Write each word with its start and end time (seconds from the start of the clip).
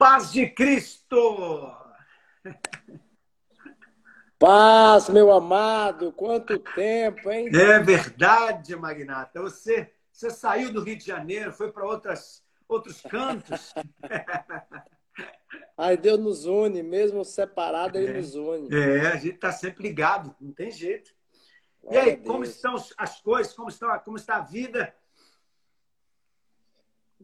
Paz 0.00 0.32
de 0.32 0.48
Cristo! 0.48 1.76
Paz, 4.38 5.10
meu 5.10 5.30
amado, 5.30 6.10
quanto 6.10 6.58
tempo, 6.58 7.30
hein? 7.30 7.50
É 7.54 7.78
verdade, 7.80 8.74
Magnata. 8.74 9.42
Você, 9.42 9.92
você 10.10 10.30
saiu 10.30 10.72
do 10.72 10.82
Rio 10.82 10.96
de 10.96 11.04
Janeiro, 11.04 11.52
foi 11.52 11.70
para 11.70 11.84
outros 11.86 13.02
cantos. 13.10 13.74
Ai, 15.76 15.98
Deus 15.98 16.18
nos 16.18 16.46
une, 16.46 16.82
mesmo 16.82 17.22
separado, 17.22 17.98
Ele 17.98 18.08
é. 18.08 18.14
nos 18.14 18.34
une. 18.34 18.74
É, 18.74 19.08
a 19.08 19.16
gente 19.16 19.34
está 19.34 19.52
sempre 19.52 19.82
ligado, 19.82 20.34
não 20.40 20.50
tem 20.50 20.70
jeito. 20.70 21.10
Glória 21.82 21.98
e 21.98 22.10
aí, 22.12 22.16
como 22.16 22.42
estão 22.42 22.74
as 22.96 23.20
coisas? 23.20 23.52
Como, 23.52 23.68
estão, 23.68 23.98
como 23.98 24.16
está 24.16 24.36
a 24.36 24.40
vida? 24.40 24.94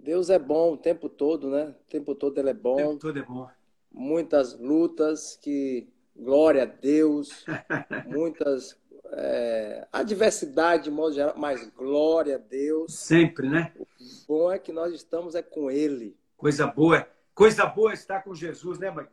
Deus 0.06 0.30
é 0.30 0.38
bom 0.38 0.74
o 0.74 0.76
tempo 0.76 1.08
todo, 1.08 1.50
né? 1.50 1.64
O 1.64 1.90
tempo 1.90 2.14
todo 2.14 2.38
ele 2.38 2.50
é 2.50 2.54
bom. 2.54 2.74
O 2.74 2.76
tempo 2.76 2.96
todo 2.96 3.18
é 3.18 3.22
bom. 3.22 3.50
Muitas 3.90 4.56
lutas 4.56 5.36
que, 5.42 5.88
glória 6.14 6.62
a 6.62 6.66
Deus, 6.66 7.44
muitas 8.06 8.78
é, 9.06 9.84
adversidade 9.92 10.84
de 10.84 10.92
modo 10.92 11.12
geral, 11.12 11.34
mas 11.36 11.68
glória 11.70 12.36
a 12.36 12.38
Deus. 12.38 12.94
Sempre, 12.94 13.48
né? 13.48 13.72
O 13.76 13.84
bom 14.28 14.52
é 14.52 14.60
que 14.60 14.70
nós 14.70 14.94
estamos 14.94 15.34
é 15.34 15.42
com 15.42 15.68
Ele. 15.72 16.16
Coisa 16.36 16.68
boa. 16.68 17.04
Coisa 17.34 17.66
boa 17.66 17.90
é 17.90 17.94
estar 17.94 18.22
com 18.22 18.32
Jesus, 18.32 18.78
né, 18.78 18.92
mãe? 18.92 19.08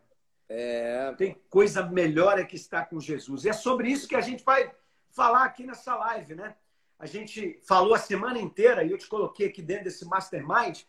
É. 0.48 1.12
Tem 1.17 1.36
coisa 1.50 1.82
melhor 1.88 2.38
é 2.38 2.44
que 2.44 2.56
estar 2.56 2.86
com 2.86 3.00
Jesus. 3.00 3.45
E 3.45 3.50
é 3.50 3.54
sobre 3.54 3.89
isso 3.89 4.08
que 4.08 4.16
a 4.16 4.22
gente 4.22 4.44
vai 4.44 4.72
falar 5.10 5.45
aqui 5.45 5.66
nessa 5.66 5.95
live, 5.95 6.36
né? 6.36 6.54
a 7.04 7.06
gente 7.06 7.60
falou 7.64 7.94
a 7.94 8.00
semana 8.00 8.39
inteira 8.39 8.82
e 8.82 8.92
eu 8.92 8.98
te 8.98 9.08
coloquei 9.08 9.48
aqui 9.48 9.62
dentro 9.62 9.84
desse 9.84 10.06
mastermind 10.06 10.84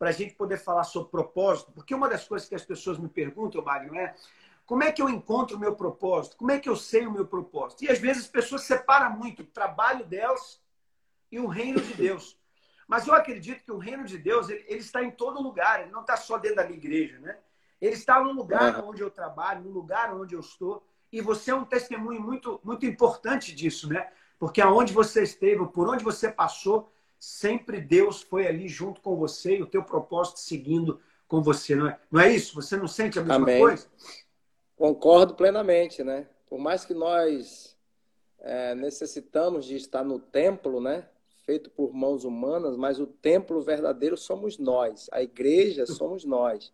para 0.00 0.08
a 0.08 0.12
gente 0.12 0.34
poder 0.34 0.56
falar 0.56 0.84
sobre 0.84 1.10
propósito, 1.10 1.72
porque 1.72 1.94
uma 1.94 2.08
das 2.08 2.26
coisas 2.26 2.48
que 2.48 2.54
as 2.54 2.64
pessoas 2.64 2.96
me 2.96 3.06
perguntam, 3.06 3.62
Mário, 3.62 3.94
é 3.94 4.14
como 4.64 4.82
é 4.82 4.90
que 4.90 5.02
eu 5.02 5.10
encontro 5.10 5.58
o 5.58 5.60
meu 5.60 5.74
propósito? 5.76 6.38
Como 6.38 6.50
é 6.50 6.58
que 6.58 6.70
eu 6.70 6.74
sei 6.74 7.06
o 7.06 7.12
meu 7.12 7.26
propósito? 7.26 7.84
E 7.84 7.90
às 7.90 7.98
vezes 7.98 8.22
as 8.22 8.30
pessoas 8.30 8.62
separam 8.62 9.14
muito 9.14 9.42
o 9.42 9.44
trabalho 9.44 10.06
delas 10.06 10.58
e 11.30 11.38
o 11.38 11.46
reino 11.46 11.82
de 11.82 11.92
Deus. 11.92 12.40
Mas 12.88 13.06
eu 13.06 13.12
acredito 13.12 13.62
que 13.62 13.70
o 13.70 13.76
reino 13.76 14.04
de 14.04 14.16
Deus 14.16 14.48
ele, 14.48 14.64
ele 14.68 14.80
está 14.80 15.04
em 15.04 15.10
todo 15.10 15.42
lugar, 15.42 15.82
ele 15.82 15.90
não 15.90 16.00
está 16.00 16.16
só 16.16 16.38
dentro 16.38 16.56
da 16.56 16.64
minha 16.64 16.78
igreja, 16.78 17.18
né? 17.18 17.36
Ele 17.78 17.92
está 17.92 18.22
no 18.22 18.32
lugar 18.32 18.82
onde 18.82 19.02
eu 19.02 19.10
trabalho, 19.10 19.64
no 19.64 19.70
lugar 19.70 20.14
onde 20.14 20.34
eu 20.34 20.40
estou, 20.40 20.82
e 21.12 21.20
você 21.20 21.50
é 21.50 21.54
um 21.54 21.64
testemunho 21.66 22.22
muito, 22.22 22.58
muito 22.64 22.86
importante 22.86 23.54
disso, 23.54 23.86
né? 23.86 24.10
Porque 24.38 24.62
aonde 24.62 24.94
você 24.94 25.24
esteve, 25.24 25.62
por 25.66 25.90
onde 25.90 26.02
você 26.02 26.32
passou, 26.32 26.90
sempre 27.20 27.82
Deus 27.82 28.22
foi 28.22 28.46
ali 28.46 28.66
junto 28.66 29.02
com 29.02 29.14
você 29.14 29.58
e 29.58 29.62
o 29.62 29.66
teu 29.66 29.84
propósito 29.84 30.40
seguindo 30.40 30.98
com 31.28 31.42
você, 31.42 31.76
não 31.76 31.88
é? 31.88 32.00
Não 32.10 32.20
é 32.20 32.32
isso? 32.32 32.54
Você 32.54 32.76
não 32.76 32.88
sente 32.88 33.18
a 33.18 33.22
mesma 33.22 33.36
Amém. 33.36 33.60
coisa? 33.60 33.86
Concordo 34.74 35.34
plenamente, 35.34 36.02
né? 36.02 36.26
Por 36.48 36.58
mais 36.58 36.84
que 36.84 36.94
nós 36.94 37.76
é, 38.40 38.74
necessitamos 38.74 39.66
de 39.66 39.76
estar 39.76 40.02
no 40.02 40.18
templo, 40.18 40.80
né? 40.80 41.06
Feito 41.44 41.70
por 41.70 41.92
mãos 41.92 42.24
humanas, 42.24 42.76
mas 42.76 42.98
o 42.98 43.06
templo 43.06 43.60
verdadeiro 43.60 44.16
somos 44.16 44.58
nós, 44.58 45.08
a 45.12 45.22
igreja 45.22 45.84
somos 45.86 46.24
nós. 46.24 46.72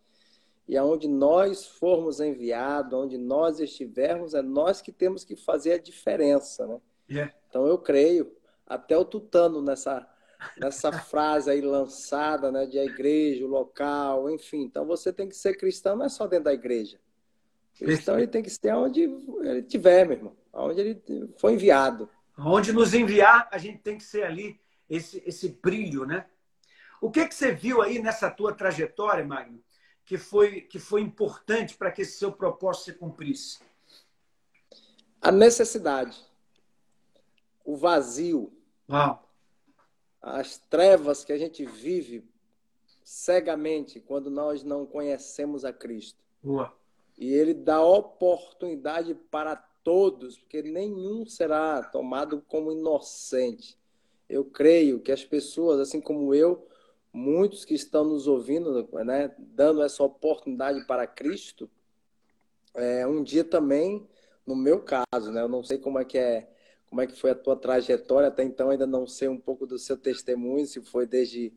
E 0.69 0.77
aonde 0.77 1.09
nós 1.09 1.67
formos 1.67 2.21
enviados, 2.21 2.93
onde 2.93 3.19
nós 3.19 3.61
estivermos, 3.61 4.35
é 4.35 4.43
nós 4.43 4.81
que 4.81 4.93
temos 4.93 5.25
que 5.25 5.37
fazer 5.37 5.73
a 5.73 5.79
diferença, 5.79 6.67
né? 6.67 6.81
Yeah. 7.09 7.35
Então 7.49 7.67
eu 7.67 7.79
creio, 7.79 8.33
até 8.67 8.97
o 8.97 9.05
Tutano 9.05 9.63
nessa, 9.63 10.09
nessa 10.57 10.93
frase 10.93 11.51
aí 11.51 11.61
lançada, 11.61 12.51
né, 12.51 12.67
de 12.67 12.79
a 12.79 12.85
igreja, 12.85 13.45
o 13.45 13.49
local, 13.49 14.31
enfim. 14.31 14.63
Então 14.63 14.85
você 14.87 15.13
tem 15.13 15.29
que 15.29 15.37
ser 15.37 15.57
cristão, 15.57 15.97
não 15.97 16.07
é 16.07 16.09
só 16.09 16.27
dentro 16.27 16.45
da 16.45 16.55
igreja. 16.55 16.99
cristão 17.77 18.17
ele 18.17 18.27
tem 18.27 18.43
que 18.43 18.51
ser 18.51 18.75
onde 18.75 19.03
ele 19.03 19.61
estiver, 19.61 20.07
meu 20.07 20.17
irmão, 20.17 20.37
onde 20.53 20.81
ele 20.81 21.03
foi 21.39 21.55
enviado. 21.55 22.09
Onde 22.39 22.73
nos 22.73 22.95
enviar, 22.95 23.49
a 23.51 23.59
gente 23.59 23.79
tem 23.79 23.97
que 23.97 24.05
ser 24.05 24.25
ali 24.25 24.61
esse, 24.89 25.23
esse 25.27 25.49
brilho, 25.49 26.05
né? 26.05 26.27
O 27.01 27.11
que, 27.11 27.27
que 27.27 27.35
você 27.35 27.53
viu 27.53 27.83
aí 27.83 27.99
nessa 27.99 28.31
tua 28.31 28.53
trajetória, 28.53 29.25
Magno, 29.25 29.63
que 30.05 30.17
foi, 30.17 30.63
que 30.63 30.79
foi 30.79 31.01
importante 31.01 31.77
para 31.77 31.91
que 31.91 32.03
esse 32.03 32.19
seu 32.19 32.33
propósito 32.33 32.85
se 32.85 32.93
cumprisse? 32.95 33.59
A 35.21 35.33
necessidade 35.33 36.17
o 37.67 37.77
vazio, 37.77 38.53
Uau. 38.89 39.26
As 40.27 40.59
trevas 40.59 41.25
que 41.25 41.33
a 41.33 41.39
gente 41.39 41.65
vive 41.65 42.29
cegamente 43.05 44.01
quando 44.01 44.29
nós 44.29 44.65
não 44.65 44.85
conhecemos 44.85 45.65
a 45.65 45.73
Cristo. 45.73 46.19
Boa. 46.43 46.75
E 47.17 47.33
ele 47.33 47.55
dá 47.55 47.81
oportunidade 47.81 49.15
para 49.15 49.55
todos, 49.55 50.37
porque 50.37 50.63
nenhum 50.63 51.25
será 51.25 51.81
tomado 51.81 52.43
como 52.49 52.73
inocente. 52.73 53.79
Eu 54.29 54.45
creio 54.45 54.99
que 54.99 55.13
as 55.13 55.25
pessoas, 55.25 55.79
assim 55.79 56.01
como 56.01 56.35
eu, 56.35 56.67
muitos 57.13 57.65
que 57.65 57.75
estão 57.75 58.05
nos 58.05 58.27
ouvindo, 58.27 58.89
né, 59.05 59.33
dando 59.39 59.81
essa 59.81 60.03
oportunidade 60.03 60.85
para 60.87 61.07
Cristo, 61.07 61.71
é, 62.75 63.07
um 63.07 63.23
dia 63.23 63.45
também, 63.45 64.05
no 64.45 64.57
meu 64.57 64.83
caso, 64.83 65.31
né, 65.31 65.41
eu 65.41 65.49
não 65.49 65.63
sei 65.63 65.79
como 65.79 66.01
é 66.01 66.05
que 66.05 66.19
é 66.19 66.51
como 66.89 67.01
é 67.01 67.07
que 67.07 67.19
foi 67.19 67.31
a 67.31 67.35
tua 67.35 67.57
trajetória 67.57 68.29
até 68.29 68.43
então, 68.43 68.71
ainda 68.71 68.87
não 68.87 69.07
sei 69.07 69.29
um 69.29 69.39
pouco 69.39 69.67
do 69.67 69.79
seu 69.79 69.97
testemunho, 69.97 70.67
se 70.67 70.81
foi 70.83 71.07
desde 71.07 71.53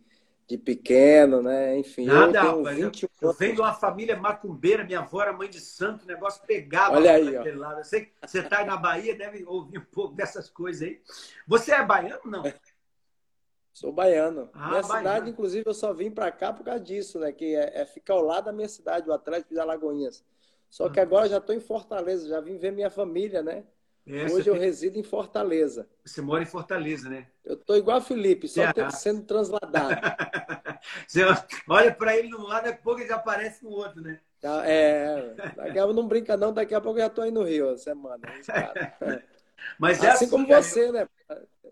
de 0.49 0.57
pequeno, 0.57 1.43
né? 1.43 1.77
Enfim, 1.77 2.07
Nada, 2.07 2.39
eu, 2.39 2.63
tenho 2.63 2.87
21 2.87 3.07
eu, 3.21 3.29
eu 3.29 3.33
venho 3.35 3.53
de 3.53 3.61
uma 3.61 3.73
família 3.73 4.17
macumbeira, 4.17 4.83
minha 4.83 5.01
avó 5.01 5.21
era 5.21 5.31
mãe 5.31 5.47
de 5.47 5.59
santo, 5.59 6.05
o 6.05 6.07
negócio 6.07 6.41
pegava 6.47 6.95
Olha 6.95 7.13
aí, 7.13 7.37
ó. 7.37 7.43
lado. 7.55 7.81
Eu 7.81 7.83
sei 7.83 8.05
que 8.05 8.13
você 8.25 8.39
está 8.39 8.57
aí 8.57 8.65
na 8.65 8.75
Bahia, 8.75 9.15
deve 9.15 9.45
ouvir 9.45 9.77
um 9.77 9.85
pouco 9.85 10.15
dessas 10.15 10.49
coisas 10.49 10.81
aí. 10.81 10.99
Você 11.47 11.71
é 11.71 11.85
baiano, 11.85 12.21
não? 12.25 12.41
Sou 13.71 13.93
baiano. 13.93 14.49
Ah, 14.51 14.69
minha 14.69 14.81
baiano. 14.81 14.97
cidade, 14.97 15.29
inclusive, 15.29 15.63
eu 15.67 15.73
só 15.73 15.93
vim 15.93 16.09
para 16.09 16.31
cá 16.31 16.51
por 16.51 16.65
causa 16.65 16.79
disso, 16.79 17.19
né? 17.19 17.31
Que 17.31 17.53
é, 17.53 17.81
é 17.81 17.85
ficar 17.85 18.15
ao 18.15 18.23
lado 18.23 18.45
da 18.45 18.51
minha 18.51 18.67
cidade, 18.67 19.07
o 19.07 19.13
Atlético 19.13 19.53
de 19.53 19.59
Alagoinhas. 19.59 20.25
Só 20.67 20.89
que 20.89 20.99
agora 20.99 21.29
já 21.29 21.37
estou 21.37 21.53
em 21.53 21.59
Fortaleza, 21.59 22.27
já 22.27 22.41
vim 22.41 22.57
ver 22.57 22.71
minha 22.71 22.89
família, 22.89 23.43
né? 23.43 23.63
É, 24.09 24.25
Hoje 24.25 24.49
eu 24.49 24.53
tem- 24.55 24.63
resido 24.63 24.97
em 24.97 25.03
Fortaleza. 25.03 25.87
Você 26.03 26.21
mora 26.21 26.41
em 26.41 26.45
Fortaleza, 26.45 27.09
né? 27.09 27.27
Eu 27.45 27.55
tô 27.57 27.75
igual 27.75 27.97
a 27.97 28.01
Felipe, 28.01 28.47
só 28.47 28.71
tô 28.73 28.89
sendo 28.91 29.23
transladado. 29.23 30.01
Você 31.07 31.21
olha 31.67 31.93
para 31.93 32.15
ele 32.17 32.29
num 32.29 32.43
lado, 32.43 32.65
daqui 32.65 32.79
a 32.79 32.83
pouco 32.83 32.99
ele 33.01 33.07
já 33.09 33.15
aparece 33.15 33.63
no 33.63 33.71
outro, 33.71 34.01
né? 34.01 34.19
Tá, 34.41 34.63
É, 34.65 35.33
daqui 35.55 35.77
a 35.79 35.83
pouco 35.83 35.93
não 35.93 36.07
brinca 36.07 36.37
não, 36.37 36.53
daqui 36.53 36.73
a 36.73 36.81
pouco 36.81 36.97
eu 36.99 37.03
já 37.03 37.09
tô 37.09 37.21
aí 37.21 37.31
no 37.31 37.43
Rio, 37.43 37.77
semana. 37.77 38.21
Mas 39.77 40.03
é 40.03 40.09
Assim 40.09 40.29
como 40.29 40.47
cara, 40.47 40.61
você, 40.61 40.91
né? 40.91 41.07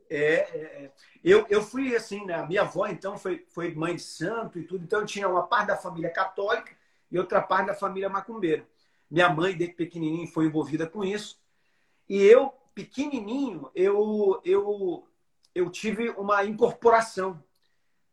É, 0.09 0.15
é, 0.17 0.85
é. 0.85 0.91
Eu, 1.23 1.45
eu 1.49 1.61
fui 1.61 1.95
assim, 1.95 2.25
né? 2.25 2.35
A 2.35 2.45
minha 2.45 2.61
avó, 2.61 2.87
então, 2.87 3.17
foi, 3.17 3.45
foi 3.49 3.73
mãe 3.73 3.95
de 3.95 4.01
santo 4.01 4.59
e 4.59 4.63
tudo. 4.63 4.83
Então, 4.83 4.99
eu 5.01 5.05
tinha 5.05 5.27
uma 5.27 5.43
parte 5.47 5.67
da 5.67 5.77
família 5.77 6.09
católica 6.09 6.71
e 7.11 7.17
outra 7.17 7.41
parte 7.41 7.67
da 7.67 7.73
família 7.73 8.09
macumbeira. 8.09 8.65
Minha 9.09 9.29
mãe, 9.29 9.55
desde 9.55 9.75
pequenininho, 9.75 10.27
foi 10.27 10.45
envolvida 10.45 10.87
com 10.87 11.03
isso. 11.03 11.39
E 12.09 12.21
eu, 12.23 12.53
pequenininho, 12.73 13.69
eu, 13.75 14.41
eu, 14.45 15.07
eu 15.53 15.69
tive 15.69 16.09
uma 16.11 16.43
incorporação. 16.43 17.43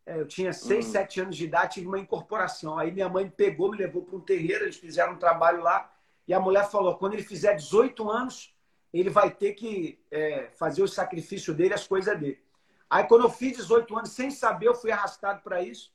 É, 0.06 0.20
Eu 0.20 0.26
tinha 0.26 0.52
seis, 0.52 0.86
Hum. 0.86 0.90
sete 0.92 1.20
anos 1.20 1.36
de 1.36 1.44
idade, 1.44 1.74
tive 1.74 1.86
uma 1.86 1.98
incorporação. 1.98 2.78
Aí 2.78 2.90
minha 2.92 3.08
mãe 3.08 3.28
pegou, 3.30 3.70
me 3.70 3.78
levou 3.78 4.02
para 4.02 4.16
um 4.16 4.20
terreiro, 4.20 4.64
eles 4.64 4.76
fizeram 4.76 5.14
um 5.14 5.18
trabalho 5.18 5.62
lá. 5.62 5.90
E 6.28 6.34
a 6.34 6.40
mulher 6.40 6.68
falou: 6.70 6.96
quando 6.96 7.14
ele 7.14 7.22
fizer 7.22 7.54
18 7.54 8.10
anos, 8.10 8.54
ele 8.92 9.10
vai 9.10 9.30
ter 9.30 9.54
que 9.54 9.98
é, 10.10 10.50
fazer 10.56 10.82
o 10.82 10.88
sacrifício 10.88 11.54
dele, 11.54 11.74
as 11.74 11.86
coisas 11.86 12.18
dele. 12.18 12.42
Aí, 12.88 13.04
quando 13.04 13.22
eu 13.24 13.30
fiz 13.30 13.56
18 13.56 13.96
anos, 13.96 14.10
sem 14.10 14.30
saber, 14.30 14.68
eu 14.68 14.74
fui 14.74 14.92
arrastado 14.92 15.40
para 15.42 15.62
isso. 15.62 15.92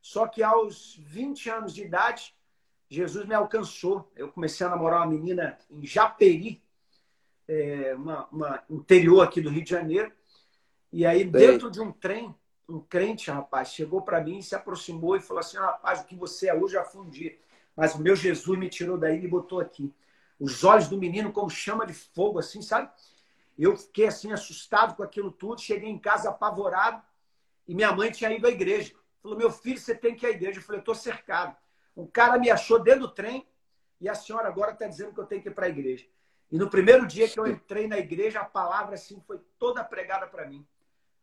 Só 0.00 0.26
que 0.26 0.42
aos 0.42 0.96
20 0.96 1.48
anos 1.50 1.74
de 1.74 1.82
idade, 1.84 2.34
Jesus 2.88 3.26
me 3.26 3.34
alcançou. 3.34 4.10
Eu 4.16 4.32
comecei 4.32 4.66
a 4.66 4.70
namorar 4.70 5.00
uma 5.00 5.06
menina 5.14 5.58
em 5.70 5.86
Japeri, 5.86 6.62
é, 7.48 7.94
uma, 7.94 8.26
uma 8.30 8.64
interior 8.68 9.22
aqui 9.22 9.40
do 9.40 9.50
Rio 9.50 9.64
de 9.64 9.70
Janeiro. 9.70 10.12
E 10.92 11.04
aí, 11.04 11.24
dentro 11.24 11.70
de 11.70 11.80
um 11.80 11.90
trem, 11.90 12.34
um 12.68 12.80
crente, 12.80 13.30
rapaz, 13.30 13.68
chegou 13.68 14.02
para 14.02 14.20
mim, 14.20 14.40
se 14.40 14.54
aproximou 14.54 15.16
e 15.16 15.20
falou 15.20 15.40
assim: 15.40 15.56
rapaz, 15.56 16.00
o 16.00 16.04
que 16.04 16.16
você 16.16 16.48
é 16.48 16.54
hoje 16.54 16.76
um 16.94 17.08
dia, 17.08 17.36
mas 17.76 17.94
o 17.94 18.00
meu 18.00 18.16
Jesus 18.16 18.58
me 18.58 18.68
tirou 18.68 18.96
daí 18.96 19.18
e 19.18 19.22
me 19.22 19.28
botou 19.28 19.60
aqui. 19.60 19.92
Os 20.38 20.64
olhos 20.64 20.88
do 20.88 20.98
menino 20.98 21.32
como 21.32 21.50
chama 21.50 21.86
de 21.86 21.92
fogo, 21.92 22.38
assim, 22.38 22.62
sabe? 22.62 22.90
Eu 23.58 23.76
fiquei 23.76 24.06
assim 24.06 24.32
assustado 24.32 24.96
com 24.96 25.02
aquilo 25.02 25.30
tudo, 25.30 25.60
cheguei 25.60 25.88
em 25.88 25.98
casa 25.98 26.28
apavorado 26.28 27.02
e 27.68 27.74
minha 27.74 27.92
mãe 27.92 28.10
tinha 28.10 28.32
ido 28.32 28.46
à 28.46 28.50
igreja. 28.50 28.94
Falou: 29.22 29.38
meu 29.38 29.50
filho, 29.50 29.78
você 29.78 29.94
tem 29.94 30.14
que 30.14 30.26
ir 30.26 30.28
à 30.28 30.30
igreja. 30.30 30.58
Eu 30.58 30.62
falei: 30.62 30.78
eu 30.78 30.82
estou 30.82 30.94
cercado. 30.94 31.56
Um 31.96 32.06
cara 32.06 32.38
me 32.38 32.50
achou 32.50 32.78
dentro 32.80 33.02
do 33.02 33.08
trem 33.08 33.46
e 34.00 34.08
a 34.08 34.14
senhora 34.14 34.48
agora 34.48 34.72
está 34.72 34.86
dizendo 34.86 35.12
que 35.12 35.20
eu 35.20 35.26
tenho 35.26 35.42
que 35.42 35.48
ir 35.48 35.54
para 35.54 35.66
a 35.66 35.68
igreja. 35.68 36.06
E 36.54 36.56
no 36.56 36.70
primeiro 36.70 37.04
dia 37.04 37.28
que 37.28 37.36
eu 37.36 37.48
entrei 37.48 37.88
na 37.88 37.98
igreja, 37.98 38.38
a 38.38 38.44
palavra 38.44 38.94
assim 38.94 39.20
foi 39.26 39.40
toda 39.58 39.82
pregada 39.82 40.24
para 40.28 40.46
mim. 40.46 40.64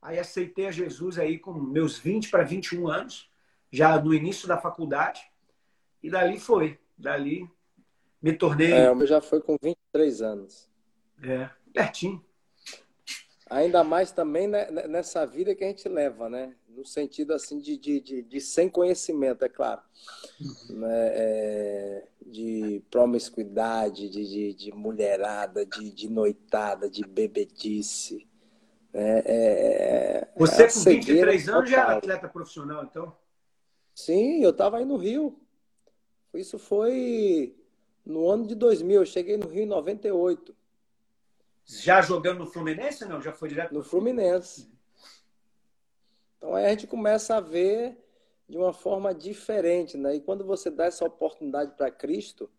Aí 0.01 0.19
aceitei 0.19 0.67
a 0.67 0.71
Jesus 0.71 1.17
aí 1.17 1.39
com 1.39 1.53
meus 1.53 1.97
20 1.97 2.29
para 2.29 2.43
21 2.43 2.89
anos, 2.89 3.31
já 3.71 3.97
no 3.97 4.13
início 4.13 4.45
da 4.45 4.57
faculdade. 4.57 5.21
E 6.03 6.09
dali 6.09 6.37
foi. 6.37 6.77
Dali 6.97 7.49
me 8.21 8.33
tornei. 8.33 8.73
É, 8.73 8.89
eu 8.89 9.07
já 9.07 9.21
foi 9.21 9.39
com 9.39 9.55
23 9.63 10.21
anos. 10.21 10.69
É, 11.23 11.49
pertinho. 11.71 12.21
Ainda 13.49 13.85
mais 13.85 14.11
também 14.11 14.49
né, 14.49 14.69
nessa 14.69 15.25
vida 15.25 15.55
que 15.55 15.63
a 15.63 15.67
gente 15.67 15.87
leva, 15.87 16.27
né? 16.27 16.53
No 16.75 16.85
sentido 16.85 17.33
assim 17.33 17.59
de, 17.59 17.77
de, 17.77 17.99
de, 17.99 18.21
de 18.23 18.41
sem 18.41 18.69
conhecimento, 18.69 19.43
é 19.43 19.49
claro. 19.49 19.81
Né? 20.69 21.07
É, 21.13 22.07
de 22.25 22.83
promiscuidade, 22.89 24.09
de, 24.09 24.27
de, 24.27 24.53
de 24.53 24.71
mulherada, 24.71 25.65
de, 25.65 25.91
de 25.91 26.09
noitada, 26.09 26.89
de 26.89 27.05
bebedice. 27.05 28.27
Né? 28.93 29.21
É, 29.25 30.27
Você 30.37 30.67
com 30.67 30.79
23 30.79 31.49
anos 31.49 31.69
já 31.69 31.81
era 31.81 31.97
atleta 31.97 32.27
profissional, 32.27 32.83
então? 32.83 33.15
Sim, 33.93 34.43
eu 34.43 34.51
estava 34.51 34.77
aí 34.77 34.85
no 34.85 34.97
Rio. 34.97 35.39
Isso 36.33 36.57
foi 36.57 37.55
no 38.05 38.29
ano 38.29 38.47
de 38.47 38.55
2000. 38.55 39.01
Eu 39.01 39.05
cheguei 39.05 39.37
no 39.37 39.47
Rio 39.47 39.63
em 39.63 39.67
98. 39.67 40.55
Já 41.65 42.01
jogando 42.01 42.39
no 42.39 42.47
Fluminense 42.47 43.05
não? 43.05 43.21
Já 43.21 43.31
foi 43.31 43.49
direto? 43.49 43.73
No 43.73 43.83
Fluminense. 43.83 44.71
Então 46.41 46.55
aí 46.55 46.65
a 46.65 46.69
gente 46.69 46.87
começa 46.87 47.37
a 47.37 47.39
ver 47.39 47.95
de 48.49 48.57
uma 48.57 48.73
forma 48.73 49.13
diferente, 49.13 49.95
né? 49.95 50.15
E 50.15 50.19
quando 50.19 50.43
você 50.43 50.71
dá 50.71 50.85
essa 50.85 51.05
oportunidade 51.05 51.73
para 51.77 51.91
Cristo 51.91 52.49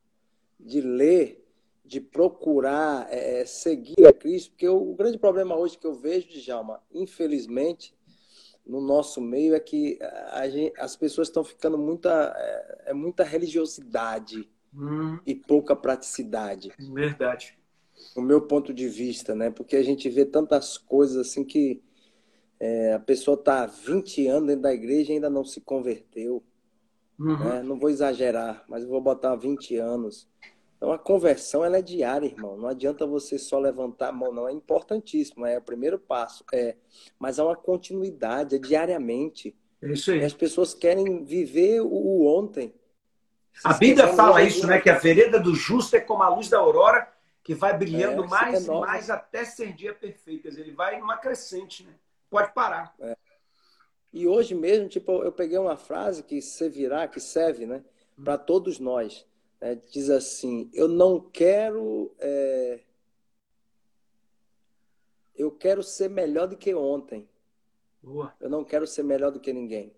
de 0.58 0.80
ler, 0.80 1.44
de 1.84 2.00
procurar 2.00 3.08
é, 3.10 3.40
é, 3.40 3.44
seguir 3.44 4.06
a 4.06 4.12
Cristo, 4.12 4.52
porque 4.52 4.68
o, 4.68 4.92
o, 4.92 4.94
grande 4.94 5.18
problema 5.18 5.56
hoje 5.56 5.76
que 5.76 5.86
eu 5.86 5.94
vejo, 5.94 6.28
Djalma, 6.28 6.80
infelizmente, 6.94 7.92
no 8.64 8.80
nosso 8.80 9.20
meio 9.20 9.56
é 9.56 9.60
que 9.60 9.98
gente, 10.52 10.72
as 10.78 10.94
pessoas 10.94 11.26
estão 11.26 11.42
ficando 11.42 11.76
muita 11.76 12.32
é, 12.36 12.82
é 12.90 12.94
muita 12.94 13.24
religiosidade 13.24 14.48
hum. 14.72 15.18
e 15.26 15.34
pouca 15.34 15.74
praticidade. 15.74 16.72
Verdade 16.78 17.58
no 18.16 18.22
meu 18.22 18.40
ponto 18.40 18.74
de 18.74 18.88
vista, 18.88 19.34
né? 19.34 19.50
Porque 19.50 19.76
a 19.76 19.82
gente 19.82 20.08
vê 20.08 20.24
tantas 20.24 20.76
coisas 20.76 21.16
assim 21.16 21.44
que 21.44 21.80
é, 22.64 22.92
a 22.92 23.00
pessoa 23.00 23.34
está 23.34 23.66
20 23.66 24.28
anos 24.28 24.46
dentro 24.46 24.62
da 24.62 24.72
igreja 24.72 25.10
e 25.10 25.14
ainda 25.16 25.28
não 25.28 25.44
se 25.44 25.60
converteu. 25.60 26.44
Uhum. 27.18 27.36
Né? 27.36 27.60
Não 27.64 27.76
vou 27.76 27.90
exagerar, 27.90 28.64
mas 28.68 28.84
vou 28.84 29.00
botar 29.00 29.34
20 29.34 29.76
anos. 29.78 30.28
Então 30.76 30.92
a 30.92 30.98
conversão 30.98 31.64
ela 31.64 31.78
é 31.78 31.82
diária, 31.82 32.24
irmão. 32.24 32.56
Não 32.56 32.68
adianta 32.68 33.04
você 33.04 33.36
só 33.36 33.58
levantar 33.58 34.10
a 34.10 34.12
mão, 34.12 34.32
não. 34.32 34.48
É 34.48 34.52
importantíssimo, 34.52 35.44
é 35.44 35.58
o 35.58 35.62
primeiro 35.62 35.98
passo. 35.98 36.44
É, 36.54 36.76
mas 37.18 37.40
há 37.40 37.44
uma 37.44 37.56
continuidade, 37.56 38.54
é 38.54 38.58
diariamente. 38.60 39.56
É 39.82 39.90
isso 39.90 40.12
aí. 40.12 40.20
E 40.20 40.24
as 40.24 40.32
pessoas 40.32 40.72
querem 40.72 41.24
viver 41.24 41.80
o 41.80 42.26
ontem. 42.26 42.72
A 43.64 43.74
Bíblia 43.74 44.06
fala 44.14 44.40
isso, 44.40 44.68
né? 44.68 44.80
Que 44.80 44.88
a 44.88 44.98
vereda 44.98 45.40
do 45.40 45.52
justo 45.52 45.96
é 45.96 46.00
como 46.00 46.22
a 46.22 46.28
luz 46.28 46.48
da 46.48 46.58
aurora 46.58 47.12
que 47.42 47.56
vai 47.56 47.76
brilhando 47.76 48.22
é, 48.22 48.28
mais 48.28 48.68
é 48.68 48.72
e 48.72 48.80
mais 48.80 49.10
até 49.10 49.44
ser 49.44 49.72
dia 49.72 49.92
perfeito. 49.92 50.46
Ele 50.46 50.70
vai 50.70 51.00
numa 51.00 51.16
crescente, 51.16 51.84
né? 51.84 51.92
Pode 52.32 52.54
parar. 52.54 52.94
É. 52.98 53.14
E 54.10 54.26
hoje 54.26 54.54
mesmo, 54.54 54.88
tipo, 54.88 55.22
eu 55.22 55.30
peguei 55.30 55.58
uma 55.58 55.76
frase 55.76 56.22
que 56.22 56.40
servirá, 56.40 57.06
que 57.06 57.20
serve, 57.20 57.66
né, 57.66 57.84
para 58.24 58.38
todos 58.38 58.78
nós. 58.78 59.26
Né? 59.60 59.74
Diz 59.90 60.08
assim: 60.08 60.70
Eu 60.72 60.88
não 60.88 61.20
quero. 61.20 62.10
É... 62.18 62.80
Eu 65.36 65.50
quero 65.50 65.82
ser 65.82 66.08
melhor 66.08 66.48
do 66.48 66.56
que 66.56 66.74
ontem. 66.74 67.28
Boa. 68.02 68.34
Eu 68.40 68.48
não 68.48 68.64
quero 68.64 68.86
ser 68.86 69.02
melhor 69.02 69.30
do 69.30 69.38
que 69.38 69.52
ninguém. 69.52 69.94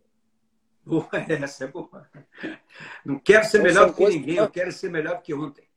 Boa, 0.85 1.09
essa 1.41 1.65
é 1.65 1.69
boa. 1.69 2.11
Não 3.05 3.17
quero 3.17 3.45
ser 3.45 3.59
então, 3.59 3.71
melhor 3.71 3.87
do 3.87 3.95
que 3.95 4.09
ninguém, 4.09 4.37
eu 4.39 4.51
quero 4.51 4.73
ser 4.73 4.91
melhor 4.91 5.17
do 5.19 5.23
que 5.23 5.33
ontem. 5.33 5.69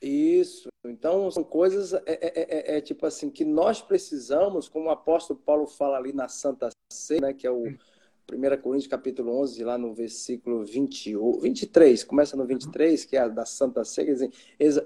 Isso. 0.00 0.68
Então, 0.84 1.30
são 1.30 1.42
coisas, 1.42 1.92
é, 1.92 2.02
é, 2.06 2.74
é, 2.74 2.76
é, 2.76 2.80
tipo 2.80 3.06
assim, 3.06 3.30
que 3.30 3.44
nós 3.44 3.80
precisamos, 3.80 4.68
como 4.68 4.86
o 4.86 4.90
apóstolo 4.90 5.38
Paulo 5.38 5.66
fala 5.66 5.96
ali 5.96 6.12
na 6.12 6.28
Santa 6.28 6.68
Ceia, 6.92 7.20
né, 7.20 7.32
que 7.32 7.46
é 7.46 7.50
o 7.50 7.64
1 7.64 8.60
Coríntios 8.60 8.86
capítulo 8.86 9.40
11, 9.40 9.64
lá 9.64 9.78
no 9.78 9.94
versículo 9.94 10.64
28, 10.64 11.40
23, 11.40 12.04
começa 12.04 12.36
no 12.36 12.44
23, 12.44 13.04
que 13.04 13.16
é 13.16 13.28
da 13.28 13.46
Santa 13.46 13.84
Ceia, 13.84 14.14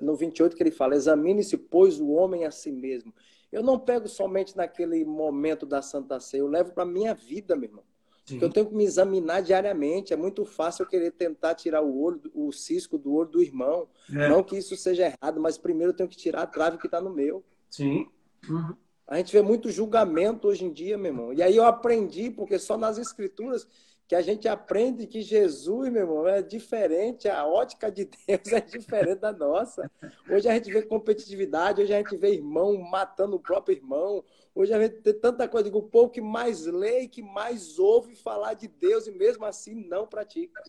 no 0.01 0.15
28 0.15 0.57
que 0.57 0.63
ele 0.63 0.71
fala, 0.71 0.95
examine-se, 0.95 1.57
pois, 1.57 2.01
o 2.01 2.11
homem 2.11 2.45
a 2.45 2.51
si 2.51 2.71
mesmo. 2.71 3.13
Eu 3.51 3.63
não 3.63 3.79
pego 3.79 4.09
somente 4.09 4.57
naquele 4.57 5.05
momento 5.05 5.67
da 5.67 5.83
Santa 5.83 6.21
Ceia, 6.21 6.41
eu 6.41 6.47
levo 6.47 6.73
para 6.73 6.85
a 6.85 6.87
minha 6.87 7.15
vida, 7.15 7.57
meu 7.57 7.69
irmão. 7.69 7.90
Porque 8.35 8.45
eu 8.45 8.51
tenho 8.51 8.67
que 8.67 8.75
me 8.75 8.85
examinar 8.85 9.41
diariamente. 9.41 10.13
É 10.13 10.17
muito 10.17 10.45
fácil 10.45 10.83
eu 10.83 10.89
querer 10.89 11.13
tentar 11.13 11.55
tirar 11.55 11.83
o 11.83 12.01
olho, 12.01 12.21
o 12.35 12.53
cisco 12.53 12.99
do 12.99 13.13
olho 13.15 13.31
do 13.31 13.43
irmão. 13.43 13.89
É. 14.13 14.29
Não 14.29 14.43
que 14.43 14.57
isso 14.57 14.77
seja 14.77 15.07
errado, 15.07 15.41
mas 15.41 15.59
primeiro 15.59 15.93
eu 15.93 15.97
tenho 15.97 16.09
que 16.09 16.17
tirar 16.17 16.43
a 16.43 16.47
trave 16.47 16.79
que 16.79 16.87
está 16.87 17.01
no 17.01 17.11
meu. 17.11 17.45
Sim. 17.69 18.09
Uhum. 18.49 18.75
A 19.07 19.17
gente 19.17 19.33
vê 19.33 19.43
muito 19.43 19.71
julgamento 19.71 20.47
hoje 20.47 20.65
em 20.65 20.73
dia, 20.73 20.97
meu 20.97 21.13
irmão. 21.13 21.33
E 21.33 21.43
aí 21.43 21.57
eu 21.57 21.65
aprendi, 21.65 22.31
porque 22.31 22.59
só 22.59 22.79
nas 22.79 22.97
escrituras 22.97 23.67
que 24.11 24.17
a 24.17 24.23
gente 24.23 24.49
aprende 24.49 25.07
que 25.07 25.23
Jesus, 25.23 25.89
meu 25.89 26.03
irmão, 26.03 26.27
é 26.27 26.43
diferente, 26.43 27.29
a 27.29 27.47
ótica 27.47 27.93
de 27.93 28.07
Deus 28.27 28.41
é 28.53 28.61
diferente 28.61 29.21
da 29.21 29.33
nossa. 29.33 29.89
Hoje 30.29 30.49
a 30.49 30.55
gente 30.55 30.69
vê 30.69 30.83
competitividade, 30.83 31.81
hoje 31.81 31.95
a 31.95 31.99
gente 31.99 32.17
vê 32.17 32.35
irmão 32.35 32.77
matando 32.77 33.37
o 33.37 33.39
próprio 33.39 33.77
irmão, 33.77 34.25
hoje 34.53 34.75
a 34.75 34.81
gente 34.81 34.97
tem 34.97 35.15
tanta 35.15 35.47
coisa, 35.47 35.67
digo, 35.67 35.79
o 35.79 35.89
povo 35.89 36.11
que 36.11 36.21
mais 36.21 36.67
lê 36.67 37.03
e 37.03 37.09
que 37.09 37.23
mais 37.23 37.79
ouve 37.79 38.17
falar 38.17 38.55
de 38.55 38.67
Deus 38.67 39.07
e 39.07 39.13
mesmo 39.13 39.45
assim 39.45 39.87
não 39.87 40.09
pratica. 40.09 40.61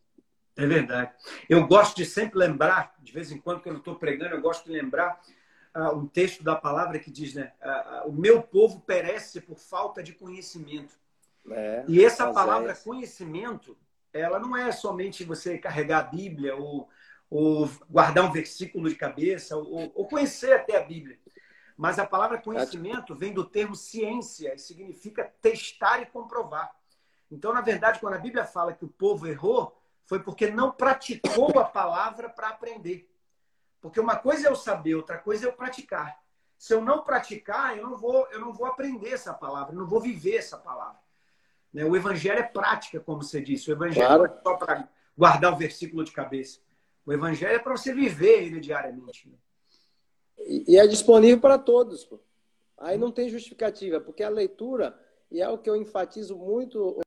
É 0.55 0.67
verdade. 0.67 1.11
Eu 1.49 1.65
gosto 1.65 1.97
de 1.97 2.05
sempre 2.05 2.37
lembrar, 2.37 2.93
de 2.99 3.11
vez 3.11 3.31
em 3.31 3.39
quando, 3.39 3.63
quando 3.63 3.77
eu 3.77 3.79
estou 3.79 3.95
pregando, 3.95 4.35
eu 4.35 4.41
gosto 4.41 4.65
de 4.65 4.71
lembrar 4.71 5.19
uh, 5.75 5.97
um 5.97 6.05
texto 6.05 6.43
da 6.43 6.55
palavra 6.55 6.99
que 6.99 7.09
diz, 7.09 7.33
né? 7.33 7.53
Uh, 7.59 8.05
uh, 8.05 8.09
o 8.09 8.13
meu 8.13 8.43
povo 8.43 8.81
perece 8.81 9.41
por 9.41 9.57
falta 9.57 10.03
de 10.03 10.13
conhecimento. 10.13 11.00
É, 11.49 11.83
e 11.87 12.03
essa 12.03 12.31
palavra 12.31 12.75
conhecimento, 12.75 13.77
ela 14.13 14.39
não 14.39 14.55
é 14.55 14.71
somente 14.71 15.23
você 15.23 15.57
carregar 15.57 15.99
a 15.99 16.03
Bíblia 16.03 16.55
ou, 16.55 16.87
ou 17.29 17.69
guardar 17.89 18.25
um 18.25 18.31
versículo 18.31 18.89
de 18.89 18.95
cabeça 18.95 19.57
ou, 19.57 19.91
ou 19.95 20.07
conhecer 20.07 20.53
até 20.53 20.77
a 20.77 20.83
Bíblia. 20.83 21.19
Mas 21.75 21.97
a 21.97 22.05
palavra 22.05 22.37
conhecimento 22.37 23.15
vem 23.15 23.33
do 23.33 23.43
termo 23.43 23.75
ciência, 23.75 24.53
e 24.53 24.59
significa 24.59 25.33
testar 25.41 26.01
e 26.01 26.05
comprovar. 26.05 26.71
Então, 27.31 27.53
na 27.53 27.61
verdade, 27.61 27.99
quando 27.99 28.13
a 28.13 28.19
Bíblia 28.19 28.45
fala 28.45 28.73
que 28.73 28.85
o 28.85 28.89
povo 28.89 29.25
errou, 29.25 29.81
foi 30.05 30.19
porque 30.19 30.51
não 30.51 30.71
praticou 30.71 31.57
a 31.57 31.63
palavra 31.63 32.29
para 32.29 32.49
aprender. 32.49 33.09
Porque 33.79 33.99
uma 33.99 34.15
coisa 34.15 34.47
é 34.47 34.51
eu 34.51 34.55
saber, 34.55 34.95
outra 34.95 35.17
coisa 35.17 35.45
é 35.45 35.49
eu 35.49 35.53
praticar. 35.53 36.21
Se 36.57 36.73
eu 36.73 36.81
não 36.81 37.03
praticar, 37.03 37.75
eu 37.75 37.89
não 37.89 37.97
vou, 37.97 38.27
eu 38.27 38.39
não 38.39 38.53
vou 38.53 38.67
aprender 38.67 39.09
essa 39.09 39.33
palavra, 39.33 39.73
eu 39.73 39.79
não 39.79 39.87
vou 39.87 39.99
viver 39.99 40.35
essa 40.35 40.57
palavra. 40.57 40.99
Né? 41.73 41.85
O 41.85 41.95
evangelho 41.95 42.39
é 42.39 42.43
prática, 42.43 42.99
como 42.99 43.23
você 43.23 43.41
disse. 43.41 43.69
O 43.69 43.73
evangelho 43.73 44.07
claro. 44.07 44.23
não 44.23 44.33
é 44.33 44.41
só 44.41 44.55
para 44.55 44.89
guardar 45.17 45.53
o 45.53 45.57
versículo 45.57 46.03
de 46.03 46.11
cabeça. 46.11 46.59
O 47.05 47.13
evangelho 47.13 47.55
é 47.55 47.59
para 47.59 47.75
você 47.75 47.93
viver 47.93 48.43
ele 48.43 48.59
diariamente. 48.59 49.29
Né? 49.29 49.35
E, 50.67 50.77
é 50.77 50.87
disponível 50.87 51.39
para 51.39 51.57
todos. 51.57 52.05
Pô. 52.05 52.19
Aí 52.77 52.97
não 52.97 53.11
tem 53.11 53.29
justificativa, 53.29 54.01
porque 54.01 54.23
a 54.23 54.29
leitura, 54.29 54.97
e 55.29 55.41
é 55.41 55.49
o 55.49 55.57
que 55.57 55.69
eu 55.69 55.75
enfatizo 55.75 56.35
muito, 56.35 56.99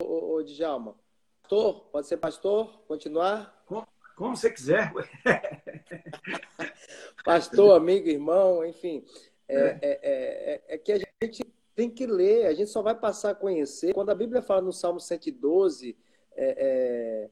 o, 0.00 0.04
o, 0.04 0.36
o 0.36 0.44
Djalma. 0.44 0.94
Pastor, 1.42 1.80
pode 1.90 2.06
ser 2.06 2.16
pastor? 2.16 2.82
Continuar? 2.86 3.62
Como, 3.66 3.86
como 4.16 4.36
você 4.36 4.50
quiser. 4.50 4.92
pastor, 7.24 7.76
amigo, 7.76 8.08
irmão, 8.08 8.64
enfim. 8.64 9.04
É, 9.48 9.56
é. 9.56 9.78
É, 9.82 9.98
é, 10.02 10.74
é, 10.74 10.78
que 10.78 10.92
a 10.92 10.98
gente 10.98 11.51
tem 11.82 11.90
que 11.90 12.06
ler, 12.06 12.46
a 12.46 12.54
gente 12.54 12.70
só 12.70 12.80
vai 12.80 12.94
passar 12.94 13.30
a 13.30 13.34
conhecer. 13.34 13.92
Quando 13.92 14.10
a 14.10 14.14
Bíblia 14.14 14.40
fala 14.40 14.60
no 14.60 14.72
Salmo 14.72 15.00
112, 15.00 15.96
é, 16.36 16.54
é, 16.56 17.30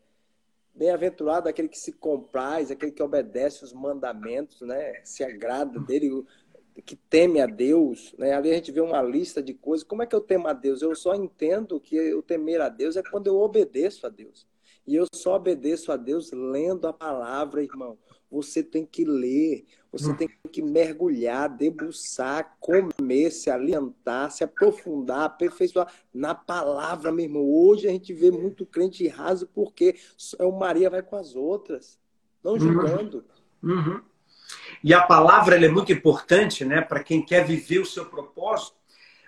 bem-aventurado 0.75 1.49
aquele 1.49 1.69
que 1.69 1.79
se 1.79 1.93
compraz, 1.93 2.69
aquele 2.69 2.91
que 2.91 3.03
obedece 3.03 3.63
os 3.63 3.73
mandamentos, 3.73 4.61
né? 4.63 5.01
se 5.05 5.23
agrada 5.23 5.79
dele. 5.79 6.25
que 6.85 6.97
teme 6.97 7.41
a 7.41 7.47
Deus, 7.47 8.13
né? 8.19 8.33
ali 8.33 8.51
a 8.51 8.55
gente 8.55 8.73
vê 8.73 8.81
uma 8.81 9.01
lista 9.01 9.41
de 9.41 9.55
coisas. 9.55 9.87
Como 9.87 10.03
é 10.03 10.07
que 10.07 10.17
eu 10.17 10.21
temo 10.21 10.49
a 10.49 10.53
Deus? 10.53 10.83
Eu 10.83 10.97
só 10.97 11.15
entendo 11.15 11.79
que 11.79 11.95
eu 11.95 12.21
temer 12.21 12.61
a 12.61 12.69
Deus 12.69 12.97
é 12.97 13.05
quando 13.05 13.29
eu 13.29 13.39
obedeço 13.39 14.05
a 14.05 14.11
Deus. 14.11 14.49
E 14.85 14.97
eu 14.97 15.07
só 15.15 15.37
obedeço 15.37 15.93
a 15.93 15.97
Deus 15.97 16.33
lendo 16.33 16.89
a 16.89 16.93
palavra, 16.93 17.63
irmão. 17.63 17.97
Você 18.31 18.63
tem 18.63 18.87
que 18.87 19.05
ler, 19.05 19.65
você 19.93 20.15
tem 20.15 20.29
que 20.53 20.63
mergulhar, 20.63 21.49
debruçar, 21.49 22.57
comer, 22.61 23.31
se 23.33 23.51
alimentar, 23.51 24.31
se 24.31 24.45
aprofundar, 24.45 25.25
aperfeiçoar 25.25 25.93
na 26.15 26.35
palavra, 26.35 27.11
meu 27.11 27.25
irmão. 27.25 27.43
Hoje 27.43 27.89
a 27.89 27.91
gente 27.91 28.13
vê 28.15 28.31
muito 28.31 28.65
crente 28.65 29.07
raso 29.09 29.49
porque 29.49 29.97
o 30.39 30.53
Maria 30.53 30.89
vai 30.89 31.03
com 31.03 31.17
as 31.17 31.35
outras, 31.35 31.99
não 32.43 32.53
uhum. 32.53 32.61
julgando. 32.61 33.25
Uhum. 33.63 33.73
Uhum. 33.73 34.01
E 34.83 34.95
a 34.95 35.03
palavra 35.03 35.57
é 35.57 35.69
muito 35.69 35.93
importante 35.93 36.65
né, 36.65 36.81
para 36.81 37.03
quem 37.03 37.25
quer 37.25 37.45
viver 37.45 37.81
o 37.81 37.87
seu 37.87 38.07
propósito, 38.07 38.77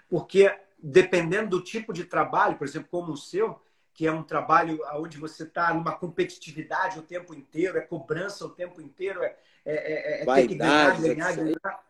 porque 0.08 0.52
dependendo 0.82 1.50
do 1.50 1.62
tipo 1.62 1.92
de 1.92 2.04
trabalho, 2.04 2.56
por 2.56 2.66
exemplo, 2.66 2.88
como 2.90 3.12
o 3.12 3.16
seu, 3.16 3.60
que 4.02 4.06
é 4.08 4.10
um 4.10 4.24
trabalho 4.24 4.80
onde 4.94 5.16
você 5.16 5.44
está 5.44 5.72
numa 5.72 5.92
competitividade 5.92 6.98
o 6.98 7.02
tempo 7.02 7.32
inteiro, 7.32 7.78
é 7.78 7.82
cobrança 7.82 8.44
o 8.44 8.48
tempo 8.48 8.80
inteiro, 8.80 9.22
é, 9.22 9.36
é, 9.64 9.74
é, 9.74 10.22
é 10.22 10.24
ter 10.24 10.48
que 10.48 10.56
ganhar, 10.56 11.00
ganhar, 11.00 11.36
ganhar. 11.36 11.84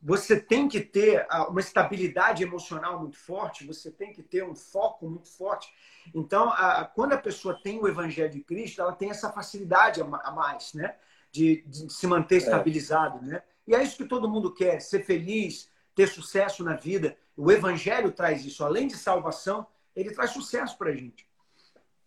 Você 0.00 0.38
tem 0.38 0.68
que 0.68 0.80
ter 0.80 1.26
uma 1.48 1.58
estabilidade 1.58 2.44
emocional 2.44 3.00
muito 3.00 3.18
forte, 3.18 3.66
você 3.66 3.90
tem 3.90 4.12
que 4.12 4.22
ter 4.22 4.44
um 4.44 4.54
foco 4.54 5.08
muito 5.08 5.28
forte. 5.28 5.68
Então, 6.14 6.50
a, 6.50 6.84
quando 6.84 7.14
a 7.14 7.18
pessoa 7.18 7.60
tem 7.64 7.80
o 7.80 7.88
Evangelho 7.88 8.30
de 8.30 8.40
Cristo, 8.40 8.80
ela 8.80 8.92
tem 8.92 9.10
essa 9.10 9.32
facilidade 9.32 10.00
a 10.00 10.30
mais, 10.30 10.72
né? 10.72 10.94
De, 11.32 11.64
de 11.66 11.92
se 11.92 12.06
manter 12.06 12.36
é. 12.36 12.38
estabilizado, 12.38 13.26
né? 13.26 13.42
E 13.66 13.74
é 13.74 13.82
isso 13.82 13.96
que 13.96 14.04
todo 14.04 14.30
mundo 14.30 14.54
quer, 14.54 14.80
ser 14.80 15.04
feliz, 15.04 15.68
ter 15.96 16.06
sucesso 16.06 16.62
na 16.62 16.76
vida. 16.76 17.16
O 17.36 17.50
Evangelho 17.50 18.12
traz 18.12 18.44
isso. 18.44 18.64
Além 18.64 18.86
de 18.86 18.96
salvação, 18.96 19.66
ele 19.94 20.12
traz 20.12 20.30
sucesso 20.30 20.76
para 20.76 20.90
a 20.90 20.94
gente. 20.94 21.28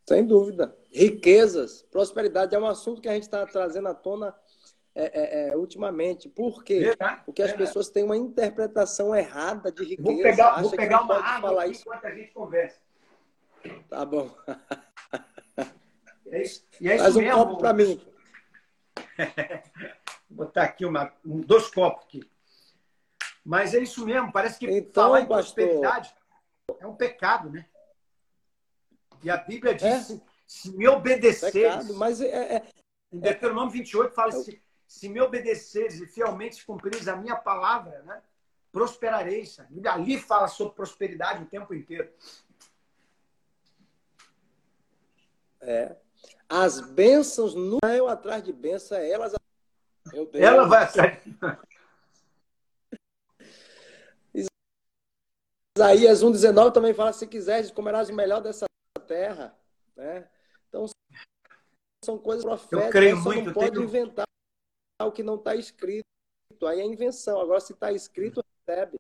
Sem 0.07 0.25
dúvida. 0.25 0.75
Riquezas, 0.91 1.83
prosperidade 1.83 2.55
é 2.55 2.59
um 2.59 2.65
assunto 2.65 3.01
que 3.01 3.07
a 3.07 3.13
gente 3.13 3.23
está 3.23 3.45
trazendo 3.45 3.87
à 3.87 3.93
tona 3.93 4.35
é, 4.93 5.03
é, 5.03 5.49
é, 5.49 5.57
ultimamente. 5.57 6.27
Por 6.27 6.63
quê? 6.63 6.79
Verdade, 6.79 7.21
Porque 7.25 7.41
as 7.41 7.53
pessoas 7.53 7.89
têm 7.89 8.03
uma 8.03 8.17
interpretação 8.17 9.15
errada 9.15 9.71
de 9.71 9.83
riqueza. 9.83 10.11
Vou 10.11 10.21
pegar, 10.21 10.61
vou 10.61 10.71
pegar 10.71 11.01
uma 11.01 11.15
água 11.15 11.49
falar 11.49 11.67
isso. 11.67 11.81
enquanto 11.81 12.05
a 12.05 12.11
gente 12.11 12.31
conversa. 12.31 12.79
Tá 13.89 14.05
bom. 14.05 14.29
É 16.31 16.43
isso, 16.43 16.65
e 16.79 16.89
é 16.89 16.97
Faz 16.97 17.15
um 17.15 17.19
mesmo. 17.19 17.37
copo 17.37 17.57
para 17.57 17.73
mim. 17.73 18.01
Vou 20.29 20.45
botar 20.45 20.63
aqui 20.63 20.85
uma, 20.85 21.13
um, 21.25 21.41
dois 21.41 21.69
copos 21.69 22.05
aqui. 22.05 22.21
Mas 23.43 23.73
é 23.73 23.79
isso 23.79 24.05
mesmo, 24.05 24.31
parece 24.31 24.57
que 24.57 24.65
então, 24.65 25.03
falar 25.03 25.21
em 25.21 25.25
prosperidade 25.25 26.15
é 26.79 26.87
um 26.87 26.95
pecado, 26.95 27.49
né? 27.49 27.65
E 29.23 29.29
a 29.29 29.37
Bíblia 29.37 29.75
diz: 29.75 30.11
é. 30.11 30.21
se 30.47 30.71
me 30.71 30.87
obedeceres. 30.87 31.89
mas 31.95 32.21
é, 32.21 32.55
é, 32.55 32.63
em 33.11 33.19
Deuteronômio 33.19 33.71
28 33.71 34.13
fala: 34.13 34.31
se, 34.31 34.61
se 34.87 35.09
me 35.09 35.21
obedeceres 35.21 35.99
e 35.99 36.07
fielmente 36.07 36.65
cumprires 36.65 37.07
a 37.07 37.15
minha 37.15 37.35
palavra, 37.35 38.01
né? 38.03 38.21
prosperareis. 38.71 39.59
Ali 39.85 40.19
fala 40.19 40.47
sobre 40.47 40.75
prosperidade 40.75 41.43
o 41.43 41.47
tempo 41.47 41.73
inteiro. 41.73 42.09
É. 45.61 45.95
As 46.49 46.79
bênçãos 46.81 47.53
não 47.53 47.79
é 47.85 47.99
eu 47.99 48.07
atrás 48.07 48.43
de 48.43 48.51
bênçãos, 48.51 48.99
é 48.99 49.09
elas. 49.09 49.33
Ela 50.33 50.67
vai 50.67 50.83
atrás. 50.83 51.19
Isaías 55.77 56.23
1,19 56.23 56.73
também 56.73 56.93
fala: 56.93 57.13
se 57.13 57.25
quiseres, 57.27 57.71
comerás 57.71 58.09
o 58.09 58.13
melhor 58.13 58.41
dessa 58.41 58.65
terra. 59.11 59.53
Né? 59.97 60.25
Então, 60.69 60.85
são 62.03 62.17
coisas 62.17 62.45
proféticas. 62.45 62.85
Eu 62.85 62.89
creio 62.89 63.17
muito. 63.17 63.47
Não 63.47 63.53
pode 63.53 63.71
tenho... 63.71 63.83
inventar 63.83 64.25
o 65.01 65.11
que 65.11 65.21
não 65.21 65.35
está 65.35 65.53
escrito. 65.53 66.05
Aí 66.63 66.79
é 66.79 66.85
invenção. 66.85 67.41
Agora, 67.41 67.59
se 67.59 67.73
está 67.73 67.91
escrito, 67.91 68.41
recebe. 68.65 68.97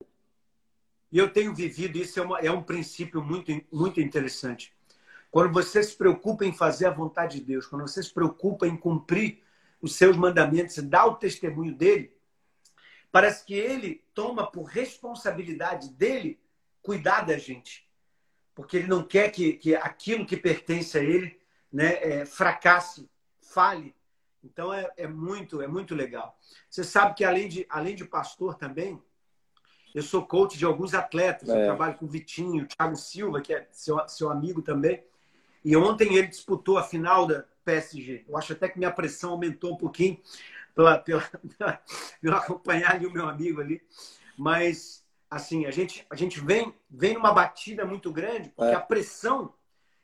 E 1.11 1.17
eu 1.17 1.31
tenho 1.31 1.53
vivido 1.53 1.97
isso, 1.97 2.19
é, 2.19 2.23
uma, 2.23 2.39
é 2.39 2.51
um 2.51 2.63
princípio 2.63 3.21
muito, 3.21 3.51
muito 3.71 4.01
interessante. 4.01 4.73
Quando 5.29 5.53
você 5.53 5.81
se 5.83 5.95
preocupa 5.95 6.45
em 6.45 6.53
fazer 6.53 6.87
a 6.87 6.91
vontade 6.91 7.39
de 7.39 7.45
Deus, 7.45 7.65
quando 7.65 7.83
você 7.83 8.01
se 8.01 8.13
preocupa 8.13 8.67
em 8.67 8.75
cumprir 8.75 9.41
os 9.81 9.95
seus 9.95 10.17
mandamentos 10.17 10.77
e 10.77 10.81
dar 10.81 11.05
o 11.05 11.15
testemunho 11.15 11.75
dele, 11.75 12.15
parece 13.11 13.45
que 13.45 13.53
ele 13.53 14.03
toma 14.13 14.49
por 14.49 14.63
responsabilidade 14.63 15.89
dele 15.89 16.39
cuidar 16.81 17.21
da 17.21 17.37
gente 17.37 17.90
porque 18.53 18.77
ele 18.77 18.87
não 18.87 19.03
quer 19.03 19.29
que, 19.29 19.53
que 19.53 19.75
aquilo 19.75 20.25
que 20.25 20.37
pertence 20.37 20.97
a 20.97 21.03
ele 21.03 21.39
né, 21.71 21.95
é, 22.01 22.25
fracasse, 22.25 23.09
fale. 23.41 23.95
Então 24.43 24.73
é, 24.73 24.89
é, 24.97 25.07
muito 25.07 25.61
é 25.61 25.67
muito 25.67 25.93
legal. 25.95 26.37
Você 26.69 26.83
sabe 26.83 27.15
que 27.15 27.23
além 27.23 27.47
de 27.47 27.65
além 27.69 27.95
de 27.95 28.05
pastor 28.05 28.55
também, 28.55 29.01
eu 29.93 30.01
sou 30.01 30.25
coach 30.25 30.57
de 30.57 30.65
alguns 30.65 30.93
atletas. 30.93 31.49
É. 31.49 31.61
Eu 31.61 31.65
trabalho 31.65 31.95
com 31.95 32.05
o 32.05 32.09
Vitinho, 32.09 32.63
o 32.63 32.67
Thiago 32.67 32.95
Silva, 32.95 33.41
que 33.41 33.53
é 33.53 33.67
seu, 33.71 34.07
seu 34.07 34.29
amigo 34.29 34.61
também. 34.61 35.03
E 35.63 35.75
ontem 35.75 36.15
ele 36.15 36.27
disputou 36.27 36.77
a 36.77 36.83
final 36.83 37.27
da 37.27 37.45
PSG. 37.63 38.25
Eu 38.27 38.37
acho 38.37 38.53
até 38.53 38.67
que 38.67 38.79
minha 38.79 38.91
pressão 38.91 39.31
aumentou 39.31 39.73
um 39.73 39.77
pouquinho 39.77 40.19
pela, 40.73 40.97
pela, 40.97 41.21
pela, 41.57 41.81
pela 42.21 42.37
acompanhar 42.37 42.95
ali 42.95 43.05
o 43.05 43.13
meu 43.13 43.27
amigo 43.27 43.61
ali. 43.61 43.81
Mas 44.37 45.00
assim, 45.31 45.65
a 45.65 45.71
gente, 45.71 46.05
a 46.09 46.15
gente 46.15 46.41
vem, 46.41 46.75
vem 46.89 47.13
numa 47.13 47.31
batida 47.31 47.85
muito 47.85 48.11
grande, 48.11 48.49
porque 48.49 48.73
é. 48.73 48.75
a 48.75 48.81
pressão 48.81 49.53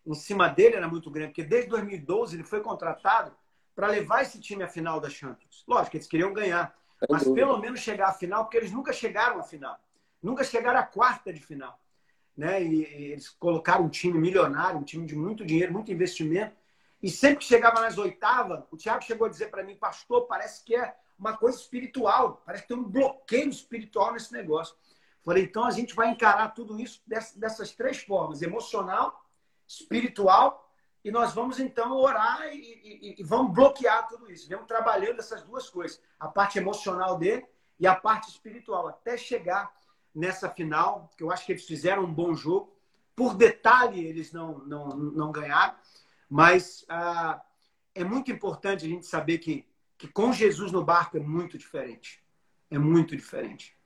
em 0.06 0.14
cima 0.14 0.48
dele 0.48 0.78
era 0.78 0.88
muito 0.88 1.12
grande, 1.12 1.32
porque 1.32 1.44
desde 1.44 1.70
2012 1.70 2.38
ele 2.38 2.44
foi 2.46 2.62
contratado 2.62 3.36
para 3.76 3.88
levar 3.88 4.22
esse 4.22 4.40
time 4.40 4.64
à 4.64 4.70
final 4.70 5.02
da 5.02 5.10
Champions. 5.10 5.66
Lógico, 5.68 5.98
eles 5.98 6.08
queriam 6.08 6.32
ganhar, 6.32 6.74
mas 7.10 7.26
pelo 7.28 7.58
menos 7.58 7.82
chegar 7.82 8.08
à 8.08 8.14
final, 8.14 8.46
porque 8.46 8.56
eles 8.56 8.72
nunca 8.72 8.94
chegaram 8.94 9.38
à 9.38 9.44
final. 9.44 9.78
Nunca 10.24 10.46
chegaram 10.46 10.80
à 10.80 10.84
quarta 10.84 11.34
de 11.34 11.42
final. 11.42 11.78
Né? 12.36 12.64
E, 12.64 12.84
e 12.84 13.12
eles 13.12 13.28
colocaram 13.30 13.84
um 13.84 13.90
time 13.90 14.18
milionário, 14.18 14.80
um 14.80 14.84
time 14.84 15.06
de 15.06 15.16
muito 15.16 15.46
dinheiro, 15.46 15.74
muito 15.74 15.92
investimento. 15.92 16.56
E 17.04 17.10
sempre 17.10 17.40
que 17.40 17.46
chegava 17.46 17.82
nas 17.82 17.98
oitavas, 17.98 18.64
o 18.72 18.78
Thiago 18.78 19.04
chegou 19.04 19.28
a 19.28 19.30
dizer 19.30 19.52
para 19.52 19.64
mim, 19.64 19.76
pastor, 19.76 20.26
parece 20.26 20.64
que 20.64 20.74
é 20.74 20.96
uma 21.20 21.36
coisa 21.36 21.58
espiritual, 21.58 22.42
parece 22.46 22.64
que 22.64 22.70
tem 22.70 22.78
um 22.78 22.90
bloqueio 22.90 23.50
espiritual 23.50 24.14
nesse 24.14 24.32
negócio. 24.32 24.76
Falei, 25.24 25.44
então 25.44 25.66
a 25.66 25.72
gente 25.72 25.94
vai 25.94 26.10
encarar 26.10 26.50
tudo 26.50 26.80
isso 26.80 27.02
dessas 27.06 27.72
três 27.72 28.02
formas: 28.02 28.42
emocional, 28.42 29.26
espiritual, 29.68 30.72
e 31.04 31.12
nós 31.12 31.34
vamos 31.34 31.60
então 31.60 31.92
orar 31.94 32.48
e, 32.54 32.58
e, 32.58 33.16
e, 33.20 33.24
vamos 33.24 33.54
bloquear 33.54 34.08
tudo 34.08 34.32
isso. 34.32 34.50
Vamos 34.50 34.68
trabalhando 34.68 35.20
essas 35.20 35.44
duas 35.44 35.70
coisas: 35.70 36.02
a 36.20 36.28
parte 36.28 36.58
emocional 36.58 37.18
dele 37.18 37.46
e 37.80 37.86
a 37.86 37.96
parte 37.96 38.30
espiritual, 38.30 38.88
até 38.88 39.18
chegar 39.18 39.72
nessa 40.14 40.50
final, 40.50 41.12
que 41.16 41.24
eu 41.24 41.32
acho 41.32 41.46
que 41.46 41.52
eles 41.52 41.66
fizeram 41.66 42.04
um 42.04 42.14
bom 42.14 42.34
jogo. 42.34 42.76
Por 43.16 43.36
detalhe, 43.36 44.04
eles 44.04 44.32
não, 44.32 44.60
não, 44.60 44.90
não 44.90 45.32
ganharam, 45.32 45.76
mas 46.30 46.86
ah, 46.90 47.42
é 47.94 48.04
muito 48.04 48.32
importante 48.32 48.86
a 48.86 48.90
gente 48.90 49.06
saber 49.06 49.38
que, 49.38 49.66
que 49.98 50.08
com 50.08 50.34
Jesus 50.34 50.72
no 50.72 50.84
barco 50.84 51.18
é 51.18 51.20
muito 51.20 51.58
diferente. 51.58 52.24
É 52.70 52.78
muito 52.78 53.16
diferente. 53.16 53.77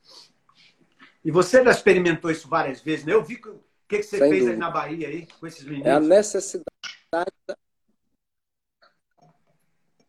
E 1.24 1.30
você 1.30 1.64
já 1.64 1.72
experimentou 1.72 2.32
isso 2.32 2.48
várias 2.48 2.82
vezes, 2.82 3.06
né? 3.06 3.14
Eu 3.14 3.24
vi 3.24 3.36
o 3.36 3.64
que, 3.88 3.98
que 3.98 4.04
você 4.04 4.18
Sem 4.18 4.30
fez 4.30 4.48
aí 4.48 4.56
na 4.56 4.72
Bahia 4.72 5.08
aí, 5.08 5.28
com 5.40 5.46
esses 5.46 5.64
meninos. 5.64 5.88
É 5.88 5.92
a 5.92 6.00
necessidade. 6.00 6.66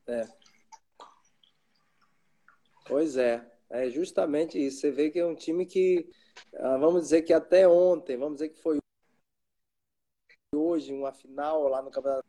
É. 0.07 0.27
Pois 2.87 3.17
é. 3.17 3.47
É 3.69 3.89
justamente 3.89 4.59
isso. 4.59 4.81
Você 4.81 4.91
vê 4.91 5.11
que 5.11 5.19
é 5.19 5.27
um 5.27 5.35
time 5.35 5.67
que, 5.67 6.11
ah, 6.55 6.77
vamos 6.77 7.03
dizer 7.03 7.23
que 7.23 7.33
até 7.33 7.67
ontem, 7.67 8.17
vamos 8.17 8.35
dizer 8.35 8.51
que 8.51 8.61
foi 8.61 8.79
hoje 10.55 10.93
uma 10.93 11.13
final 11.13 11.69
lá 11.69 11.81
no 11.81 11.91
Campeonato 11.91 12.27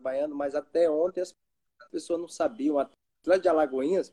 Baiano, 0.00 0.34
mas 0.34 0.54
até 0.54 0.88
ontem 0.90 1.20
as 1.20 1.34
pessoas 1.90 2.20
não 2.20 2.28
sabiam. 2.28 2.78
Atlético 2.78 3.42
de 3.42 3.48
Alagoinhas, 3.48 4.12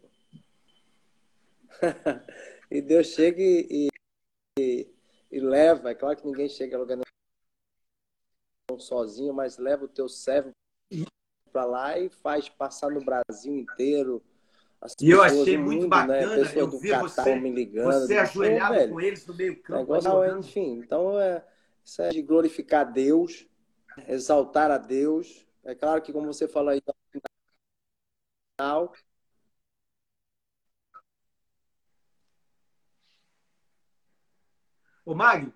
E 2.69 2.81
Deus 2.81 3.07
chega 3.07 3.41
e, 3.41 3.87
e, 4.59 4.87
e 5.31 5.39
leva. 5.39 5.91
É 5.91 5.95
claro 5.95 6.17
que 6.17 6.25
ninguém 6.25 6.49
chega 6.49 6.75
a 6.75 6.79
lugar 6.79 6.99
sozinho, 8.77 9.33
mas 9.33 9.57
leva 9.57 9.85
o 9.85 9.87
teu 9.87 10.09
servo 10.09 10.51
para 11.51 11.65
lá 11.65 11.97
e 11.97 12.09
faz 12.09 12.49
passar 12.49 12.91
no 12.91 13.03
Brasil 13.03 13.55
inteiro. 13.55 14.21
e 15.01 15.09
eu 15.09 15.23
achei 15.23 15.57
muito 15.57 15.83
mundo, 15.83 15.89
né, 15.89 16.07
bacana, 16.07 16.43
né? 16.43 16.51
eu 16.55 16.69
vi 16.69 16.89
Catar, 16.89 17.23
você, 17.23 17.35
me 17.35 17.49
ligando, 17.49 18.07
você 18.07 18.17
ajoelhado 18.17 18.89
com 18.89 19.01
eles 19.01 19.25
no 19.25 19.33
meio 19.33 19.61
campo. 19.61 19.79
Negócio, 19.79 20.37
enfim, 20.37 20.79
então 20.79 21.19
é, 21.19 21.43
isso 21.83 22.01
é 22.01 22.09
de 22.09 22.21
glorificar 22.21 22.91
Deus, 22.91 23.47
exaltar 24.07 24.69
a 24.69 24.77
Deus. 24.77 25.47
É 25.63 25.73
claro 25.73 26.01
que, 26.01 26.13
como 26.13 26.27
você 26.27 26.47
falou 26.47 26.69
aí, 26.69 26.81
no 26.85 27.21
final, 28.57 28.93
Ô, 35.07 35.15
Magno, 35.15 35.53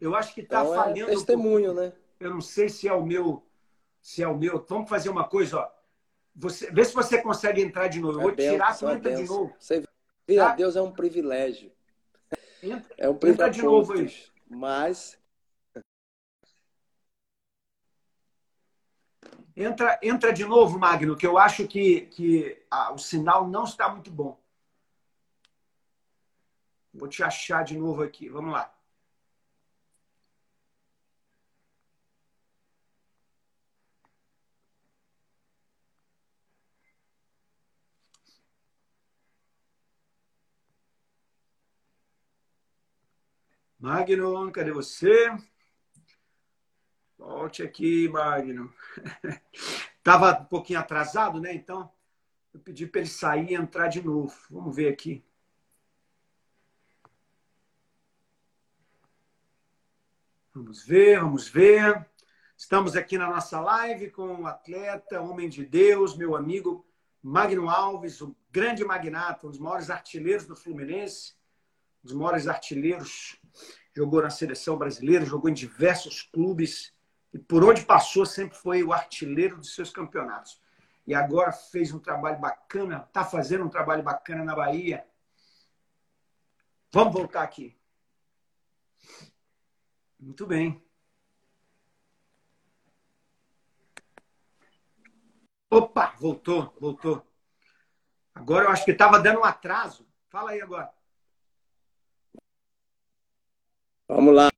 eu 0.00 0.14
acho 0.14 0.32
que 0.32 0.42
está 0.42 0.60
Então, 0.60 0.74
é 0.74 0.76
falhando. 0.76 1.10
um 1.10 1.14
testemunho, 1.16 1.74
né? 1.74 1.92
Eu 2.20 2.30
não 2.30 2.40
sei 2.40 2.68
se 2.68 2.86
é 2.86 2.92
o 2.92 3.04
meu. 3.04 3.44
Se 4.00 4.22
é 4.22 4.28
o 4.28 4.38
meu. 4.38 4.64
Vamos 4.68 4.88
fazer 4.88 5.08
uma 5.10 5.28
coisa, 5.28 5.58
ó. 5.58 5.68
Você, 6.36 6.70
vê 6.70 6.84
se 6.84 6.94
você 6.94 7.20
consegue 7.20 7.60
entrar 7.60 7.88
de 7.88 7.98
novo. 7.98 8.18
Eu 8.18 8.20
É 8.20 8.22
vou 8.22 8.36
tirar, 8.36 8.68
bênção, 8.68 8.88
tu 8.88 8.92
é 8.92 8.96
entra 8.96 9.16
de 9.16 9.24
novo. 9.24 9.56
Você 9.58 9.82
a 10.38 10.48
Tá? 10.50 10.54
Deus 10.54 10.76
é 10.76 10.82
um 10.82 10.92
privilégio. 10.92 11.72
Entra, 12.62 12.94
É 12.96 13.08
um 13.08 13.14
entra 13.14 13.18
privilégio. 13.18 13.52
de 13.54 13.62
novo 13.62 13.92
aí. 13.94 14.16
Mas 14.48 15.18
Entra, 19.56 19.98
entra 20.00 20.32
de 20.32 20.44
novo, 20.44 20.78
Magno, 20.78 21.16
que 21.16 21.26
eu 21.26 21.36
acho 21.36 21.66
que, 21.66 22.02
que 22.02 22.64
ah, 22.70 22.92
o 22.92 22.98
sinal 22.98 23.48
não 23.48 23.64
está 23.64 23.88
muito 23.88 24.12
bom. 24.12 24.40
Vou 26.94 27.08
te 27.08 27.22
achar 27.24 27.64
de 27.64 27.76
novo 27.76 28.02
aqui. 28.04 28.28
Vamos 28.28 28.52
lá. 28.52 28.72
Magno, 43.82 44.52
cadê 44.52 44.70
você? 44.70 45.36
Volte 47.18 47.64
aqui, 47.64 48.08
Magno. 48.08 48.72
Tava 50.04 50.40
um 50.40 50.44
pouquinho 50.44 50.78
atrasado, 50.78 51.40
né? 51.40 51.52
Então, 51.52 51.90
eu 52.54 52.60
pedi 52.60 52.86
para 52.86 53.00
ele 53.00 53.10
sair 53.10 53.50
e 53.50 53.54
entrar 53.56 53.88
de 53.88 54.00
novo. 54.00 54.32
Vamos 54.48 54.76
ver 54.76 54.86
aqui. 54.86 55.24
Vamos 60.54 60.84
ver, 60.84 61.18
vamos 61.18 61.48
ver. 61.48 62.08
Estamos 62.56 62.94
aqui 62.94 63.18
na 63.18 63.28
nossa 63.28 63.58
live 63.58 64.12
com 64.12 64.42
o 64.42 64.46
atleta, 64.46 65.20
homem 65.20 65.48
de 65.48 65.66
Deus, 65.66 66.16
meu 66.16 66.36
amigo 66.36 66.86
Magno 67.20 67.68
Alves, 67.68 68.20
o 68.20 68.36
grande 68.48 68.84
magnata, 68.84 69.48
um 69.48 69.50
dos 69.50 69.58
maiores 69.58 69.90
artilheiros 69.90 70.46
do 70.46 70.54
Fluminense, 70.54 71.34
dos 72.02 72.12
maiores 72.12 72.46
artilheiros. 72.46 73.38
Jogou 73.94 74.22
na 74.22 74.30
seleção 74.30 74.76
brasileira, 74.76 75.24
jogou 75.24 75.50
em 75.50 75.54
diversos 75.54 76.22
clubes 76.22 76.94
e 77.32 77.38
por 77.38 77.64
onde 77.64 77.84
passou 77.84 78.26
sempre 78.26 78.56
foi 78.56 78.82
o 78.82 78.92
artilheiro 78.92 79.56
dos 79.56 79.74
seus 79.74 79.90
campeonatos. 79.90 80.60
E 81.06 81.14
agora 81.14 81.52
fez 81.52 81.92
um 81.92 81.98
trabalho 81.98 82.38
bacana, 82.38 83.04
está 83.06 83.24
fazendo 83.24 83.64
um 83.64 83.68
trabalho 83.68 84.02
bacana 84.02 84.44
na 84.44 84.54
Bahia. 84.54 85.06
Vamos 86.90 87.12
voltar 87.12 87.42
aqui. 87.42 87.76
Muito 90.18 90.46
bem. 90.46 90.82
Opa, 95.68 96.14
voltou, 96.18 96.76
voltou. 96.78 97.26
Agora 98.34 98.66
eu 98.66 98.70
acho 98.70 98.84
que 98.84 98.90
estava 98.90 99.18
dando 99.18 99.40
um 99.40 99.44
atraso. 99.44 100.06
Fala 100.28 100.50
aí 100.50 100.60
agora. 100.60 100.92
Vamos 104.14 104.34
lá. 104.34 104.48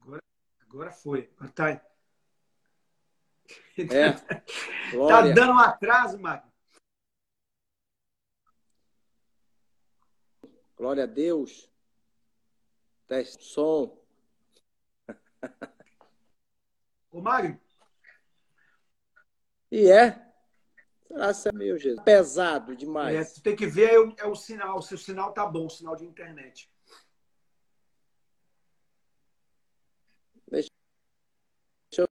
Agora, 0.00 0.22
agora 0.62 0.92
foi. 0.92 1.30
Agora 1.36 1.52
tá... 1.52 1.70
É. 1.70 1.80
tá 5.08 5.20
dando 5.32 5.52
um 5.52 5.58
atraso, 5.58 6.18
Magno. 6.18 6.50
Glória 10.76 11.04
a 11.04 11.06
Deus. 11.06 11.70
Teste 13.06 13.44
som. 13.44 13.96
Ô, 17.10 17.20
Magno, 17.20 17.60
E 19.70 19.90
é. 19.90 20.27
Que 21.08 21.48
é 21.48 21.52
meu 21.52 21.78
Jesus? 21.78 22.04
Pesado 22.04 22.72
é, 22.72 22.76
demais. 22.76 23.32
tu 23.32 23.42
tem 23.42 23.56
que 23.56 23.66
ver 23.66 23.92
é 23.92 23.98
o, 23.98 24.14
é 24.18 24.26
o 24.26 24.34
sinal. 24.34 24.82
Se 24.82 24.94
o 24.94 24.98
sinal 24.98 25.32
tá 25.32 25.46
bom, 25.46 25.66
o 25.66 25.70
sinal 25.70 25.96
de 25.96 26.04
internet. 26.04 26.70
Deixa 30.50 30.68
eu- 31.96 32.08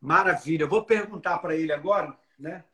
Maravilha. 0.00 0.64
Eu 0.64 0.68
vou 0.68 0.84
perguntar 0.84 1.38
para 1.38 1.56
ele 1.56 1.72
agora, 1.72 2.18
né? 2.38 2.64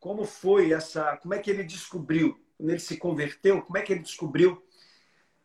Como 0.00 0.24
foi 0.24 0.72
essa. 0.72 1.16
Como 1.18 1.32
é 1.32 1.38
que 1.38 1.50
ele 1.50 1.62
descobriu, 1.62 2.44
quando 2.56 2.70
ele 2.70 2.80
se 2.80 2.96
converteu, 2.96 3.62
como 3.62 3.78
é 3.78 3.82
que 3.82 3.92
ele 3.92 4.02
descobriu 4.02 4.66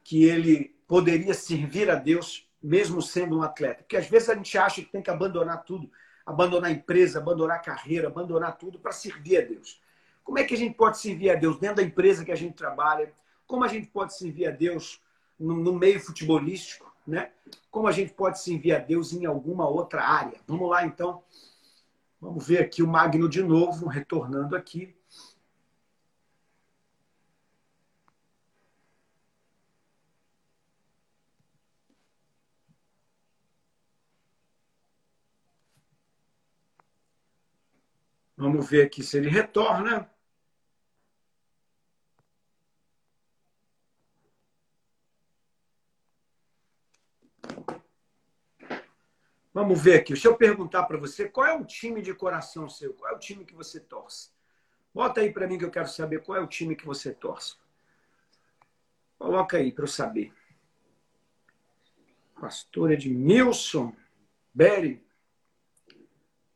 que 0.04 0.24
ele 0.24 0.70
poderia 0.88 1.36
servir 1.36 1.92
a 1.92 1.96
Deus 1.96 2.49
mesmo 2.62 3.02
sendo 3.02 3.38
um 3.38 3.42
atleta? 3.42 3.84
Porque 3.84 3.98
às 3.98 4.08
vezes 4.08 4.30
a 4.30 4.36
gente 4.36 4.58
acha 4.58 4.82
que 4.82 4.92
tem 4.92 5.02
que 5.02 5.10
abandonar 5.10 5.64
tudo, 5.64 5.90
abandonar 6.26 6.70
a 6.70 6.74
empresa, 6.74 7.20
abandonar 7.20 7.58
a 7.58 7.62
carreira, 7.62 8.08
abandonar 8.08 8.58
tudo 8.58 8.80
para 8.80 8.92
servir 8.92 9.38
a 9.38 9.42
Deus. 9.42 9.82
Como 10.24 10.38
é 10.38 10.44
que 10.44 10.54
a 10.54 10.58
gente 10.58 10.76
pode 10.76 11.00
servir 11.00 11.32
a 11.32 11.36
Deus 11.36 11.58
dentro 11.58 11.78
da 11.78 11.84
empresa 11.84 12.24
que 12.24 12.32
a 12.32 12.36
gente 12.36 12.54
trabalha? 12.54 13.12
Como 13.48 13.64
a 13.64 13.68
gente 13.68 13.88
pode 13.88 14.16
servir 14.16 14.48
a 14.48 14.52
Deus 14.52 15.02
no, 15.40 15.56
no 15.56 15.74
meio 15.74 16.00
futebolístico, 16.00 16.94
né? 17.08 17.32
Como 17.72 17.88
a 17.88 17.92
gente 17.92 18.14
pode 18.14 18.40
servir 18.40 18.76
a 18.76 18.80
Deus 18.80 19.12
em 19.12 19.26
alguma 19.26 19.68
outra 19.68 20.04
área? 20.04 20.40
Vamos 20.48 20.70
lá, 20.70 20.86
então. 20.86 21.24
Vamos 22.22 22.46
ver 22.46 22.60
aqui 22.60 22.84
o 22.84 22.88
Magno 22.88 23.30
de 23.30 23.42
novo, 23.42 23.88
retornando 23.88 24.56
aqui. 24.56 24.96
Vamos 38.40 38.70
ver 38.70 38.86
aqui 38.86 39.04
se 39.04 39.18
ele 39.18 39.28
retorna. 39.28 40.10
Vamos 49.54 49.84
ver 49.84 50.00
aqui. 50.00 50.14
Deixa 50.14 50.30
eu 50.30 50.38
perguntar 50.38 50.84
para 50.84 50.98
você, 50.98 51.28
qual 51.28 51.46
é 51.46 51.54
o 51.54 51.66
time 51.66 52.02
de 52.02 52.14
coração 52.14 52.70
seu? 52.70 52.94
Qual 52.94 53.12
é 53.12 53.14
o 53.14 53.20
time 53.20 53.44
que 53.44 53.54
você 53.54 53.78
torce? 53.78 54.32
Bota 54.94 55.20
aí 55.20 55.34
para 55.34 55.46
mim 55.46 55.58
que 55.58 55.66
eu 55.66 55.72
quero 55.72 55.90
saber 55.90 56.24
qual 56.24 56.38
é 56.38 56.42
o 56.42 56.48
time 56.48 56.78
que 56.78 56.86
você 56.86 57.14
torce. 57.14 57.58
Coloca 59.18 59.58
aí 59.58 59.70
para 59.70 59.84
eu 59.84 59.88
saber. 59.90 60.34
Pastor 62.40 62.94
Edmilson 62.94 63.94
Berry. 64.54 65.06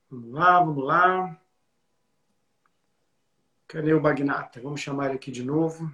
Vamos 0.10 0.32
lá, 0.32 0.60
vamos 0.62 0.86
lá. 0.86 1.43
Cadê 3.74 3.92
o 3.92 4.00
Magnata? 4.00 4.62
Vamos 4.62 4.82
chamar 4.82 5.08
ele 5.08 5.16
aqui 5.16 5.32
de 5.32 5.44
novo. 5.44 5.92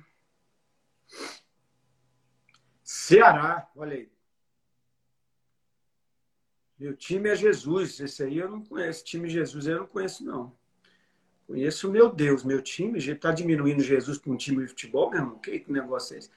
Ceará, 2.83 3.71
olha 3.73 3.95
aí. 3.95 4.11
Meu 6.77 6.93
time 6.93 7.29
é 7.29 7.35
Jesus. 7.37 8.01
Esse 8.01 8.21
aí 8.21 8.37
eu 8.37 8.49
não 8.49 8.61
conheço. 8.65 9.05
Time 9.05 9.29
Jesus 9.29 9.65
eu 9.65 9.79
não 9.79 9.87
conheço, 9.87 10.25
não. 10.25 10.53
Conheço 11.47 11.89
meu 11.89 12.11
Deus, 12.11 12.43
meu 12.43 12.61
time. 12.61 12.99
Está 12.99 13.31
diminuindo 13.31 13.81
Jesus 13.81 14.17
para 14.17 14.33
um 14.33 14.35
time 14.35 14.61
de 14.63 14.67
futebol, 14.67 15.09
meu 15.09 15.19
irmão? 15.21 15.39
Que 15.39 15.63
negócio 15.69 16.15
é 16.15 16.19
esse? 16.19 16.31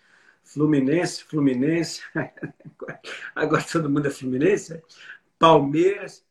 Fluminense, 0.45 1.25
Fluminense. 1.25 2.03
Agora 3.35 3.65
todo 3.65 3.91
mundo 3.91 4.07
é 4.07 4.11
Fluminense. 4.11 4.81
Palmeiras, 5.41 6.25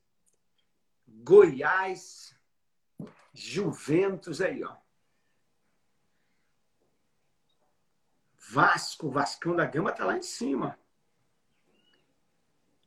Goiás, 1.06 2.34
Juventus, 3.34 4.40
aí, 4.40 4.64
ó. 4.64 4.80
Vasco, 8.52 9.10
Vascão 9.10 9.56
da 9.56 9.66
Gama 9.66 9.94
tá 9.94 10.04
lá 10.04 10.18
em 10.18 10.22
cima. 10.22 10.78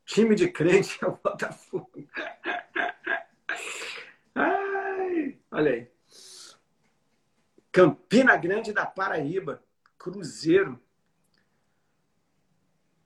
Time 0.05 0.35
de 0.35 0.53
crente 0.53 1.03
é 1.03 1.07
o 1.07 1.17
Botafogo. 1.17 1.91
Ai, 4.35 5.39
olha 5.51 5.73
aí. 5.73 5.91
Campina 7.73 8.37
Grande 8.37 8.75
da 8.75 8.85
Paraíba, 8.85 9.65
Cruzeiro. 9.97 10.79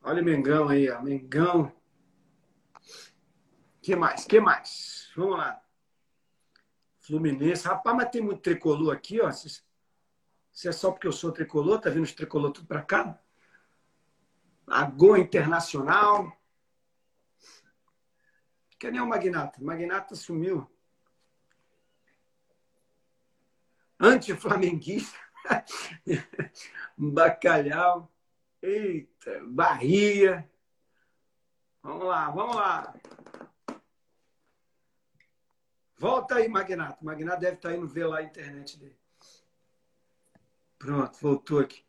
Olha 0.03 0.21
o 0.21 0.25
Mengão 0.25 0.69
aí, 0.69 0.91
ó. 0.91 1.01
Mengão. 1.01 1.73
que 3.81 3.95
mais? 3.95 4.25
que 4.25 4.41
mais? 4.41 5.13
Vamos 5.17 5.39
lá. 5.39 5.63
Fluminense. 6.99 7.69
Rapaz, 7.69 7.97
mas 7.97 8.11
tem 8.11 8.21
muito 8.21 8.43
tricolor 8.43 8.93
aqui, 8.93 9.21
ó. 9.21 9.31
Se 10.59 10.67
é 10.67 10.73
só 10.73 10.91
porque 10.91 11.07
eu 11.07 11.13
sou 11.13 11.31
tricolor, 11.31 11.81
tá 11.81 11.89
vindo 11.89 12.03
os 12.03 12.13
tricolor 12.13 12.51
tudo 12.51 12.67
para 12.67 12.83
cá? 12.83 13.17
Lagoa 14.67 15.21
Internacional. 15.21 16.37
Cadê 18.77 18.99
o 18.99 19.07
Magnata? 19.07 19.63
Magnata 19.63 20.17
sumiu. 20.17 20.69
anti-flamenguista, 24.01 25.17
bacalhau, 26.99 28.13
eita, 28.61 29.41
Bahia. 29.45 30.51
Vamos 31.81 32.05
lá, 32.05 32.31
vamos 32.31 32.57
lá. 32.57 32.95
Volta 35.97 36.35
aí, 36.35 36.49
Magnato. 36.49 37.01
O 37.01 37.05
Magnato 37.07 37.43
deve 37.43 37.57
estar 37.59 37.73
indo 37.77 37.87
ver 37.87 38.07
lá 38.09 38.19
a 38.19 38.25
internet 38.25 38.77
dele. 38.77 38.99
Pronto, 40.79 41.19
voltou 41.21 41.59
aqui. 41.59 41.85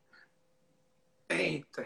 Eita. 1.30 1.86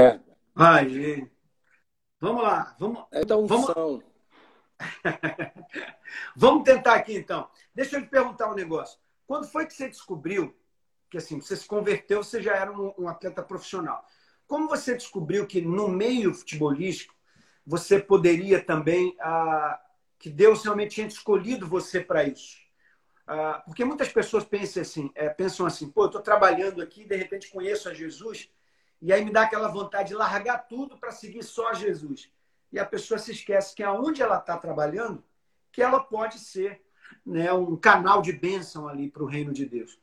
É. 0.00 0.20
Aí. 0.56 1.30
Vamos 2.20 2.42
lá. 2.42 2.74
Vamos, 2.78 3.04
é 3.12 3.24
da 3.24 3.36
unção. 3.36 3.72
Vamos... 3.74 4.04
vamos 6.34 6.64
tentar 6.64 6.94
aqui, 6.94 7.14
então. 7.16 7.48
Deixa 7.72 7.96
eu 7.96 8.02
te 8.02 8.08
perguntar 8.08 8.50
um 8.50 8.54
negócio. 8.54 8.98
Quando 9.26 9.46
foi 9.46 9.66
que 9.66 9.74
você 9.74 9.88
descobriu 9.88 10.54
que 11.08 11.18
assim, 11.18 11.40
você 11.40 11.56
se 11.56 11.66
converteu, 11.66 12.24
você 12.24 12.42
já 12.42 12.56
era 12.56 12.72
um, 12.72 12.92
um 12.98 13.08
atleta 13.08 13.42
profissional. 13.42 14.04
Como 14.48 14.68
você 14.68 14.94
descobriu 14.94 15.46
que 15.46 15.60
no 15.60 15.88
meio 15.88 16.34
futebolístico 16.34 17.13
você 17.66 17.98
poderia 17.98 18.62
também, 18.62 19.16
ah, 19.20 19.80
que 20.18 20.28
Deus 20.28 20.62
realmente 20.64 20.96
tinha 20.96 21.06
escolhido 21.06 21.66
você 21.66 22.00
para 22.00 22.24
isso? 22.24 22.58
Ah, 23.26 23.62
porque 23.64 23.84
muitas 23.84 24.08
pessoas 24.10 24.44
pensam 24.44 24.82
assim, 24.82 25.10
é, 25.14 25.28
pensam 25.28 25.66
assim, 25.66 25.90
pô, 25.90 26.02
eu 26.02 26.06
estou 26.06 26.20
trabalhando 26.20 26.82
aqui, 26.82 27.04
de 27.04 27.16
repente 27.16 27.50
conheço 27.50 27.88
a 27.88 27.94
Jesus, 27.94 28.50
e 29.00 29.12
aí 29.12 29.24
me 29.24 29.30
dá 29.30 29.42
aquela 29.42 29.68
vontade 29.68 30.08
de 30.08 30.14
largar 30.14 30.58
tudo 30.66 30.98
para 30.98 31.10
seguir 31.10 31.42
só 31.42 31.70
a 31.70 31.74
Jesus. 31.74 32.30
E 32.72 32.78
a 32.78 32.84
pessoa 32.84 33.18
se 33.18 33.32
esquece 33.32 33.74
que 33.74 33.82
aonde 33.82 34.22
ela 34.22 34.38
está 34.38 34.56
trabalhando, 34.56 35.22
que 35.70 35.82
ela 35.82 36.00
pode 36.00 36.38
ser 36.38 36.82
né, 37.24 37.52
um 37.52 37.76
canal 37.76 38.22
de 38.22 38.32
bênção 38.32 38.88
ali 38.88 39.10
para 39.10 39.22
o 39.22 39.26
reino 39.26 39.52
de 39.52 39.66
Deus. 39.66 39.98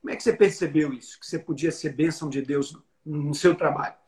Como 0.00 0.12
é 0.12 0.16
que 0.16 0.22
você 0.22 0.32
percebeu 0.32 0.92
isso? 0.92 1.18
Que 1.18 1.26
você 1.26 1.38
podia 1.38 1.70
ser 1.70 1.90
bênção 1.90 2.28
de 2.28 2.42
Deus 2.42 2.76
no 3.04 3.34
seu 3.34 3.54
trabalho? 3.54 3.99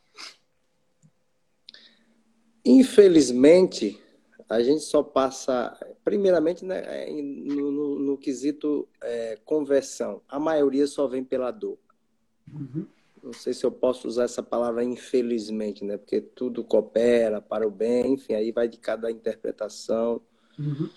Infelizmente, 2.64 4.01
a 4.48 4.62
gente 4.62 4.83
só 4.83 5.03
passa, 5.03 5.77
primeiramente, 6.05 6.64
né, 6.64 7.07
no, 7.11 7.72
no, 7.72 7.98
no 7.98 8.18
quesito 8.18 8.88
é, 9.03 9.38
conversão. 9.44 10.22
A 10.29 10.38
maioria 10.38 10.87
só 10.87 11.07
vem 11.07 11.25
pela 11.25 11.51
dor. 11.51 11.79
Uhum. 12.53 12.87
Não 13.22 13.33
sei 13.33 13.55
se 13.55 13.64
eu 13.64 13.70
posso 13.70 14.09
usar 14.09 14.25
essa 14.25 14.42
palavra 14.42 14.83
infelizmente, 14.83 15.85
né? 15.85 15.96
Porque 15.96 16.20
tudo 16.20 16.64
coopera 16.64 17.40
para 17.40 17.66
o 17.66 17.70
bem, 17.70 18.14
enfim, 18.14 18.35
aí 18.35 18.51
vai 18.51 18.66
de 18.66 18.79
cada 18.79 19.11
interpretação. 19.11 20.20
Uhum. 20.59 20.90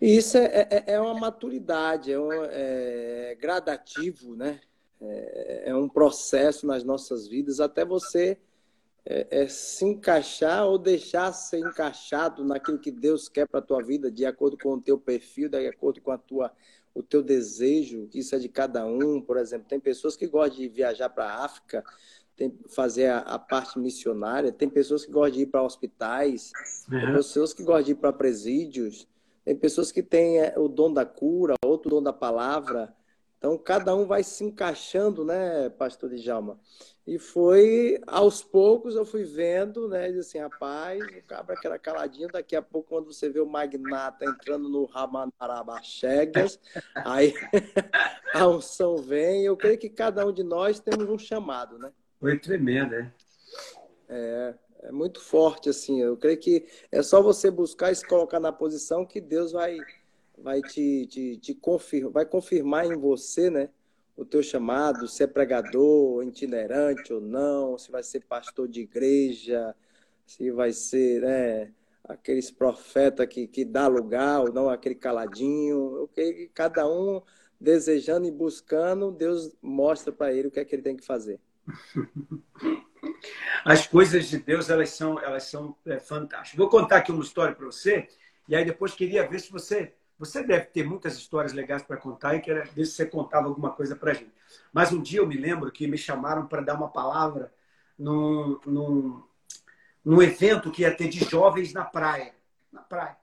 E 0.00 0.16
isso 0.16 0.38
é, 0.38 0.66
é, 0.70 0.84
é 0.94 1.00
uma 1.00 1.14
maturidade, 1.14 2.10
é, 2.10 2.18
um, 2.18 2.30
é 2.32 3.36
gradativo, 3.38 4.34
né? 4.34 4.60
É, 5.02 5.64
é, 5.66 5.74
um 5.74 5.88
processo 5.88 6.66
nas 6.66 6.82
nossas 6.82 7.28
vidas 7.28 7.60
até 7.60 7.84
você 7.84 8.38
é, 9.04 9.42
é, 9.42 9.48
se 9.48 9.84
encaixar 9.84 10.66
ou 10.66 10.78
deixar 10.78 11.32
ser 11.32 11.58
encaixado 11.58 12.44
naquilo 12.44 12.78
que 12.78 12.90
Deus 12.90 13.28
quer 13.28 13.46
para 13.46 13.60
a 13.60 13.62
tua 13.62 13.82
vida, 13.82 14.10
de 14.10 14.26
acordo 14.26 14.58
com 14.58 14.74
o 14.74 14.80
teu 14.80 14.98
perfil, 14.98 15.48
de 15.48 15.66
acordo 15.66 16.00
com 16.00 16.10
a 16.10 16.18
tua, 16.18 16.52
o 16.94 17.02
teu 17.02 17.22
desejo, 17.22 18.06
que 18.08 18.18
isso 18.18 18.34
é 18.34 18.38
de 18.38 18.48
cada 18.48 18.84
um. 18.84 19.20
Por 19.20 19.36
exemplo, 19.36 19.66
tem 19.68 19.80
pessoas 19.80 20.16
que 20.16 20.26
gostam 20.26 20.58
de 20.58 20.68
viajar 20.68 21.08
para 21.08 21.24
a 21.24 21.44
África, 21.44 21.84
tem, 22.36 22.56
fazer 22.68 23.06
a, 23.06 23.18
a, 23.18 23.38
parte 23.38 23.78
missionária, 23.78 24.52
tem 24.52 24.68
pessoas 24.68 25.04
que 25.04 25.12
gostam 25.12 25.32
de 25.32 25.42
ir 25.42 25.46
para 25.46 25.62
hospitais, 25.62 26.52
uhum. 26.90 27.00
tem 27.00 27.12
pessoas 27.14 27.52
que 27.52 27.62
gostam 27.62 27.84
de 27.84 27.92
ir 27.92 27.96
para 27.96 28.12
presídios. 28.12 29.08
Tem 29.44 29.56
pessoas 29.56 29.90
que 29.90 30.02
têm 30.02 30.38
é, 30.38 30.54
o 30.58 30.68
dom 30.68 30.92
da 30.92 31.04
cura, 31.04 31.54
outro 31.64 31.90
dom 31.90 32.02
da 32.02 32.12
palavra. 32.12 32.94
Então, 33.38 33.56
cada 33.56 33.96
um 33.96 34.06
vai 34.06 34.22
se 34.22 34.44
encaixando, 34.44 35.24
né, 35.24 35.70
pastor 35.70 36.10
Djalma? 36.10 36.60
E 37.10 37.18
foi, 37.18 38.00
aos 38.06 38.40
poucos, 38.40 38.94
eu 38.94 39.04
fui 39.04 39.24
vendo, 39.24 39.88
né, 39.88 40.06
assim, 40.10 40.38
rapaz, 40.38 41.02
o 41.02 41.22
cabra 41.26 41.56
que 41.56 41.66
era 41.66 41.76
caladinho, 41.76 42.28
daqui 42.28 42.54
a 42.54 42.62
pouco, 42.62 42.90
quando 42.90 43.12
você 43.12 43.28
vê 43.28 43.40
o 43.40 43.46
magnata 43.48 44.24
entrando 44.24 44.68
no 44.68 44.84
Ramanarabachegas, 44.84 46.60
aí 47.04 47.34
a 48.32 48.46
unção 48.46 48.98
vem. 48.98 49.44
Eu 49.44 49.56
creio 49.56 49.76
que 49.76 49.90
cada 49.90 50.24
um 50.24 50.32
de 50.32 50.44
nós 50.44 50.78
temos 50.78 51.08
um 51.08 51.18
chamado, 51.18 51.80
né? 51.80 51.90
Foi 52.20 52.38
tremendo, 52.38 52.94
é? 52.94 53.12
É, 54.08 54.54
é 54.84 54.92
muito 54.92 55.20
forte, 55.20 55.68
assim. 55.68 56.00
Eu 56.00 56.16
creio 56.16 56.38
que 56.38 56.64
é 56.92 57.02
só 57.02 57.20
você 57.20 57.50
buscar 57.50 57.90
e 57.90 57.96
se 57.96 58.06
colocar 58.06 58.38
na 58.38 58.52
posição 58.52 59.04
que 59.04 59.20
Deus 59.20 59.50
vai, 59.50 59.78
vai 60.38 60.62
te, 60.62 61.08
te, 61.08 61.38
te 61.38 61.54
confirmar, 61.56 62.12
vai 62.12 62.24
confirmar 62.24 62.86
em 62.86 62.96
você, 62.96 63.50
né? 63.50 63.68
O 64.20 64.24
teu 64.26 64.42
chamado, 64.42 65.08
se 65.08 65.22
é 65.22 65.26
pregador, 65.26 66.22
itinerante 66.22 67.10
ou 67.10 67.22
não, 67.22 67.78
se 67.78 67.90
vai 67.90 68.02
ser 68.02 68.20
pastor 68.20 68.68
de 68.68 68.82
igreja, 68.82 69.74
se 70.26 70.50
vai 70.50 70.74
ser, 70.74 71.22
né? 71.22 71.72
Aqueles 72.04 72.50
profetas 72.50 73.26
que, 73.26 73.46
que 73.46 73.64
dá 73.64 73.86
lugar 73.86 74.40
ou 74.40 74.52
não, 74.52 74.68
aquele 74.68 74.94
caladinho. 74.94 76.06
Que 76.14 76.50
cada 76.52 76.86
um 76.86 77.22
desejando 77.58 78.26
e 78.26 78.30
buscando, 78.30 79.10
Deus 79.10 79.56
mostra 79.62 80.12
para 80.12 80.34
ele 80.34 80.48
o 80.48 80.50
que 80.50 80.60
é 80.60 80.66
que 80.66 80.74
ele 80.74 80.82
tem 80.82 80.98
que 80.98 81.06
fazer. 81.06 81.40
As 83.64 83.86
coisas 83.86 84.26
de 84.26 84.36
Deus, 84.36 84.68
elas 84.68 84.90
são, 84.90 85.18
elas 85.18 85.44
são 85.44 85.74
é, 85.86 85.98
fantásticas. 85.98 86.58
Vou 86.58 86.68
contar 86.68 86.98
aqui 86.98 87.10
uma 87.10 87.22
história 87.22 87.54
para 87.54 87.64
você, 87.64 88.06
e 88.46 88.54
aí 88.54 88.66
depois 88.66 88.92
queria 88.92 89.26
ver 89.26 89.40
se 89.40 89.50
você. 89.50 89.94
Você 90.20 90.42
deve 90.42 90.66
ter 90.66 90.84
muitas 90.84 91.16
histórias 91.16 91.54
legais 91.54 91.82
para 91.82 91.96
contar 91.96 92.34
e 92.34 92.40
queria 92.40 92.64
ver 92.64 92.84
se 92.84 92.92
você 92.92 93.06
contava 93.06 93.48
alguma 93.48 93.70
coisa 93.70 93.96
para 93.96 94.12
gente. 94.12 94.30
Mas 94.70 94.92
um 94.92 95.00
dia 95.00 95.20
eu 95.20 95.26
me 95.26 95.34
lembro 95.34 95.72
que 95.72 95.86
me 95.86 95.96
chamaram 95.96 96.46
para 96.46 96.60
dar 96.60 96.74
uma 96.74 96.90
palavra 96.90 97.50
num, 97.98 98.60
num, 98.66 99.22
num 100.04 100.22
evento 100.22 100.70
que 100.70 100.82
ia 100.82 100.94
ter 100.94 101.08
de 101.08 101.24
jovens 101.24 101.72
na 101.72 101.86
praia. 101.86 102.34
Na 102.70 102.82
praia. 102.82 103.16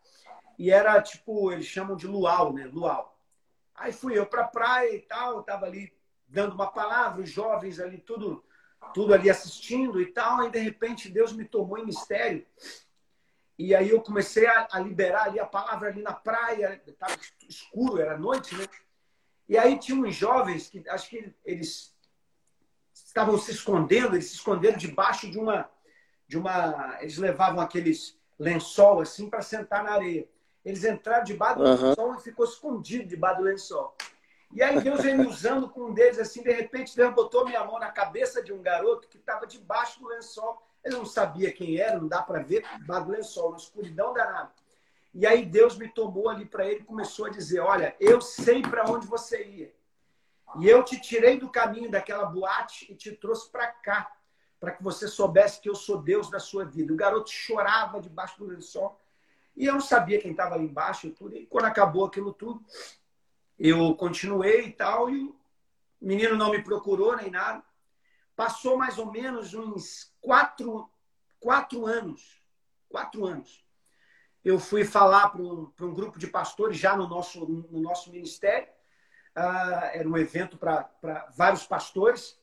E 0.57 0.71
era 0.71 0.99
tipo, 0.99 1.51
eles 1.51 1.67
chamam 1.67 1.95
de 1.95 2.07
luau, 2.07 2.51
né? 2.51 2.65
Luau. 2.65 3.15
Aí 3.75 3.93
fui 3.93 4.17
eu 4.17 4.25
para 4.25 4.41
a 4.41 4.47
praia 4.47 4.95
e 4.95 5.01
tal, 5.01 5.41
estava 5.41 5.67
ali 5.67 5.93
dando 6.27 6.55
uma 6.55 6.71
palavra, 6.71 7.21
os 7.21 7.29
jovens 7.29 7.79
ali, 7.79 7.99
tudo 7.99 8.43
tudo 8.93 9.13
ali 9.13 9.29
assistindo 9.29 10.01
e 10.01 10.07
tal, 10.07 10.45
e 10.45 10.51
de 10.51 10.59
repente 10.59 11.09
Deus 11.09 11.31
me 11.31 11.45
tomou 11.45 11.77
em 11.77 11.85
mistério. 11.85 12.43
E 13.57 13.73
aí 13.73 13.89
eu 13.89 14.01
comecei 14.01 14.45
a, 14.45 14.67
a 14.71 14.79
liberar 14.79 15.23
ali 15.23 15.39
a 15.39 15.45
palavra 15.45 15.89
ali 15.89 16.01
na 16.01 16.13
praia, 16.13 16.81
estava 16.85 17.15
escuro, 17.47 18.01
era 18.01 18.17
noite, 18.17 18.55
né? 18.55 18.65
E 19.49 19.57
aí 19.57 19.79
tinha 19.79 19.97
uns 19.97 20.13
jovens 20.13 20.69
que 20.69 20.87
acho 20.89 21.09
que 21.09 21.33
eles 21.43 21.95
estavam 22.93 23.37
se 23.37 23.51
escondendo, 23.51 24.15
eles 24.15 24.27
se 24.27 24.35
esconderam 24.35 24.77
debaixo 24.77 25.29
de 25.29 25.39
uma 25.39 25.69
de 26.27 26.37
uma, 26.37 26.97
eles 26.99 27.17
levavam 27.17 27.61
aqueles 27.61 28.19
lençol 28.37 28.99
assim 28.99 29.29
para 29.29 29.41
sentar 29.41 29.83
na 29.83 29.93
areia. 29.93 30.27
Eles 30.63 30.83
entraram 30.83 31.23
debaixo 31.23 31.59
do 31.59 31.63
lençol 31.63 32.15
e 32.15 32.21
ficou 32.21 32.45
escondido 32.45 33.07
debaixo 33.07 33.37
do 33.37 33.45
lençol. 33.45 33.95
E 34.51 34.61
aí 34.61 34.81
Deus 34.81 35.01
vem 35.01 35.17
me 35.17 35.25
usando 35.25 35.69
com 35.69 35.85
um 35.85 35.93
deles 35.93 36.19
assim, 36.19 36.43
de 36.43 36.51
repente 36.51 36.95
Deus 36.95 37.13
botou 37.13 37.45
minha 37.45 37.63
mão 37.63 37.79
na 37.79 37.91
cabeça 37.91 38.43
de 38.43 38.51
um 38.51 38.61
garoto 38.61 39.07
que 39.07 39.17
estava 39.17 39.47
debaixo 39.47 39.99
do 40.01 40.07
lençol. 40.07 40.61
Ele 40.87 40.95
não 40.95 41.05
sabia 41.05 41.51
quem 41.51 41.77
era, 41.77 41.99
não 41.99 42.07
dá 42.07 42.21
para 42.21 42.41
ver, 42.41 42.63
do 42.79 43.11
lençol, 43.11 43.51
na 43.51 43.57
escuridão 43.57 44.13
danada. 44.13 44.51
E 45.13 45.27
aí 45.27 45.45
Deus 45.45 45.77
me 45.77 45.89
tomou 45.89 46.29
ali 46.29 46.45
para 46.45 46.65
ele 46.65 46.79
e 46.79 46.85
começou 46.85 47.25
a 47.25 47.29
dizer: 47.29 47.59
Olha, 47.59 47.93
eu 47.99 48.21
sei 48.21 48.61
para 48.61 48.89
onde 48.89 49.05
você 49.05 49.43
ia. 49.43 49.73
E 50.59 50.67
eu 50.67 50.83
te 50.83 50.99
tirei 51.01 51.37
do 51.37 51.49
caminho 51.49 51.91
daquela 51.91 52.25
boate 52.25 52.89
e 52.89 52.95
te 52.95 53.11
trouxe 53.11 53.49
para 53.49 53.67
cá, 53.67 54.09
para 54.59 54.71
que 54.71 54.81
você 54.81 55.09
soubesse 55.09 55.59
que 55.59 55.69
eu 55.69 55.75
sou 55.75 56.01
Deus 56.01 56.29
da 56.29 56.39
sua 56.39 56.63
vida. 56.63 56.93
O 56.93 56.97
garoto 56.97 57.29
chorava 57.29 57.99
debaixo 57.99 58.39
do 58.39 58.45
lençol. 58.45 58.97
E 59.55 59.65
eu 59.65 59.73
não 59.73 59.81
sabia 59.81 60.21
quem 60.21 60.31
estava 60.31 60.55
ali 60.55 60.65
embaixo 60.65 61.07
e 61.07 61.11
tudo. 61.11 61.35
E 61.35 61.45
quando 61.47 61.65
acabou 61.65 62.05
aquilo 62.05 62.31
tudo, 62.31 62.63
eu 63.59 63.93
continuei 63.95 64.67
e 64.67 64.71
tal, 64.71 65.09
e 65.09 65.23
o 65.23 65.35
menino 65.99 66.37
não 66.37 66.51
me 66.51 66.61
procurou 66.61 67.17
nem 67.17 67.29
nada. 67.29 67.61
Passou 68.37 68.77
mais 68.77 68.99
ou 68.99 69.11
menos 69.11 69.55
uns 69.55 70.13
quatro, 70.21 70.87
quatro 71.39 71.87
anos. 71.87 72.39
Quatro 72.87 73.25
anos. 73.25 73.65
Eu 74.45 74.59
fui 74.59 74.85
falar 74.85 75.29
para 75.29 75.41
um, 75.41 75.73
um 75.81 75.93
grupo 75.93 76.19
de 76.19 76.27
pastores 76.27 76.77
já 76.77 76.95
no 76.95 77.07
nosso, 77.07 77.47
no 77.47 77.81
nosso 77.81 78.11
ministério. 78.11 78.67
Uh, 79.35 79.85
era 79.91 80.07
um 80.07 80.15
evento 80.15 80.55
para 80.55 80.87
vários 81.35 81.65
pastores. 81.65 82.39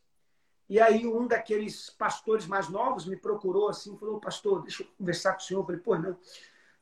E 0.69 0.81
aí 0.81 1.07
um 1.07 1.29
daqueles 1.29 1.91
pastores 1.91 2.45
mais 2.45 2.69
novos 2.69 3.07
me 3.07 3.17
procurou 3.17 3.69
assim, 3.69 3.97
falou, 3.97 4.19
pastor, 4.19 4.63
deixa 4.63 4.83
eu 4.83 4.89
conversar 4.99 5.35
com 5.35 5.39
o 5.39 5.43
senhor. 5.43 5.61
Eu 5.61 5.67
falei, 5.67 5.81
pô, 5.81 5.97
não, 5.97 6.19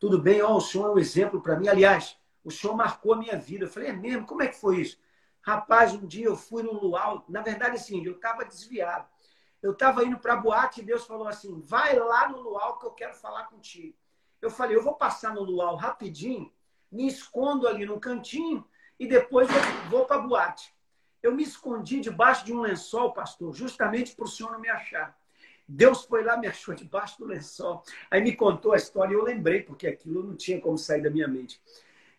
tudo 0.00 0.18
bem, 0.18 0.40
ó, 0.40 0.56
o 0.56 0.60
senhor 0.60 0.88
é 0.88 0.90
um 0.90 0.98
exemplo 0.98 1.42
para 1.42 1.56
mim. 1.56 1.68
Aliás, 1.68 2.16
o 2.42 2.50
senhor 2.50 2.74
marcou 2.74 3.12
a 3.12 3.18
minha 3.18 3.36
vida. 3.36 3.66
Eu 3.66 3.68
falei, 3.68 3.90
é 3.90 3.92
mesmo? 3.92 4.26
Como 4.26 4.42
é 4.42 4.48
que 4.48 4.56
foi 4.56 4.80
isso? 4.80 4.98
Rapaz, 5.42 5.92
um 5.92 6.06
dia 6.06 6.26
eu 6.26 6.36
fui 6.36 6.62
no 6.62 6.72
luau. 6.72 7.24
Na 7.28 7.42
verdade, 7.42 7.76
assim, 7.76 8.04
eu 8.04 8.12
estava 8.12 8.44
desviado. 8.44 9.06
Eu 9.60 9.72
estava 9.72 10.04
indo 10.04 10.18
para 10.18 10.34
a 10.34 10.36
boate 10.36 10.80
e 10.80 10.84
Deus 10.84 11.04
falou 11.04 11.26
assim: 11.28 11.60
vai 11.60 11.98
lá 11.98 12.28
no 12.28 12.40
luau 12.40 12.78
que 12.78 12.86
eu 12.86 12.92
quero 12.92 13.14
falar 13.14 13.44
contigo. 13.44 13.96
Eu 14.40 14.50
falei: 14.50 14.76
eu 14.76 14.82
vou 14.82 14.94
passar 14.94 15.34
no 15.34 15.42
luau 15.42 15.76
rapidinho, 15.76 16.52
me 16.90 17.06
escondo 17.06 17.68
ali 17.68 17.84
no 17.84 18.00
cantinho 18.00 18.64
e 18.98 19.06
depois 19.06 19.48
eu 19.48 19.90
vou 19.90 20.04
para 20.04 20.16
a 20.16 20.26
boate. 20.26 20.74
Eu 21.22 21.34
me 21.34 21.42
escondi 21.42 22.00
debaixo 22.00 22.44
de 22.44 22.52
um 22.52 22.60
lençol, 22.60 23.12
pastor, 23.12 23.54
justamente 23.54 24.14
para 24.14 24.24
o 24.24 24.28
senhor 24.28 24.50
não 24.52 24.60
me 24.60 24.68
achar. 24.68 25.16
Deus 25.66 26.04
foi 26.04 26.24
lá, 26.24 26.36
me 26.36 26.48
achou 26.48 26.74
debaixo 26.74 27.18
do 27.18 27.24
lençol. 27.24 27.84
Aí 28.10 28.20
me 28.20 28.34
contou 28.34 28.72
a 28.72 28.76
história 28.76 29.12
e 29.12 29.16
eu 29.16 29.22
lembrei, 29.22 29.62
porque 29.62 29.86
aquilo 29.86 30.22
não 30.22 30.36
tinha 30.36 30.60
como 30.60 30.76
sair 30.76 31.02
da 31.02 31.10
minha 31.10 31.28
mente. 31.28 31.62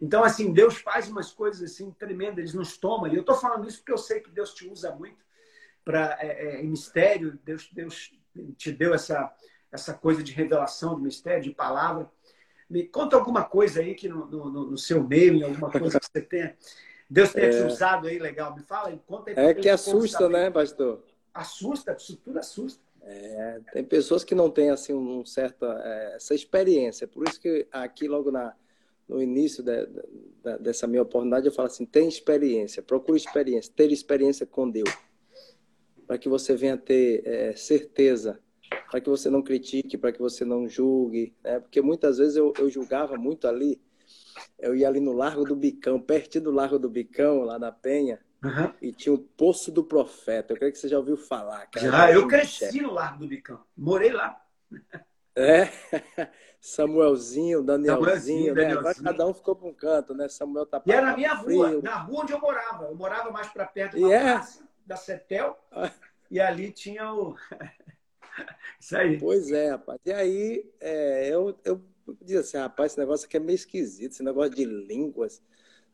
Então, 0.02 0.24
assim, 0.24 0.52
Deus 0.52 0.78
faz 0.78 1.10
umas 1.10 1.32
coisas 1.32 1.72
assim 1.72 1.92
tremendas, 1.92 2.50
Ele 2.50 2.58
nos 2.58 2.78
toma. 2.78 3.08
E 3.08 3.16
eu 3.16 3.22
estou 3.22 3.36
falando 3.36 3.68
isso 3.68 3.80
porque 3.80 3.94
eu 3.94 3.98
sei 3.98 4.20
que 4.20 4.30
Deus 4.30 4.54
te 4.54 4.68
usa 4.68 4.94
muito 4.96 5.24
para 5.84 6.18
é, 6.20 6.60
é, 6.60 6.64
mistério. 6.64 7.40
Deus, 7.44 7.70
Deus 7.72 8.12
te 8.58 8.72
deu 8.72 8.94
essa, 8.94 9.34
essa 9.72 9.94
coisa 9.94 10.22
de 10.24 10.32
revelação, 10.32 10.96
de 10.96 11.04
mistério, 11.04 11.44
de 11.44 11.52
palavra. 11.52 12.10
Me 12.70 12.86
conta 12.86 13.16
alguma 13.16 13.44
coisa 13.44 13.82
aí 13.82 13.94
que 13.94 14.10
no, 14.10 14.26
no, 14.26 14.72
no 14.72 14.78
seu 14.78 15.04
meio, 15.04 15.36
em 15.36 15.44
alguma 15.44 15.70
coisa 15.72 16.00
que 16.00 16.06
você 16.06 16.22
tenha 16.22 16.56
Deus 17.14 17.32
tenha 17.32 17.48
é... 17.48 17.50
te 17.52 17.72
usado 17.72 18.08
aí, 18.08 18.18
legal. 18.18 18.56
Me 18.56 18.64
fala, 18.64 18.98
conta 19.06 19.30
aí. 19.30 19.36
É 19.38 19.54
que 19.54 19.70
assusta, 19.70 20.28
né, 20.28 20.50
pastor? 20.50 21.04
Assusta, 21.32 21.96
isso 21.98 22.18
tudo 22.18 22.40
assusta. 22.40 22.82
É, 23.04 23.60
tem 23.74 23.84
pessoas 23.84 24.24
que 24.24 24.34
não 24.34 24.50
têm 24.50 24.70
assim 24.70 24.94
um 24.94 25.26
certa 25.26 25.66
é, 25.84 26.16
essa 26.16 26.34
experiência. 26.34 27.08
Por 27.08 27.28
isso 27.28 27.40
que 27.40 27.68
aqui 27.72 28.08
logo 28.08 28.32
na, 28.32 28.56
no 29.08 29.22
início 29.22 29.64
de, 29.64 29.86
de, 29.86 30.58
dessa 30.60 30.88
minha 30.88 31.02
oportunidade 31.02 31.46
eu 31.46 31.52
falo 31.52 31.68
assim: 31.68 31.86
tem 31.86 32.08
experiência, 32.08 32.82
procure 32.82 33.18
experiência, 33.18 33.72
ter 33.76 33.92
experiência 33.92 34.46
com 34.46 34.70
Deus, 34.70 34.90
para 36.08 36.18
que 36.18 36.30
você 36.30 36.56
venha 36.56 36.78
ter 36.78 37.26
é, 37.26 37.56
certeza, 37.56 38.40
para 38.90 39.02
que 39.02 39.10
você 39.10 39.30
não 39.30 39.42
critique, 39.42 39.98
para 39.98 40.12
que 40.12 40.20
você 40.20 40.46
não 40.46 40.68
julgue, 40.68 41.34
né? 41.44 41.60
Porque 41.60 41.82
muitas 41.82 42.18
vezes 42.18 42.36
eu, 42.36 42.54
eu 42.58 42.70
julgava 42.70 43.18
muito 43.18 43.48
ali 43.48 43.82
eu 44.60 44.76
ia 44.76 44.88
ali 44.88 45.00
no 45.00 45.14
Largo 45.14 45.44
do 45.44 45.56
Bicão, 45.56 46.00
pertinho 46.00 46.46
do 46.46 46.52
Largo 46.52 46.80
do 46.80 46.90
Bicão, 46.90 47.44
lá 47.44 47.60
na 47.60 47.72
Penha, 47.72 48.20
uhum. 48.44 48.74
e 48.82 48.92
tinha 48.92 49.14
o 49.14 49.18
Poço 49.18 49.72
do 49.72 49.84
Profeta. 49.84 50.54
Eu 50.54 50.58
creio 50.58 50.72
que 50.72 50.80
você 50.80 50.88
já 50.88 50.98
ouviu 50.98 51.18
falar. 51.18 51.66
Cara. 51.68 51.92
Já, 51.92 52.12
eu 52.12 52.28
cresci 52.28 52.82
no 52.82 52.92
Largo 52.92 53.20
do 53.20 53.28
Bicão. 53.28 53.62
Morei 53.76 54.12
lá. 54.12 54.42
É, 55.36 55.68
Samuelzinho, 56.62 57.64
Danielzinho, 57.64 58.54
né? 58.56 58.72
Agora 58.72 58.96
cada 58.96 59.28
um 59.28 59.34
ficou 59.34 59.56
para 59.56 59.68
um 59.68 59.74
canto, 59.74 60.14
né? 60.14 60.30
Samuel 60.30 60.66
tá 60.66 60.82
E 60.86 60.92
era 60.92 61.08
na 61.08 61.16
minha 61.16 61.38
frio. 61.38 61.58
rua, 61.58 61.82
na 61.82 61.98
rua 61.98 62.22
onde 62.22 62.34
eu 62.34 62.40
morava. 62.40 62.86
Eu 62.86 62.96
morava 62.96 63.32
mais 63.32 63.48
para 63.48 63.66
perto 63.66 64.00
da 64.00 64.08
yeah. 64.08 64.30
É? 64.30 64.34
praça, 64.36 64.64
da 64.86 64.96
Cetel, 64.96 65.58
e 66.30 66.40
ali 66.40 66.72
tinha 66.72 67.12
o. 67.12 67.36
Isso 68.80 68.96
aí. 68.96 69.20
Pois 69.20 69.52
é, 69.52 69.72
rapaz. 69.72 70.00
E 70.06 70.14
aí, 70.14 70.72
é, 70.80 71.30
eu, 71.30 71.60
eu 71.66 71.82
dizia 72.22 72.40
assim, 72.40 72.58
rapaz, 72.58 72.92
esse 72.92 73.00
negócio 73.00 73.26
aqui 73.26 73.38
é 73.38 73.40
meio 73.40 73.56
esquisito, 73.56 74.12
esse 74.12 74.24
negócio 74.24 74.52
de 74.52 74.66
línguas, 74.66 75.42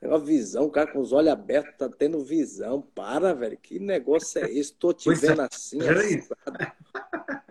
negócio 0.01 0.25
de 0.25 0.31
visão, 0.31 0.65
o 0.65 0.71
cara 0.71 0.91
com 0.91 0.99
os 0.99 1.11
olhos 1.11 1.31
abertos 1.31 1.75
tá 1.77 1.89
tendo 1.89 2.23
visão. 2.23 2.81
Para, 2.81 3.33
velho, 3.33 3.57
que 3.57 3.79
negócio 3.79 4.43
é 4.43 4.51
esse? 4.51 4.73
Tô 4.73 4.93
te 4.93 5.05
pois 5.05 5.21
vendo 5.21 5.41
é. 5.41 5.47
assim, 5.51 5.79
assim 5.81 6.21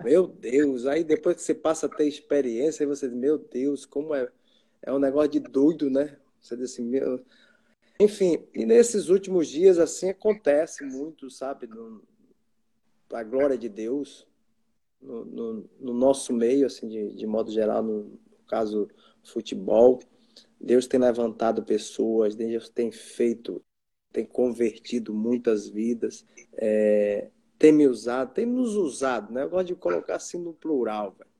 Meu 0.02 0.26
Deus, 0.26 0.86
aí 0.86 1.02
depois 1.02 1.36
que 1.36 1.42
você 1.42 1.54
passa 1.54 1.86
a 1.86 1.88
ter 1.88 2.06
experiência, 2.06 2.84
aí 2.84 2.86
você 2.86 3.08
diz, 3.08 3.16
meu 3.16 3.38
Deus, 3.38 3.84
como 3.84 4.14
é. 4.14 4.28
É 4.80 4.92
um 4.92 4.98
negócio 4.98 5.30
de 5.30 5.40
doido, 5.40 5.90
né? 5.90 6.16
Você 6.40 6.56
diz 6.56 6.72
assim, 6.72 6.84
meu. 6.84 7.24
Enfim, 8.00 8.46
e 8.54 8.64
nesses 8.64 9.08
últimos 9.08 9.48
dias, 9.48 9.78
assim, 9.78 10.10
acontece 10.10 10.84
muito, 10.84 11.28
sabe? 11.28 11.66
No, 11.66 12.00
a 13.12 13.22
glória 13.24 13.58
de 13.58 13.68
Deus, 13.68 14.26
no, 15.02 15.24
no, 15.24 15.70
no, 15.80 15.94
nosso 15.94 16.32
meio, 16.32 16.66
assim, 16.66 16.88
de, 16.88 17.12
de 17.14 17.26
modo 17.26 17.50
geral, 17.50 17.82
no, 17.82 18.18
caso 18.48 18.88
futebol. 19.22 20.00
Deus 20.60 20.86
tem 20.86 20.98
levantado 20.98 21.62
pessoas, 21.62 22.34
Deus 22.34 22.68
tem 22.68 22.90
feito, 22.90 23.62
tem 24.12 24.24
convertido 24.24 25.14
muitas 25.14 25.68
vidas, 25.68 26.24
é, 26.54 27.30
tem 27.58 27.72
me 27.72 27.86
usado, 27.86 28.32
tem 28.32 28.46
nos 28.46 28.74
usado, 28.74 29.32
né? 29.32 29.42
Eu 29.42 29.50
gosto 29.50 29.66
de 29.66 29.74
colocar 29.74 30.16
assim 30.16 30.38
no 30.38 30.52
plural, 30.52 31.14
velho. 31.18 31.30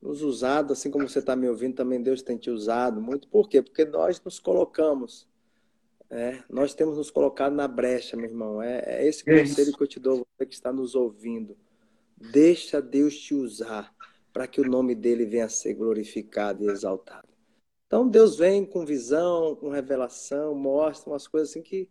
Nos 0.00 0.22
usado, 0.22 0.72
assim 0.72 0.90
como 0.90 1.08
você 1.08 1.18
está 1.18 1.34
me 1.34 1.48
ouvindo, 1.48 1.74
também 1.74 2.02
Deus 2.02 2.22
tem 2.22 2.36
te 2.36 2.50
usado 2.50 3.00
muito. 3.00 3.26
Por 3.28 3.48
quê? 3.48 3.62
Porque 3.62 3.84
nós 3.84 4.22
nos 4.22 4.38
colocamos, 4.38 5.26
é, 6.10 6.42
nós 6.48 6.74
temos 6.74 6.96
nos 6.96 7.10
colocado 7.10 7.54
na 7.54 7.66
brecha, 7.66 8.16
meu 8.16 8.26
irmão. 8.26 8.62
É, 8.62 8.82
é 8.86 9.06
esse 9.06 9.24
conselho 9.24 9.76
que 9.76 9.82
eu 9.82 9.86
te 9.86 9.98
dou, 9.98 10.26
você 10.36 10.46
que 10.46 10.54
está 10.54 10.72
nos 10.72 10.94
ouvindo. 10.94 11.56
Deixa 12.16 12.80
Deus 12.80 13.18
te 13.18 13.34
usar 13.34 13.94
para 14.32 14.46
que 14.46 14.60
o 14.60 14.68
nome 14.68 14.94
dele 14.94 15.24
venha 15.24 15.46
a 15.46 15.48
ser 15.48 15.74
glorificado 15.74 16.64
e 16.64 16.66
exaltado. 16.68 17.28
Então 17.86 18.08
Deus 18.08 18.36
vem 18.36 18.64
com 18.66 18.84
visão, 18.84 19.54
com 19.54 19.68
revelação, 19.68 20.54
mostra 20.54 21.10
umas 21.10 21.28
coisas 21.28 21.50
assim 21.50 21.62
que, 21.62 21.88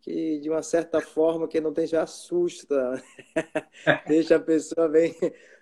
que 0.00 0.38
de 0.40 0.48
uma 0.48 0.62
certa 0.62 1.00
forma, 1.00 1.48
quem 1.48 1.60
não 1.60 1.72
tem 1.72 1.86
já 1.86 2.02
assusta, 2.02 3.02
deixa 4.06 4.36
a 4.36 4.40
pessoa 4.40 4.88
bem. 4.88 5.14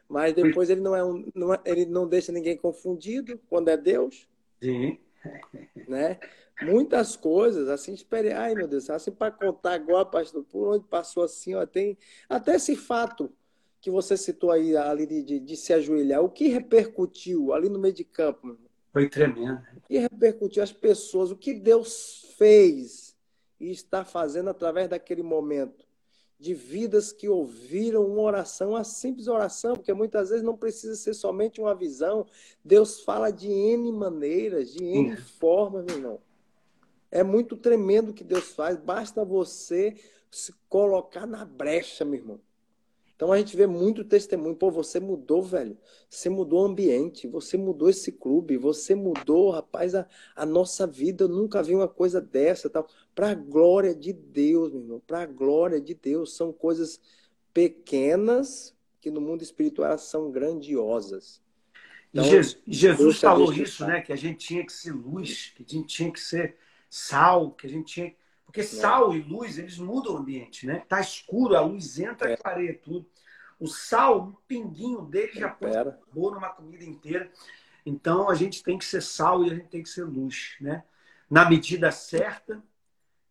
Mas 0.09 0.33
depois 0.33 0.71
ele 0.71 0.81
não 0.81 0.97
é 0.97 1.05
um, 1.05 1.31
não 1.35 1.53
é, 1.53 1.61
ele 1.67 1.85
não 1.85 2.09
deixa 2.09 2.33
ninguém 2.33 2.57
confundido 2.57 3.39
quando 3.49 3.69
é 3.69 3.77
Deus. 3.77 4.27
Sim. 4.63 4.99
Né? 5.87 6.19
Muitas 6.63 7.15
coisas, 7.15 7.69
assim, 7.69 7.93
espere, 7.93 8.33
ai 8.33 8.55
meu 8.55 8.67
Deus, 8.67 8.89
assim 8.91 9.13
para 9.13 9.31
contar 9.31 9.75
agora, 9.75 10.07
pastor, 10.07 10.43
por 10.45 10.75
onde 10.75 10.85
passou 10.87 11.23
assim, 11.23 11.55
ó, 11.55 11.65
tem 11.67 11.97
até 12.29 12.57
esse 12.57 12.75
fato 12.75 13.31
que 13.81 13.91
você 13.91 14.17
citou 14.17 14.51
aí, 14.51 14.77
ali 14.77 15.07
de, 15.07 15.23
de, 15.23 15.39
de, 15.39 15.57
se 15.57 15.73
ajoelhar, 15.73 16.23
o 16.23 16.31
que 16.31 16.49
repercutiu 16.49 17.53
ali 17.53 17.69
no 17.69 17.79
meio 17.79 17.95
de 17.95 18.03
campo? 18.03 18.59
Foi 18.93 19.09
tremendo. 19.09 19.61
O 19.77 19.81
que 19.83 19.99
repercutiu 19.99 20.63
as 20.63 20.73
pessoas, 20.73 21.31
o 21.31 21.37
que 21.37 21.55
Deus 21.55 22.35
fez 22.37 23.08
e 23.61 23.71
está 23.71 24.05
fazendo 24.05 24.51
através 24.51 24.89
daquele 24.89 25.23
momento? 25.23 25.87
De 26.39 26.55
vidas 26.55 27.13
que 27.13 27.29
ouviram 27.29 28.07
uma 28.07 28.23
oração, 28.23 28.71
uma 28.71 28.85
simples 28.85 29.27
oração, 29.27 29.75
porque 29.75 29.93
muitas 29.93 30.31
vezes 30.31 30.45
não 30.45 30.57
precisa 30.57 30.95
ser 30.95 31.15
somente 31.15 31.61
uma 31.61 31.75
visão. 31.75 32.27
Deus 32.65 33.01
fala 33.01 33.31
de 33.31 33.49
N 33.49 33.91
maneiras, 33.91 34.73
de 34.73 34.85
N 34.85 35.17
formas, 35.17 35.85
meu 35.85 35.97
irmão. 35.97 36.21
É 37.11 37.23
muito 37.23 37.57
tremendo 37.57 38.11
o 38.11 38.15
que 38.15 38.23
Deus 38.23 38.53
faz, 38.53 38.77
basta 38.77 39.25
você 39.25 39.97
se 40.31 40.53
colocar 40.69 41.27
na 41.27 41.45
brecha, 41.45 42.05
meu 42.05 42.21
irmão. 42.21 42.41
Então 43.19 43.33
a 43.33 43.39
gente 43.39 43.57
vê 43.57 43.67
muito 43.67 44.05
testemunho. 44.05 44.55
Pô, 44.55 44.71
você 44.71 45.01
mudou, 45.01 45.43
velho. 45.43 45.77
Você 46.09 46.29
mudou 46.29 46.63
o 46.63 46.67
ambiente, 46.67 47.27
você 47.27 47.57
mudou 47.57 47.91
esse 47.91 48.13
clube, 48.13 48.57
você 48.57 48.95
mudou, 48.95 49.51
rapaz, 49.51 49.97
a, 49.97 50.07
a 50.37 50.47
nossa 50.47 50.87
vida. 50.87 51.25
Eu 51.25 51.29
nunca 51.29 51.61
vi 51.61 51.75
uma 51.75 51.89
coisa 51.89 52.21
dessa. 52.21 52.71
tal. 52.71 52.87
Para 53.17 53.31
a 53.31 53.35
glória 53.35 53.93
de 53.93 54.13
Deus, 54.13 54.73
meu 54.73 54.83
irmão. 54.83 55.03
Para 55.05 55.23
a 55.23 55.27
glória 55.27 55.81
de 55.81 55.95
Deus. 55.95 56.37
São 56.37 56.53
coisas 56.53 57.01
pequenas 57.53 58.73
que 59.01 59.11
no 59.11 59.21
mundo 59.21 59.43
espiritual 59.43 59.99
são 59.99 60.31
grandiosas. 60.31 61.43
Então, 62.13 62.23
Jesus, 62.23 62.63
Jesus 62.69 63.19
falou 63.19 63.53
isso, 63.53 63.85
né? 63.85 64.01
Que 64.01 64.13
a 64.13 64.17
gente 64.17 64.47
tinha 64.47 64.65
que 64.65 64.73
ser 64.73 64.93
luz, 64.93 65.53
que 65.57 65.65
a 65.65 65.67
gente 65.69 65.89
tinha 65.89 66.13
que 66.13 66.21
ser 66.21 66.55
sal, 66.89 67.51
que 67.51 67.67
a 67.67 67.71
gente 67.71 67.93
tinha 67.93 68.11
que 68.11 68.18
porque 68.49 68.63
sal 68.63 69.15
e 69.15 69.21
luz, 69.21 69.59
eles 69.59 69.77
mudam 69.77 70.15
o 70.15 70.17
ambiente, 70.17 70.67
né? 70.67 70.83
Tá 70.89 71.03
escuro, 71.03 71.55
a 71.55 71.61
luz 71.61 71.99
entra, 71.99 72.33
é. 72.33 72.37
clareia 72.37 72.81
tudo. 72.83 73.07
O 73.61 73.67
sal, 73.67 74.23
um 74.23 74.33
pinguinho 74.49 75.03
dele 75.03 75.33
já 75.35 75.51
põe 75.51 75.71
sabor 75.71 76.33
numa 76.33 76.49
comida 76.49 76.83
inteira. 76.83 77.31
Então 77.85 78.31
a 78.31 78.35
gente 78.35 78.63
tem 78.63 78.79
que 78.79 78.87
ser 78.87 79.03
sal 79.03 79.45
e 79.45 79.51
a 79.51 79.55
gente 79.55 79.69
tem 79.69 79.83
que 79.83 79.91
ser 79.91 80.05
luz, 80.05 80.57
né? 80.63 80.83
Na 81.29 81.47
medida 81.47 81.93
certa. 81.93 82.63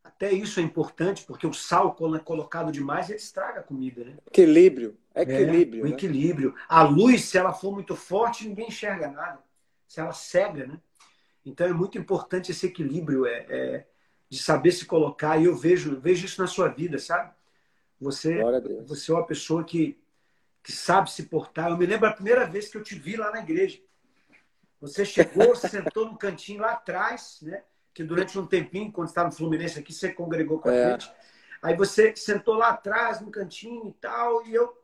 Até 0.04 0.32
isso 0.32 0.60
é 0.60 0.64
importante, 0.64 1.26
porque 1.26 1.48
o 1.48 1.54
sal, 1.54 1.96
quando 1.96 2.18
é 2.18 2.20
colocado 2.20 2.72
demais, 2.72 3.10
ele 3.10 3.18
estraga 3.18 3.62
a 3.62 3.64
comida, 3.64 4.04
né? 4.06 4.18
Equilíbrio. 4.28 4.96
Equilíbrio. 5.16 5.80
É, 5.80 5.84
o 5.84 5.90
né? 5.90 5.96
equilíbrio. 5.96 6.56
A 6.70 6.84
luz, 6.84 7.26
se 7.26 7.40
ela 7.40 7.54
for 7.54 7.74
muito 7.74 7.96
forte, 7.96 8.48
ninguém 8.48 8.68
enxerga 8.68 9.08
nada. 9.10 9.40
Se 9.88 10.00
ela 10.00 10.14
cega, 10.14 10.68
né? 10.68 10.80
Então 11.44 11.66
é 11.66 11.74
muito 11.74 11.98
importante 11.98 12.52
esse 12.52 12.68
equilíbrio. 12.68 13.26
É, 13.26 13.46
é 13.50 13.88
de 14.30 14.38
saber 14.38 14.72
se 14.72 14.86
colocar. 14.86 15.38
E 15.38 15.46
eu 15.46 15.56
vejo, 15.56 16.00
vejo 16.00 16.26
isso 16.26 16.42
na 16.42 16.48
sua 16.48 16.68
vida, 16.68 17.00
sabe? 17.00 17.32
Você, 18.00 18.40
você 18.86 19.12
é 19.12 19.16
uma 19.16 19.26
pessoa 19.26 19.64
que, 19.64 19.98
que 20.64 20.72
sabe 20.72 21.12
se 21.12 21.24
portar. 21.24 21.70
Eu 21.70 21.78
me 21.78 21.86
lembro 21.86 22.08
a 22.08 22.14
primeira 22.14 22.46
vez 22.46 22.70
que 22.70 22.78
eu 22.78 22.84
te 22.84 22.96
vi 22.96 23.16
lá 23.16 23.32
na 23.32 23.40
igreja. 23.40 23.80
Você 24.80 25.04
chegou, 25.04 25.56
sentou 25.56 26.06
no 26.06 26.18
cantinho 26.18 26.62
lá 26.62 26.74
atrás, 26.74 27.40
né? 27.42 27.64
Que 27.94 28.04
durante 28.04 28.38
um 28.38 28.46
tempinho, 28.46 28.92
quando 28.92 29.08
estava 29.08 29.30
no 29.30 29.36
Fluminense 29.36 29.80
aqui, 29.80 29.92
você 29.92 30.12
congregou 30.14 30.60
com 30.60 30.70
a 30.70 30.74
é. 30.74 30.92
gente. 30.92 31.12
Aí 31.62 31.76
você 31.76 32.16
sentou 32.16 32.56
lá 32.56 32.70
atrás, 32.70 33.20
no 33.20 33.32
cantinho 33.32 33.90
e 33.90 33.94
tal, 33.94 34.46
e 34.46 34.54
eu 34.54 34.78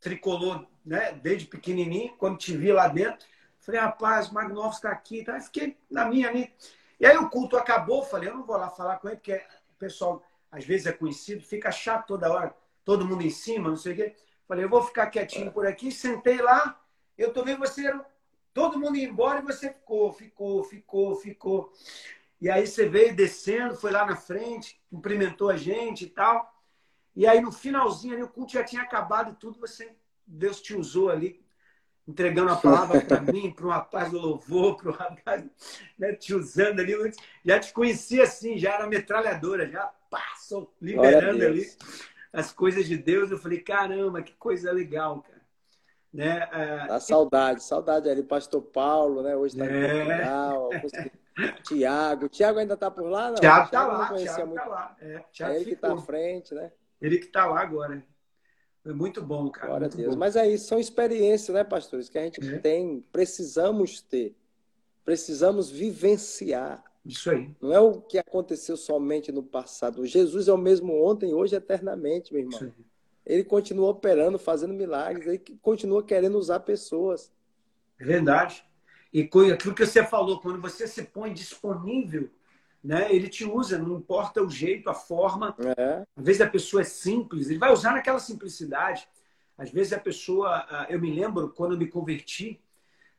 tricolor, 0.00 0.66
né? 0.84 1.12
Desde 1.12 1.46
pequenininho, 1.46 2.14
quando 2.18 2.38
te 2.38 2.56
vi 2.56 2.72
lá 2.72 2.88
dentro, 2.88 3.24
falei, 3.60 3.80
rapaz, 3.80 4.28
o 4.28 4.34
Magnoff 4.34 4.76
está 4.76 4.90
aqui, 4.90 5.24
tá? 5.24 5.40
fiquei 5.40 5.76
na 5.88 6.04
minha 6.06 6.28
ali. 6.28 6.52
E 6.98 7.06
aí 7.06 7.16
o 7.16 7.28
culto 7.28 7.56
acabou, 7.56 8.02
falei, 8.02 8.28
eu 8.28 8.34
não 8.34 8.44
vou 8.44 8.56
lá 8.56 8.70
falar 8.70 8.96
com 8.96 9.08
ele, 9.08 9.16
porque 9.16 9.34
o 9.34 9.74
pessoal 9.78 10.22
às 10.50 10.64
vezes 10.64 10.86
é 10.86 10.92
conhecido, 10.92 11.42
fica 11.42 11.70
chato 11.70 12.06
toda 12.06 12.32
hora. 12.32 12.54
todo 12.84 13.04
mundo 13.04 13.22
em 13.22 13.30
cima, 13.30 13.68
não 13.68 13.76
sei 13.76 13.92
o 13.92 13.96
quê. 13.96 14.16
Falei, 14.46 14.64
eu 14.64 14.68
vou 14.68 14.82
ficar 14.82 15.08
quietinho 15.08 15.50
por 15.52 15.66
aqui. 15.66 15.90
Sentei 15.90 16.40
lá, 16.40 16.80
eu 17.18 17.32
tô 17.32 17.44
vendo 17.44 17.58
você, 17.58 17.92
todo 18.54 18.78
mundo 18.78 18.96
ia 18.96 19.08
embora 19.08 19.40
e 19.40 19.42
você 19.42 19.72
ficou, 19.72 20.12
ficou, 20.12 20.62
ficou, 20.62 21.16
ficou. 21.16 21.72
E 22.40 22.48
aí 22.48 22.66
você 22.66 22.88
veio 22.88 23.14
descendo, 23.14 23.76
foi 23.76 23.90
lá 23.90 24.06
na 24.06 24.16
frente, 24.16 24.80
cumprimentou 24.88 25.50
a 25.50 25.56
gente 25.56 26.04
e 26.04 26.08
tal. 26.08 26.54
E 27.14 27.26
aí 27.26 27.40
no 27.40 27.50
finalzinho 27.50 28.14
ali, 28.14 28.22
o 28.22 28.28
culto 28.28 28.52
já 28.52 28.62
tinha 28.62 28.82
acabado 28.82 29.32
e 29.32 29.34
tudo, 29.34 29.58
você, 29.58 29.96
Deus 30.26 30.60
te 30.60 30.74
usou 30.74 31.10
ali, 31.10 31.44
entregando 32.06 32.52
a 32.52 32.56
palavra 32.56 33.00
para 33.00 33.20
mim, 33.20 33.50
para 33.50 33.66
um 33.66 33.70
rapaz 33.70 34.10
do 34.10 34.18
louvor, 34.18 34.76
para 34.76 34.90
um 34.90 34.94
rapaz 34.94 35.44
né, 35.98 36.12
te 36.12 36.34
usando 36.34 36.80
ali. 36.80 36.94
Já 37.44 37.58
te 37.58 37.72
conhecia 37.72 38.24
assim, 38.24 38.56
já 38.56 38.74
era 38.74 38.86
metralhadora, 38.86 39.68
já 39.68 39.92
passou, 40.10 40.72
liberando 40.80 41.44
ali 41.44 41.66
as 42.32 42.52
coisas 42.52 42.86
de 42.86 42.96
Deus. 42.96 43.30
Eu 43.30 43.38
falei, 43.38 43.60
caramba, 43.60 44.22
que 44.22 44.34
coisa 44.34 44.70
legal, 44.70 45.22
cara. 45.22 45.36
Né? 46.12 46.48
É... 46.88 47.00
saudade, 47.00 47.62
saudade 47.62 48.08
ali, 48.08 48.22
pastor 48.22 48.62
Paulo, 48.62 49.22
né? 49.22 49.36
Hoje 49.36 49.54
está 49.54 49.66
é... 49.66 50.02
em 50.02 50.80
Portugal. 50.80 51.16
Tiago. 51.64 52.28
Tiago 52.28 52.58
ainda 52.58 52.74
está 52.74 52.90
por 52.90 53.08
lá? 53.10 53.28
Não? 53.28 53.34
Tiago 53.34 53.64
está 53.66 53.86
lá. 53.86 54.14
Tiago 54.14 54.46
muito... 54.46 54.62
tá 54.62 54.66
lá. 54.66 54.96
É, 55.00 55.22
é 55.40 55.56
ele 55.56 55.64
ficou. 55.64 55.64
que 55.64 55.72
está 55.72 55.92
à 55.92 55.98
frente, 55.98 56.54
né? 56.54 56.72
Ele 57.00 57.18
que 57.18 57.26
está 57.26 57.46
lá 57.46 57.60
agora. 57.60 58.02
Foi 58.86 58.94
muito 58.94 59.20
bom, 59.20 59.50
cara. 59.50 59.66
Glória 59.66 59.86
a 59.88 59.90
Deus. 59.90 60.14
Bom. 60.14 60.20
Mas 60.20 60.36
é 60.36 60.48
isso, 60.48 60.68
são 60.68 60.78
experiências, 60.78 61.52
né, 61.52 61.64
pastores, 61.64 62.08
que 62.08 62.16
a 62.16 62.22
gente 62.22 62.40
é. 62.40 62.58
tem, 62.58 63.04
precisamos 63.10 64.00
ter, 64.00 64.32
precisamos 65.04 65.68
vivenciar. 65.68 66.84
Isso 67.04 67.28
aí. 67.28 67.50
Não 67.60 67.72
é 67.72 67.80
o 67.80 68.00
que 68.00 68.16
aconteceu 68.16 68.76
somente 68.76 69.32
no 69.32 69.42
passado. 69.42 70.06
Jesus 70.06 70.46
é 70.46 70.52
o 70.52 70.56
mesmo 70.56 71.04
ontem, 71.04 71.34
hoje, 71.34 71.56
eternamente, 71.56 72.32
meu 72.32 72.42
irmão. 72.42 72.72
Ele 73.26 73.42
continua 73.42 73.90
operando, 73.90 74.38
fazendo 74.38 74.72
milagres, 74.72 75.26
ele 75.26 75.58
continua 75.60 76.04
querendo 76.04 76.38
usar 76.38 76.60
pessoas. 76.60 77.32
É 77.98 78.04
verdade. 78.04 78.64
E 79.12 79.22
aquilo 79.22 79.74
que 79.74 79.84
você 79.84 80.04
falou, 80.04 80.38
quando 80.38 80.60
você 80.60 80.86
se 80.86 81.02
põe 81.02 81.32
disponível 81.32 82.30
né? 82.82 83.12
Ele 83.12 83.28
te 83.28 83.44
usa, 83.44 83.78
não 83.78 83.96
importa 83.96 84.42
o 84.42 84.50
jeito, 84.50 84.88
a 84.88 84.94
forma. 84.94 85.54
É. 85.76 86.04
Às 86.16 86.24
vezes 86.24 86.40
a 86.40 86.48
pessoa 86.48 86.82
é 86.82 86.84
simples, 86.84 87.48
ele 87.48 87.58
vai 87.58 87.72
usar 87.72 87.92
naquela 87.92 88.18
simplicidade. 88.18 89.08
Às 89.58 89.70
vezes 89.70 89.92
a 89.92 89.98
pessoa, 89.98 90.66
ah, 90.68 90.86
eu 90.88 91.00
me 91.00 91.12
lembro 91.12 91.48
quando 91.50 91.72
eu 91.72 91.78
me 91.78 91.86
converti, 91.86 92.60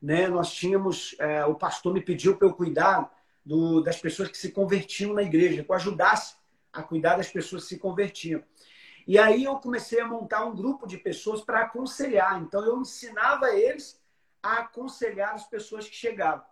né? 0.02 0.28
Nós 0.28 0.54
tínhamos, 0.54 1.16
é, 1.20 1.44
o 1.46 1.56
pastor 1.56 1.94
me 1.94 2.02
pediu 2.02 2.38
para 2.38 2.48
eu 2.48 2.54
cuidar 2.54 3.12
do, 3.44 3.82
das 3.82 4.00
pessoas 4.00 4.30
que 4.30 4.38
se 4.38 4.52
convertiam 4.52 5.14
na 5.14 5.24
igreja, 5.24 5.64
que 5.64 5.72
eu 5.72 5.76
ajudasse 5.76 6.36
a 6.72 6.84
cuidar 6.84 7.16
das 7.18 7.30
pessoas 7.30 7.64
que 7.64 7.70
se 7.70 7.80
convertiam. 7.80 8.44
E 9.08 9.18
aí 9.18 9.46
eu 9.46 9.56
comecei 9.56 10.02
a 10.02 10.08
montar 10.08 10.46
um 10.46 10.56
grupo 10.56 10.86
de 10.86 10.98
pessoas 10.98 11.42
para 11.42 11.62
aconselhar. 11.62 12.42
Então 12.42 12.64
eu 12.64 12.80
ensinava 12.82 13.50
eles 13.56 14.00
a 14.44 14.60
aconselhar 14.60 15.34
as 15.34 15.48
pessoas 15.48 15.88
que 15.88 15.96
chegavam. 15.96 16.46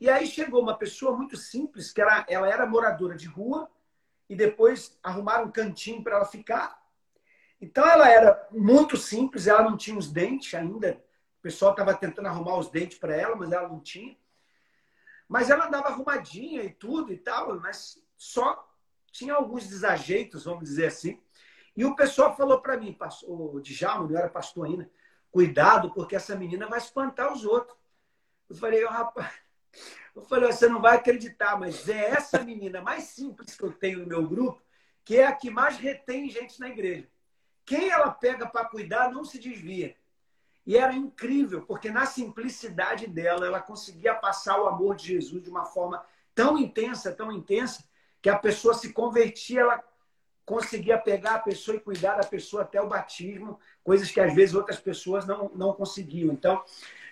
E 0.00 0.10
aí 0.10 0.26
chegou 0.26 0.60
uma 0.62 0.76
pessoa 0.76 1.16
muito 1.16 1.36
simples, 1.36 1.92
que 1.92 2.00
ela, 2.00 2.24
ela 2.28 2.48
era 2.48 2.66
moradora 2.66 3.16
de 3.16 3.26
rua, 3.26 3.70
e 4.28 4.34
depois 4.34 4.98
arrumaram 5.02 5.46
um 5.46 5.52
cantinho 5.52 6.02
para 6.02 6.16
ela 6.16 6.24
ficar. 6.24 6.82
Então 7.60 7.86
ela 7.86 8.10
era 8.10 8.48
muito 8.50 8.96
simples, 8.96 9.46
ela 9.46 9.62
não 9.62 9.76
tinha 9.76 9.96
os 9.96 10.10
dentes 10.10 10.52
ainda. 10.54 11.02
O 11.38 11.42
pessoal 11.42 11.72
estava 11.72 11.94
tentando 11.94 12.28
arrumar 12.28 12.58
os 12.58 12.70
dentes 12.70 12.98
para 12.98 13.14
ela, 13.14 13.36
mas 13.36 13.52
ela 13.52 13.68
não 13.68 13.80
tinha. 13.80 14.16
Mas 15.28 15.50
ela 15.50 15.66
andava 15.66 15.88
arrumadinha 15.88 16.62
e 16.62 16.70
tudo 16.70 17.12
e 17.12 17.16
tal, 17.16 17.58
mas 17.60 18.02
só 18.16 18.68
tinha 19.10 19.34
alguns 19.34 19.66
desajeitos, 19.66 20.44
vamos 20.44 20.64
dizer 20.64 20.86
assim. 20.86 21.20
E 21.76 21.84
o 21.84 21.96
pessoal 21.96 22.36
falou 22.36 22.60
para 22.60 22.76
mim, 22.76 22.96
o 23.26 23.60
Djalma, 23.60 24.08
não 24.08 24.18
era 24.18 24.28
pastor 24.28 24.66
ainda, 24.66 24.90
cuidado, 25.30 25.92
porque 25.92 26.14
essa 26.14 26.36
menina 26.36 26.66
vai 26.66 26.78
espantar 26.78 27.32
os 27.32 27.44
outros. 27.44 27.76
Eu 28.48 28.56
falei, 28.56 28.84
oh, 28.84 28.88
rapaz, 28.88 29.32
eu 30.14 30.22
falei, 30.22 30.52
você 30.52 30.68
não 30.68 30.80
vai 30.80 30.96
acreditar, 30.96 31.58
mas 31.58 31.88
é 31.88 32.10
essa 32.10 32.42
menina 32.42 32.80
mais 32.80 33.04
simples 33.04 33.56
que 33.56 33.62
eu 33.64 33.72
tenho 33.72 34.00
no 34.00 34.06
meu 34.06 34.26
grupo, 34.26 34.62
que 35.04 35.16
é 35.16 35.26
a 35.26 35.32
que 35.32 35.50
mais 35.50 35.76
retém 35.76 36.30
gente 36.30 36.60
na 36.60 36.68
igreja. 36.68 37.08
Quem 37.64 37.90
ela 37.90 38.10
pega 38.10 38.46
para 38.46 38.64
cuidar 38.66 39.10
não 39.10 39.24
se 39.24 39.38
desvia. 39.38 39.96
E 40.66 40.76
era 40.76 40.94
incrível, 40.94 41.62
porque 41.62 41.90
na 41.90 42.06
simplicidade 42.06 43.06
dela, 43.06 43.46
ela 43.46 43.60
conseguia 43.60 44.14
passar 44.14 44.60
o 44.60 44.66
amor 44.66 44.96
de 44.96 45.08
Jesus 45.08 45.42
de 45.42 45.50
uma 45.50 45.64
forma 45.64 46.04
tão 46.34 46.56
intensa, 46.58 47.12
tão 47.12 47.30
intensa, 47.30 47.84
que 48.22 48.30
a 48.30 48.38
pessoa 48.38 48.72
se 48.72 48.92
convertia, 48.92 49.60
ela 49.60 49.84
conseguia 50.46 50.98
pegar 50.98 51.36
a 51.36 51.38
pessoa 51.40 51.76
e 51.76 51.80
cuidar 51.80 52.16
da 52.16 52.26
pessoa 52.26 52.62
até 52.62 52.80
o 52.80 52.88
batismo, 52.88 53.58
coisas 53.82 54.10
que 54.10 54.20
às 54.20 54.34
vezes 54.34 54.54
outras 54.54 54.78
pessoas 54.78 55.26
não, 55.26 55.50
não 55.54 55.72
conseguiam. 55.72 56.32
Então, 56.32 56.62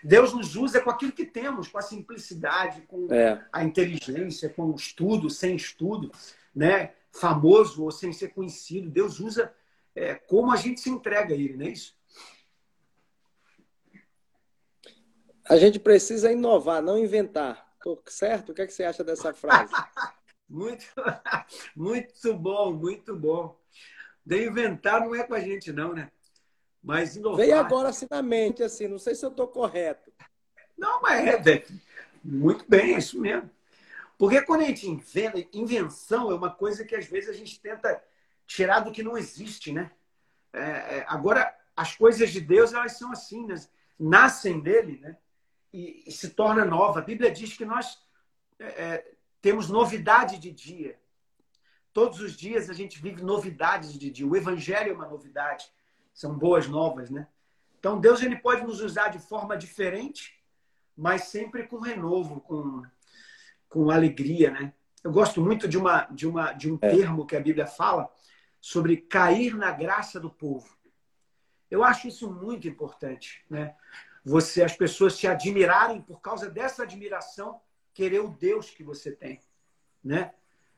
Deus 0.03 0.33
nos 0.33 0.57
usa 0.57 0.81
com 0.81 0.91
aquilo 0.91 1.13
que 1.13 1.25
temos, 1.25 1.69
com 1.69 1.79
a 1.79 1.83
simplicidade, 1.83 2.83
com 2.83 3.13
é. 3.13 3.45
a 3.53 3.63
inteligência, 3.63 4.49
com 4.49 4.71
o 4.71 4.75
estudo, 4.75 5.31
sem 5.31 5.57
estudo, 5.57 6.11
né? 6.55 6.93
famoso 7.13 7.85
ou 7.85 7.91
sem 7.91 8.13
ser 8.13 8.29
conhecido. 8.29 8.91
Deus 8.91 9.21
usa 9.21 9.55
é, 9.95 10.15
como 10.15 10.51
a 10.51 10.57
gente 10.57 10.81
se 10.81 10.91
entrega 10.91 11.35
a 11.35 11.37
Ele, 11.37 11.57
não 11.57 11.67
é 11.67 11.71
isso? 11.71 11.95
A 15.49 15.57
gente 15.57 15.79
precisa 15.79 16.33
inovar, 16.33 16.83
não 16.83 16.99
inventar. 16.99 17.71
Tô 17.83 18.01
certo? 18.07 18.51
O 18.53 18.55
que, 18.55 18.63
é 18.63 18.67
que 18.67 18.73
você 18.73 18.85
acha 18.85 19.05
dessa 19.05 19.35
frase? 19.35 19.73
muito, 20.49 20.87
muito 21.77 22.35
bom, 22.35 22.73
muito 22.73 23.15
bom. 23.15 23.61
De 24.25 24.47
inventar 24.47 25.01
não 25.01 25.15
é 25.15 25.25
com 25.25 25.35
a 25.35 25.41
gente, 25.41 25.73
não, 25.73 25.93
né? 25.93 26.11
Mas 26.83 27.17
inovar... 27.17 27.39
Veio 27.39 27.59
agora 27.59 27.91
assim 27.91 28.07
na 28.11 28.23
mente, 28.23 28.63
assim, 28.63 28.89
não 28.89 28.99
sei 28.99 29.15
se 29.15 29.25
eu 29.25 29.31
estou 29.31 29.47
correto. 29.47 30.13
Não, 30.77 31.01
mas 31.01 31.47
é, 31.47 31.65
muito 32.25 32.65
bem, 32.69 32.95
é 32.95 32.99
isso 32.99 33.21
mesmo. 33.21 33.49
Porque 34.19 34.43
quando 34.43 34.63
a 34.63 34.67
gente 34.67 34.89
inventa, 34.89 35.45
invenção 35.53 36.31
é 36.31 36.35
uma 36.35 36.51
coisa 36.51 36.85
que 36.85 36.95
às 36.95 37.07
vezes 37.07 37.31
a 37.31 37.33
gente 37.33 37.61
tenta 37.61 38.03
tirar 38.47 38.81
do 38.81 38.93
que 38.93 39.03
não 39.03 39.17
existe, 39.17 39.73
né? 39.73 39.91
É, 40.53 40.61
é, 40.61 41.05
agora, 41.09 41.55
as 41.77 41.97
coisas 41.97 42.31
de 42.31 42.41
Deus, 42.41 42.73
elas 42.73 42.99
são 42.99 43.13
assim, 43.13 43.47
né? 43.47 43.55
nascem 43.99 44.61
dele, 44.61 44.99
né? 45.01 45.17
E, 45.73 46.05
e, 46.07 46.13
se 46.13 46.31
torna 46.31 46.65
nova. 46.65 46.99
A 46.99 47.03
Bíblia 47.03 47.31
diz 47.31 47.57
que 47.57 47.65
nós 47.65 47.99
é, 48.59 48.67
é, 48.67 49.13
temos 49.41 49.69
novidade 49.69 50.39
de 50.39 50.51
dia. 50.51 50.99
Todos 51.93 52.21
os 52.21 52.37
dias 52.37 52.69
a 52.69 52.75
gente 52.75 53.01
vive 53.01 53.23
novidades 53.23 53.99
de 53.99 54.11
dia. 54.11 54.27
O 54.27 54.37
Evangelho 54.37 54.91
é 54.91 54.95
uma 54.95 55.09
novidade 55.09 55.71
são 56.13 56.37
boas 56.37 56.67
novas, 56.69 57.11
né? 57.11 57.27
Então 57.79 58.01
Deus 58.01 58.23
ele 58.23 58.37
pode 58.37 58.63
nos 58.63 58.81
usar 58.81 59.09
de 59.09 59.19
forma 59.19 59.57
diferente, 59.57 60.41
mas 60.97 61.25
sempre 61.25 61.67
com 61.67 61.81
renovo, 61.81 62.41
com, 62.41 62.83
com 63.69 63.91
alegria, 63.91 64.51
né? 64.51 64.73
Eu 65.03 65.11
gosto 65.11 65.41
muito 65.41 65.67
de 65.67 65.77
uma 65.77 66.05
de 66.05 66.29
uma 66.29 66.53
de 66.53 66.71
um 66.71 66.79
é. 66.81 66.91
termo 66.91 67.27
que 67.27 67.35
a 67.35 67.41
Bíblia 67.41 67.67
fala 67.67 68.09
sobre 68.61 68.97
cair 68.97 69.57
na 69.57 69.73
graça 69.73 70.21
do 70.21 70.31
povo. 70.31 70.77
Eu 71.69 71.83
acho 71.83 72.07
isso 72.07 72.31
muito 72.31 72.69
importante, 72.69 73.45
né? 73.51 73.75
Você 74.25 74.63
as 74.63 74.77
pessoas 74.77 75.19
te 75.19 75.27
admirarem 75.27 76.01
por 76.01 76.21
causa 76.21 76.49
dessa 76.49 76.85
admiração, 76.85 77.61
querer 77.93 78.21
o 78.21 78.29
Deus 78.29 78.71
que 78.71 78.85
você 78.85 79.11
tem, 79.11 79.41
né? 80.05 80.33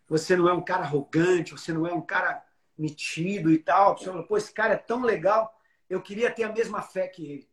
Você 0.09 0.37
não 0.37 0.49
é 0.49 0.53
um 0.55 0.65
cara 0.65 0.85
arrogante, 0.85 1.53
você 1.53 1.73
não 1.73 1.87
é 1.87 1.93
um 1.93 2.01
cara 2.01 2.43
metido 2.77 3.51
e 3.51 3.59
tal. 3.59 3.93
A 3.93 3.95
pessoa 3.95 4.15
fala, 4.15 4.27
pô, 4.27 4.37
esse 4.37 4.53
cara 4.53 4.75
é 4.75 4.79
tão 4.79 5.03
legal, 5.03 5.59
eu 5.89 6.01
queria 6.01 6.31
ter 6.31 6.45
a 6.45 6.53
mesma 6.53 6.83
fé 6.83 7.09
que 7.09 7.25
ele. 7.25 7.49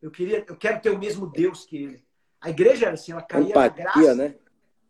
Eu 0.00 0.10
queria, 0.10 0.44
eu 0.48 0.56
quero 0.56 0.80
ter 0.80 0.90
o 0.90 0.98
mesmo 0.98 1.26
Deus 1.26 1.64
que 1.64 1.76
ele. 1.76 2.04
A 2.40 2.48
igreja 2.48 2.86
era 2.86 2.94
assim, 2.94 3.12
ela 3.12 3.22
caía 3.22 3.50
Empatia, 3.50 3.84
na 3.84 3.92
graça 3.92 4.14
né? 4.14 4.34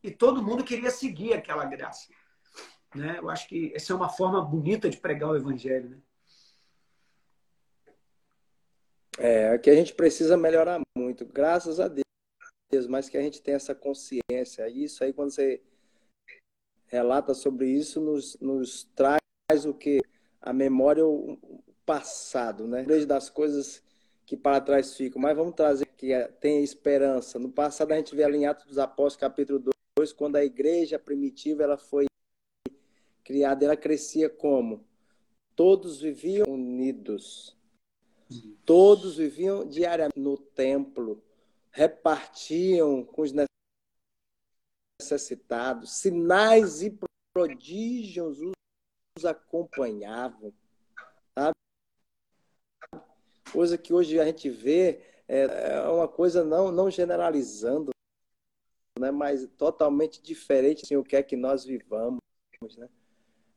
e 0.02 0.10
todo 0.10 0.42
mundo 0.42 0.62
queria 0.62 0.90
seguir 0.90 1.32
aquela 1.34 1.64
graça. 1.64 2.08
Né? 2.94 3.18
Eu 3.18 3.28
acho 3.28 3.48
que 3.48 3.72
essa 3.74 3.92
é 3.92 3.96
uma 3.96 4.08
forma 4.08 4.40
bonita 4.40 4.88
de 4.88 4.96
pregar 4.96 5.30
o 5.30 5.36
evangelho, 5.36 5.90
né? 5.90 5.98
É, 9.18 9.58
que 9.58 9.68
a 9.68 9.74
gente 9.74 9.92
precisa 9.92 10.36
melhorar 10.36 10.80
muito, 10.96 11.26
graças 11.26 11.78
a 11.78 11.88
Deus, 11.88 12.86
mas 12.86 13.08
que 13.08 13.18
a 13.18 13.20
gente 13.20 13.42
tem 13.42 13.54
essa 13.54 13.74
consciência. 13.74 14.66
Isso 14.68 15.04
aí, 15.04 15.12
quando 15.12 15.30
você 15.30 15.60
relata 16.86 17.34
sobre 17.34 17.68
isso, 17.68 18.00
nos, 18.00 18.38
nos 18.40 18.84
traz 18.94 19.20
mais 19.50 19.64
o 19.66 19.74
que 19.74 20.00
a 20.40 20.52
memória 20.52 21.04
o 21.04 21.36
passado, 21.84 22.68
né? 22.68 22.84
Desde 22.84 23.06
das 23.06 23.28
coisas 23.28 23.82
que 24.24 24.36
para 24.36 24.60
trás 24.60 24.96
ficam, 24.96 25.20
mas 25.20 25.36
vamos 25.36 25.54
trazer 25.56 25.86
que 25.86 26.12
é, 26.12 26.28
tem 26.28 26.62
esperança. 26.62 27.36
No 27.36 27.50
passado 27.50 27.90
a 27.90 27.96
gente 27.96 28.14
vê 28.14 28.22
ali 28.22 28.38
em 28.38 28.46
Atos 28.46 28.66
dos 28.66 28.78
Apóstolos, 28.78 29.16
capítulo 29.16 29.64
2, 29.98 30.12
quando 30.12 30.36
a 30.36 30.44
igreja 30.44 31.00
primitiva 31.00 31.64
ela 31.64 31.76
foi 31.76 32.06
criada, 33.24 33.64
ela 33.64 33.76
crescia 33.76 34.30
como? 34.30 34.84
Todos 35.56 36.00
viviam 36.00 36.46
unidos. 36.48 37.56
Todos 38.64 39.16
viviam 39.16 39.66
diariamente 39.66 40.20
no 40.20 40.36
templo, 40.38 41.20
repartiam 41.72 43.02
com 43.02 43.22
os 43.22 43.32
necessitados, 45.00 45.98
sinais 45.98 46.82
e 46.82 46.96
prodígios 47.34 48.38
os 48.40 48.52
acompanhavam. 49.24 50.52
Sabe? 51.38 51.54
coisa 53.52 53.76
que 53.76 53.92
hoje 53.92 54.18
a 54.18 54.24
gente 54.24 54.48
vê 54.48 55.00
é, 55.28 55.42
é 55.42 55.88
uma 55.88 56.08
coisa 56.08 56.44
não, 56.44 56.72
não 56.72 56.90
generalizando, 56.90 57.90
né, 58.98 59.10
mas 59.10 59.46
totalmente 59.56 60.22
diferente 60.22 60.84
assim, 60.84 60.96
o 60.96 61.04
que 61.04 61.16
é 61.16 61.22
que 61.22 61.36
nós 61.36 61.64
vivamos. 61.64 62.20
Né? 62.76 62.88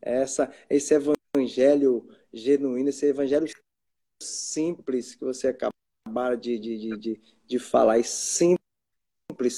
Essa, 0.01 0.53
esse 0.69 0.93
evangelho 0.93 2.07
genuíno, 2.31 2.89
esse 2.89 3.05
evangelho 3.05 3.47
simples 4.21 5.15
que 5.15 5.23
você 5.23 5.47
acabaram 5.47 6.37
de, 6.37 6.59
de, 6.59 6.97
de, 6.97 7.21
de, 7.45 7.59
falar, 7.59 7.97
e 7.97 8.03
simples, 8.03 8.59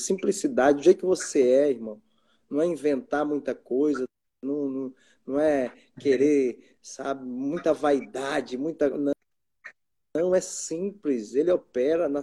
simplicidade, 0.05 0.77
do 0.77 0.83
jeito 0.83 0.99
que 0.99 1.05
você 1.05 1.47
é, 1.47 1.69
irmão. 1.69 2.01
Não 2.49 2.61
é 2.61 2.65
inventar 2.65 3.25
muita 3.25 3.53
coisa, 3.53 4.05
não, 4.41 4.69
não, 4.69 4.93
não 5.25 5.39
é 5.39 5.69
querer, 5.99 6.77
sabe, 6.81 7.25
muita 7.25 7.73
vaidade, 7.73 8.57
muita. 8.57 8.89
Não, 8.89 9.13
não 10.13 10.35
é 10.35 10.41
simples, 10.41 11.35
ele 11.35 11.51
opera 11.51 12.07
na 12.07 12.21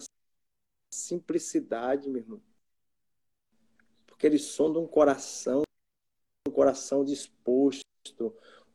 simplicidade, 0.93 2.09
meu 2.09 2.23
irmão. 2.23 2.43
Porque 4.07 4.27
ele 4.27 4.39
sonda 4.39 4.79
um 4.79 4.87
coração, 4.87 5.63
um 6.47 6.53
coração 6.53 7.05
disposto, 7.05 7.85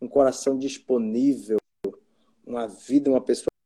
um 0.01 0.07
coração 0.07 0.57
disponível, 0.57 1.57
uma 2.45 2.67
vida, 2.67 3.09
uma 3.09 3.23
pessoa 3.23 3.56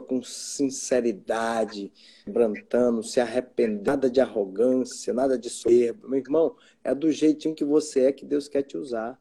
com 0.00 0.22
sinceridade, 0.22 1.92
brantando, 2.26 3.02
se 3.02 3.20
arrependendo, 3.20 3.84
nada 3.84 4.10
de 4.10 4.20
arrogância, 4.20 5.12
nada 5.12 5.38
de 5.38 5.50
soberba. 5.50 6.08
Meu 6.08 6.18
irmão, 6.18 6.56
é 6.82 6.94
do 6.94 7.10
jeitinho 7.10 7.54
que 7.54 7.64
você 7.64 8.06
é 8.06 8.12
que 8.12 8.24
Deus 8.24 8.48
quer 8.48 8.62
te 8.62 8.76
usar. 8.76 9.18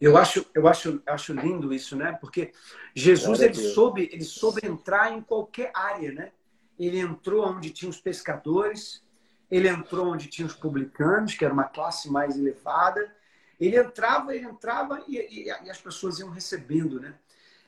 Eu 0.00 0.16
acho, 0.16 0.46
eu 0.54 0.66
acho, 0.66 1.02
acho 1.06 1.32
lindo 1.32 1.72
isso, 1.72 1.96
né? 1.96 2.12
Porque 2.20 2.52
Jesus 2.94 3.40
ele 3.40 3.54
soube, 3.54 4.08
ele 4.12 4.24
soube 4.24 4.60
entrar 4.64 5.12
em 5.12 5.20
qualquer 5.20 5.70
área, 5.74 6.12
né? 6.12 6.32
Ele 6.78 6.98
entrou 6.98 7.46
onde 7.46 7.70
tinha 7.70 7.90
os 7.90 8.00
pescadores, 8.00 9.04
ele 9.50 9.68
entrou 9.68 10.08
onde 10.08 10.28
tinha 10.28 10.46
os 10.46 10.54
publicanos, 10.54 11.34
que 11.34 11.44
era 11.44 11.54
uma 11.54 11.64
classe 11.64 12.10
mais 12.10 12.36
elevada. 12.36 13.14
Ele 13.60 13.76
entrava, 13.76 14.34
ele 14.34 14.46
entrava 14.46 15.04
e, 15.06 15.16
e, 15.16 15.44
e 15.44 15.70
as 15.70 15.80
pessoas 15.80 16.18
iam 16.18 16.30
recebendo, 16.30 17.00
né? 17.00 17.14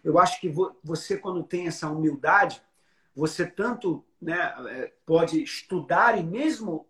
Eu 0.06 0.20
acho 0.20 0.40
que 0.40 0.48
você, 0.84 1.18
quando 1.18 1.42
tem 1.42 1.66
essa 1.66 1.90
humildade, 1.90 2.62
você 3.12 3.44
tanto 3.44 4.04
né, 4.22 4.54
é, 4.68 4.92
pode 5.04 5.42
estudar 5.42 6.16
e 6.16 6.22
mesmo 6.22 6.86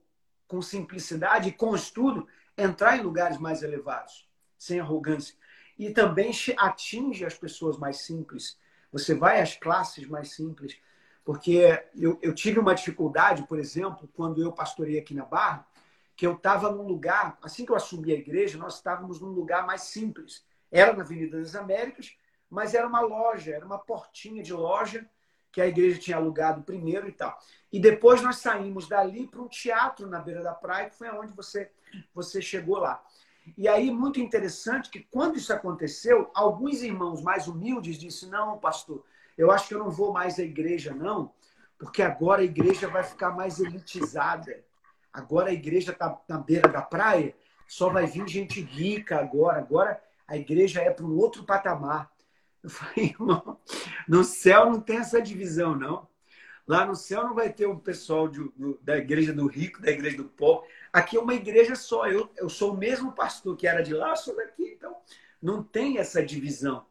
com 0.46 0.60
simplicidade 0.60 1.48
e 1.48 1.52
com 1.52 1.74
estudo 1.74 2.28
entrar 2.58 2.98
em 2.98 3.00
lugares 3.00 3.38
mais 3.38 3.62
elevados, 3.62 4.28
sem 4.58 4.80
arrogância. 4.80 5.34
E 5.78 5.90
também 5.90 6.30
atinge 6.58 7.24
as 7.24 7.32
pessoas 7.32 7.78
mais 7.78 8.02
simples. 8.02 8.58
Você 8.92 9.14
vai 9.14 9.40
às 9.40 9.56
classes 9.56 10.06
mais 10.06 10.34
simples. 10.34 10.78
Porque 11.24 11.82
eu, 11.94 12.18
eu 12.20 12.34
tive 12.34 12.60
uma 12.60 12.74
dificuldade, 12.74 13.46
por 13.46 13.58
exemplo, 13.58 14.06
quando 14.14 14.42
eu 14.42 14.52
pastorei 14.52 14.98
aqui 14.98 15.14
na 15.14 15.24
Barra, 15.24 15.66
que 16.14 16.26
eu 16.26 16.34
estava 16.34 16.70
num 16.70 16.86
lugar, 16.86 17.38
assim 17.42 17.64
que 17.64 17.72
eu 17.72 17.76
assumi 17.76 18.12
a 18.12 18.18
igreja, 18.18 18.58
nós 18.58 18.74
estávamos 18.74 19.22
num 19.22 19.30
lugar 19.30 19.66
mais 19.66 19.84
simples. 19.84 20.44
Era 20.70 20.92
na 20.92 21.02
Avenida 21.02 21.38
das 21.38 21.54
Américas, 21.54 22.14
mas 22.50 22.74
era 22.74 22.86
uma 22.86 23.00
loja, 23.00 23.54
era 23.54 23.64
uma 23.64 23.78
portinha 23.78 24.42
de 24.42 24.52
loja 24.52 25.08
que 25.52 25.60
a 25.60 25.66
igreja 25.66 25.98
tinha 25.98 26.16
alugado 26.18 26.62
primeiro 26.62 27.08
e 27.08 27.12
tal. 27.12 27.38
E 27.72 27.80
depois 27.80 28.20
nós 28.20 28.36
saímos 28.36 28.88
dali 28.88 29.26
para 29.26 29.40
um 29.40 29.48
teatro 29.48 30.06
na 30.06 30.20
beira 30.20 30.42
da 30.42 30.52
praia, 30.52 30.90
que 30.90 30.96
foi 30.96 31.08
onde 31.10 31.32
você, 31.34 31.70
você 32.14 32.42
chegou 32.42 32.78
lá. 32.78 33.02
E 33.56 33.68
aí, 33.68 33.90
muito 33.90 34.20
interessante 34.20 34.90
que 34.90 35.00
quando 35.00 35.36
isso 35.36 35.52
aconteceu, 35.52 36.30
alguns 36.34 36.82
irmãos 36.82 37.22
mais 37.22 37.46
humildes 37.46 37.98
disseram: 37.98 38.32
Não, 38.32 38.58
pastor, 38.58 39.04
eu 39.38 39.50
acho 39.50 39.68
que 39.68 39.74
eu 39.74 39.78
não 39.78 39.90
vou 39.90 40.12
mais 40.12 40.38
à 40.38 40.42
igreja, 40.42 40.92
não, 40.92 41.32
porque 41.78 42.02
agora 42.02 42.42
a 42.42 42.44
igreja 42.44 42.88
vai 42.88 43.04
ficar 43.04 43.30
mais 43.30 43.60
elitizada. 43.60 44.64
Agora 45.12 45.50
a 45.50 45.54
igreja 45.54 45.92
está 45.92 46.20
na 46.28 46.38
beira 46.38 46.68
da 46.68 46.82
praia, 46.82 47.34
só 47.66 47.88
vai 47.88 48.06
vir 48.06 48.28
gente 48.28 48.60
rica 48.60 49.18
agora. 49.18 49.58
Agora 49.58 50.02
a 50.26 50.36
igreja 50.36 50.80
é 50.80 50.90
para 50.90 51.06
um 51.06 51.16
outro 51.16 51.44
patamar. 51.44 52.10
Eu 52.66 52.70
falei, 52.70 53.10
irmão, 53.14 53.60
no 54.08 54.24
céu 54.24 54.66
não 54.66 54.80
tem 54.80 54.96
essa 54.96 55.22
divisão, 55.22 55.76
não. 55.76 56.08
Lá 56.66 56.84
no 56.84 56.96
céu 56.96 57.22
não 57.22 57.32
vai 57.32 57.52
ter 57.52 57.68
um 57.68 57.78
pessoal 57.78 58.26
de, 58.26 58.40
do, 58.56 58.76
da 58.82 58.98
igreja 58.98 59.32
do 59.32 59.46
rico, 59.46 59.80
da 59.80 59.88
igreja 59.88 60.16
do 60.16 60.24
pobre. 60.24 60.68
Aqui 60.92 61.16
é 61.16 61.20
uma 61.20 61.34
igreja 61.34 61.76
só. 61.76 62.08
Eu, 62.08 62.28
eu 62.36 62.48
sou 62.48 62.74
o 62.74 62.76
mesmo 62.76 63.12
pastor 63.12 63.56
que 63.56 63.68
era 63.68 63.82
de 63.82 63.94
lá, 63.94 64.16
sou 64.16 64.34
daqui. 64.34 64.74
Então, 64.76 64.96
não 65.40 65.62
tem 65.62 65.98
essa 65.98 66.20
divisão. 66.20 66.84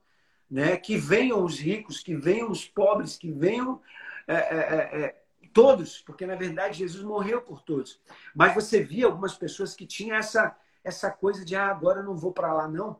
Né? 0.49 0.77
Que 0.77 0.95
venham 0.95 1.43
os 1.43 1.59
ricos, 1.59 1.99
que 1.99 2.15
venham 2.15 2.49
os 2.49 2.65
pobres, 2.65 3.17
que 3.17 3.29
venham 3.29 3.81
é, 4.25 4.35
é, 4.35 4.57
é, 4.57 5.01
é 5.01 5.21
todos, 5.53 5.99
porque 5.99 6.25
na 6.25 6.35
verdade 6.35 6.79
Jesus 6.79 7.03
morreu 7.03 7.41
por 7.41 7.61
todos. 7.61 7.99
Mas 8.33 8.55
você 8.55 8.81
via 8.81 9.07
algumas 9.07 9.35
pessoas 9.35 9.75
que 9.75 9.85
tinham 9.85 10.15
essa, 10.15 10.55
essa 10.85 11.11
coisa 11.11 11.43
de 11.43 11.53
ah, 11.53 11.67
agora 11.67 11.99
eu 11.99 12.05
não 12.05 12.15
vou 12.15 12.31
para 12.31 12.53
lá, 12.53 12.65
não 12.65 12.97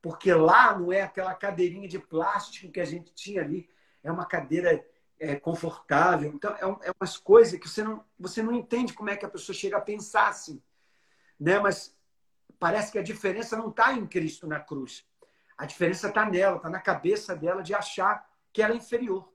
porque 0.00 0.32
lá 0.32 0.78
não 0.78 0.92
é 0.92 1.02
aquela 1.02 1.34
cadeirinha 1.34 1.88
de 1.88 1.98
plástico 1.98 2.72
que 2.72 2.80
a 2.80 2.84
gente 2.84 3.12
tinha 3.14 3.42
ali, 3.42 3.68
é 4.02 4.10
uma 4.10 4.26
cadeira 4.26 4.84
é, 5.18 5.36
confortável. 5.36 6.32
Então, 6.32 6.54
é, 6.58 6.66
um, 6.66 6.78
é 6.82 6.92
umas 6.98 7.16
coisas 7.16 7.58
que 7.58 7.68
você 7.68 7.82
não, 7.82 8.04
você 8.18 8.42
não 8.42 8.52
entende 8.52 8.92
como 8.92 9.10
é 9.10 9.16
que 9.16 9.24
a 9.24 9.30
pessoa 9.30 9.56
chega 9.56 9.76
a 9.76 9.80
pensar 9.80 10.28
assim. 10.28 10.62
Né? 11.38 11.58
Mas 11.58 11.96
parece 12.58 12.92
que 12.92 12.98
a 12.98 13.02
diferença 13.02 13.56
não 13.56 13.70
está 13.70 13.92
em 13.92 14.06
Cristo 14.06 14.46
na 14.46 14.60
cruz. 14.60 15.04
A 15.56 15.66
diferença 15.66 16.08
está 16.08 16.28
nela, 16.28 16.56
está 16.56 16.68
na 16.68 16.80
cabeça 16.80 17.34
dela 17.34 17.62
de 17.62 17.74
achar 17.74 18.28
que 18.52 18.62
ela 18.62 18.74
é 18.74 18.76
inferior. 18.76 19.32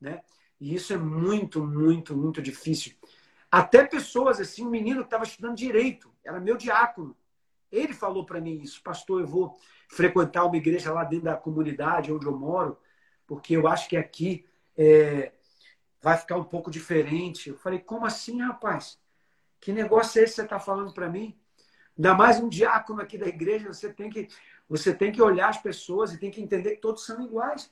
Né? 0.00 0.22
E 0.60 0.74
isso 0.74 0.92
é 0.92 0.96
muito, 0.96 1.64
muito, 1.64 2.16
muito 2.16 2.42
difícil. 2.42 2.94
Até 3.50 3.84
pessoas 3.84 4.40
assim, 4.40 4.64
um 4.64 4.70
menino 4.70 5.00
que 5.00 5.06
estava 5.06 5.24
estudando 5.24 5.56
direito, 5.56 6.12
era 6.24 6.38
meu 6.38 6.56
diácono. 6.56 7.16
Ele 7.70 7.92
falou 7.92 8.24
para 8.24 8.40
mim 8.40 8.60
isso, 8.60 8.82
pastor, 8.82 9.20
eu 9.20 9.26
vou 9.26 9.56
frequentar 9.88 10.44
uma 10.44 10.56
igreja 10.56 10.92
lá 10.92 11.04
dentro 11.04 11.26
da 11.26 11.36
comunidade 11.36 12.12
onde 12.12 12.26
eu 12.26 12.36
moro, 12.36 12.78
porque 13.26 13.56
eu 13.56 13.68
acho 13.68 13.88
que 13.88 13.96
aqui 13.96 14.46
é, 14.76 15.32
vai 16.00 16.16
ficar 16.16 16.36
um 16.36 16.44
pouco 16.44 16.70
diferente. 16.70 17.50
Eu 17.50 17.56
falei, 17.56 17.78
como 17.78 18.06
assim, 18.06 18.40
rapaz? 18.40 18.98
Que 19.60 19.72
negócio 19.72 20.20
é 20.20 20.24
esse 20.24 20.32
que 20.32 20.36
você 20.36 20.42
está 20.42 20.58
falando 20.58 20.92
para 20.92 21.08
mim? 21.08 21.38
Ainda 21.96 22.14
mais 22.14 22.40
um 22.40 22.48
diácono 22.48 23.02
aqui 23.02 23.18
da 23.18 23.26
igreja, 23.26 23.72
você 23.72 23.92
tem 23.92 24.08
que, 24.08 24.28
você 24.68 24.94
tem 24.94 25.12
que 25.12 25.20
olhar 25.20 25.50
as 25.50 25.60
pessoas 25.60 26.12
e 26.12 26.18
tem 26.18 26.30
que 26.30 26.40
entender 26.40 26.76
que 26.76 26.80
todos 26.80 27.04
são 27.04 27.22
iguais. 27.22 27.70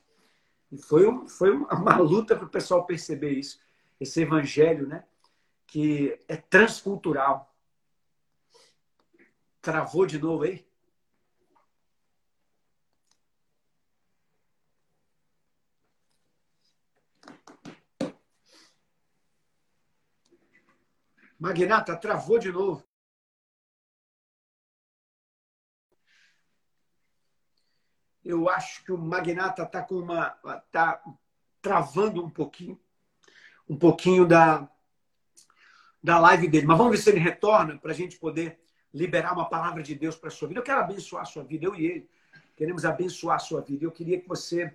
E 0.71 0.77
foi, 0.77 1.09
um, 1.09 1.27
foi 1.27 1.51
uma 1.51 1.97
luta 1.97 2.37
para 2.37 2.45
o 2.45 2.51
pessoal 2.51 2.85
perceber 2.85 3.31
isso. 3.31 3.59
Esse 3.99 4.21
evangelho, 4.23 4.87
né? 4.87 5.05
Que 5.67 6.19
é 6.29 6.37
transcultural. 6.37 7.48
Travou 9.69 10.07
de 10.07 10.19
novo 10.19 10.45
aí? 10.45 10.67
Magnata, 21.39 21.95
travou 21.99 22.39
de 22.39 22.51
novo. 22.51 22.83
Eu 28.25 28.49
acho 28.49 28.83
que 28.87 28.91
o 28.91 28.97
Magnata 28.97 29.65
está 29.65 29.83
com 29.83 29.97
uma. 29.97 30.31
tá 30.73 31.05
travando 31.61 32.25
um 32.25 32.31
pouquinho. 32.31 32.81
Um 33.69 33.77
pouquinho 33.79 34.27
da, 34.27 34.67
da 36.03 36.19
live 36.19 36.49
dele. 36.49 36.67
Mas 36.67 36.79
vamos 36.79 36.97
ver 36.97 37.03
se 37.03 37.11
ele 37.11 37.21
retorna 37.21 37.77
para 37.77 37.91
a 37.91 37.95
gente 37.95 38.19
poder 38.19 38.59
liberar 38.93 39.33
uma 39.33 39.49
palavra 39.49 39.83
de 39.83 39.95
Deus 39.95 40.17
para 40.17 40.29
a 40.29 40.33
sua 40.33 40.49
vida. 40.49 40.61
Eu 40.61 40.65
quero 40.65 40.81
abençoar 40.81 41.23
a 41.23 41.27
sua 41.27 41.45
vida, 41.45 41.67
eu 41.67 41.75
e 41.75 41.87
ele. 41.87 42.11
Queremos 42.57 42.85
abençoar 42.85 43.37
a 43.37 43.41
sua 43.41 43.61
vida. 43.61 43.85
Eu 43.85 43.93
queria 43.93 44.21
que 44.21 44.29
você 44.29 44.75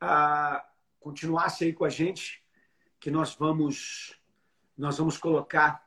ah, 0.00 0.66
continuasse 1.00 1.64
aí 1.64 1.72
com 1.72 1.84
a 1.84 1.88
gente, 1.88 2.42
que 2.98 3.10
nós 3.10 3.34
vamos, 3.34 4.18
nós 4.76 4.98
vamos 4.98 5.16
colocar 5.16 5.84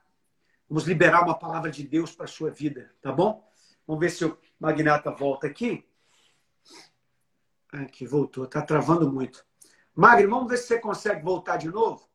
Vamos 0.69 0.83
liberar 0.83 1.23
uma 1.23 1.37
palavra 1.37 1.71
de 1.71 1.81
Deus 1.81 2.13
para 2.13 2.25
a 2.25 2.27
sua 2.27 2.51
vida, 2.51 2.93
tá 3.01 3.09
bom? 3.09 3.49
Vamos 3.85 4.01
ver 4.01 4.09
se 4.09 4.25
o 4.25 4.37
Magnata 4.59 5.09
volta 5.11 5.47
aqui. 5.47 5.87
Aqui, 7.71 8.05
voltou. 8.05 8.43
Está 8.43 8.61
travando 8.61 9.09
muito. 9.09 9.45
Magno, 9.95 10.29
vamos 10.29 10.49
ver 10.49 10.57
se 10.57 10.67
você 10.67 10.79
consegue 10.79 11.23
voltar 11.23 11.55
de 11.55 11.69
novo 11.69 12.09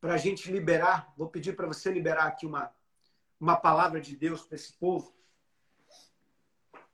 para 0.00 0.14
a 0.14 0.16
gente 0.16 0.50
liberar. 0.50 1.12
Vou 1.16 1.28
pedir 1.28 1.54
para 1.54 1.68
você 1.68 1.88
liberar 1.90 2.24
aqui 2.24 2.46
uma, 2.46 2.72
uma 3.42 3.56
palavra 3.56 4.00
de 4.00 4.14
Deus 4.14 4.44
para 4.44 4.54
esse 4.54 4.72
povo. 4.74 5.12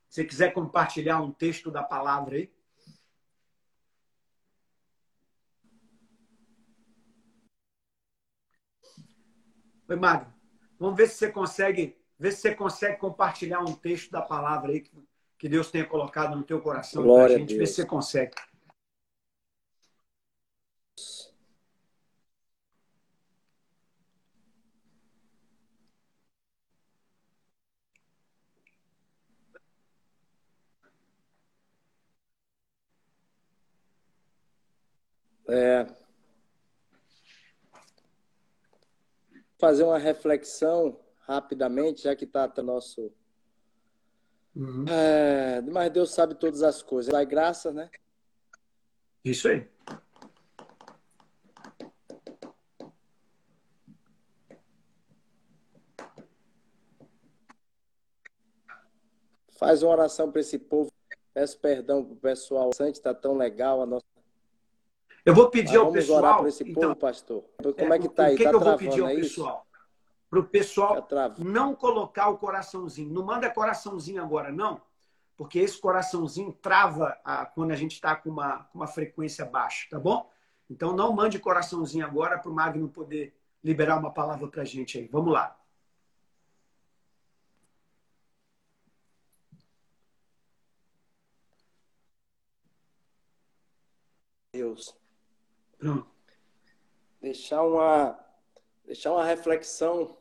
Se 0.09 0.23
você 0.23 0.25
quiser 0.25 0.51
compartilhar 0.51 1.21
um 1.21 1.31
texto 1.31 1.69
da 1.69 1.83
palavra 1.83 2.37
aí. 2.37 2.51
Oi, 9.87 9.95
Magno. 9.95 10.33
Vamos 10.79 10.97
ver 10.97 11.07
se 11.07 11.17
você 11.17 11.31
consegue, 11.31 11.95
ver 12.17 12.31
se 12.31 12.41
você 12.41 12.55
consegue 12.55 12.97
compartilhar 12.97 13.59
um 13.59 13.75
texto 13.75 14.09
da 14.09 14.21
palavra 14.21 14.71
aí 14.71 14.81
que, 14.81 14.91
que 15.37 15.47
Deus 15.47 15.69
tenha 15.69 15.85
colocado 15.85 16.35
no 16.35 16.43
teu 16.43 16.59
coração 16.59 17.03
para 17.03 17.25
a 17.25 17.37
gente, 17.37 17.55
ver 17.55 17.67
se 17.67 17.75
você 17.75 17.85
consegue. 17.85 18.33
É, 35.49 35.85
fazer 39.59 39.83
uma 39.83 39.97
reflexão 39.97 40.99
rapidamente, 41.21 42.03
já 42.03 42.15
que 42.15 42.23
está 42.23 42.45
até 42.45 42.61
nosso. 42.61 43.11
Uhum. 44.55 44.85
É, 44.87 45.61
mas 45.61 45.91
Deus 45.91 46.11
sabe 46.11 46.33
todas 46.35 46.63
as 46.63 46.81
coisas. 46.81 47.11
Dá 47.11 47.23
graça, 47.23 47.71
né? 47.71 47.89
Isso 49.23 49.47
aí. 49.47 49.67
Faz 59.57 59.83
uma 59.83 59.91
oração 59.91 60.31
para 60.31 60.39
esse 60.39 60.57
povo. 60.57 60.89
Peço 61.33 61.59
perdão 61.59 62.03
para 62.03 62.13
o 62.13 62.17
pessoal. 62.17 62.71
Santo 62.73 62.95
está 62.95 63.13
tão 63.13 63.35
legal 63.35 63.81
a 63.81 63.85
nossa. 63.85 64.08
Eu 65.25 65.33
vou 65.33 65.49
pedir 65.49 65.77
ao 65.77 65.91
pessoal. 65.91 66.39
Orar 66.39 66.45
esse 66.47 66.63
então, 66.63 66.89
povo, 66.89 66.95
pastor. 66.95 67.43
Como 67.61 67.93
é, 67.93 67.97
é 67.97 67.99
que 67.99 68.07
está 68.07 68.25
aí? 68.25 68.33
O 68.35 68.37
que, 68.37 68.43
tá 68.43 68.49
que 68.49 68.55
eu 68.55 68.59
vou 68.59 68.77
pedir 68.77 69.01
ao 69.01 69.07
pessoal? 69.07 69.67
Para 70.29 70.39
o 70.39 70.43
pessoal 70.43 71.01
tá 71.01 71.35
não 71.39 71.75
colocar 71.75 72.29
o 72.29 72.37
coraçãozinho. 72.37 73.11
Não 73.11 73.25
manda 73.25 73.49
coraçãozinho 73.49 74.21
agora, 74.21 74.51
não. 74.51 74.81
Porque 75.35 75.59
esse 75.59 75.79
coraçãozinho 75.79 76.51
trava 76.53 77.17
a, 77.23 77.45
quando 77.45 77.71
a 77.71 77.75
gente 77.75 77.93
está 77.93 78.15
com 78.15 78.29
uma, 78.29 78.63
com 78.65 78.79
uma 78.79 78.87
frequência 78.87 79.45
baixa, 79.45 79.87
tá 79.89 79.99
bom? 79.99 80.29
Então 80.69 80.93
não 80.93 81.13
mande 81.13 81.39
coraçãozinho 81.39 82.05
agora 82.05 82.37
para 82.37 82.51
o 82.51 82.53
Magno 82.53 82.89
poder 82.89 83.33
liberar 83.63 83.97
uma 83.97 84.11
palavra 84.13 84.47
para 84.47 84.61
a 84.61 84.65
gente 84.65 84.97
aí. 84.97 85.07
Vamos 85.07 85.33
lá. 85.33 85.55
Deus. 94.53 94.99
Deixar 97.21 97.63
uma, 97.63 98.19
deixar 98.85 99.11
uma 99.11 99.25
reflexão 99.25 100.17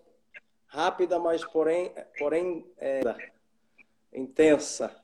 rápida, 0.67 1.19
mas 1.19 1.45
porém, 1.45 1.93
porém 2.19 2.71
é, 2.77 3.01
intensa. 4.13 4.95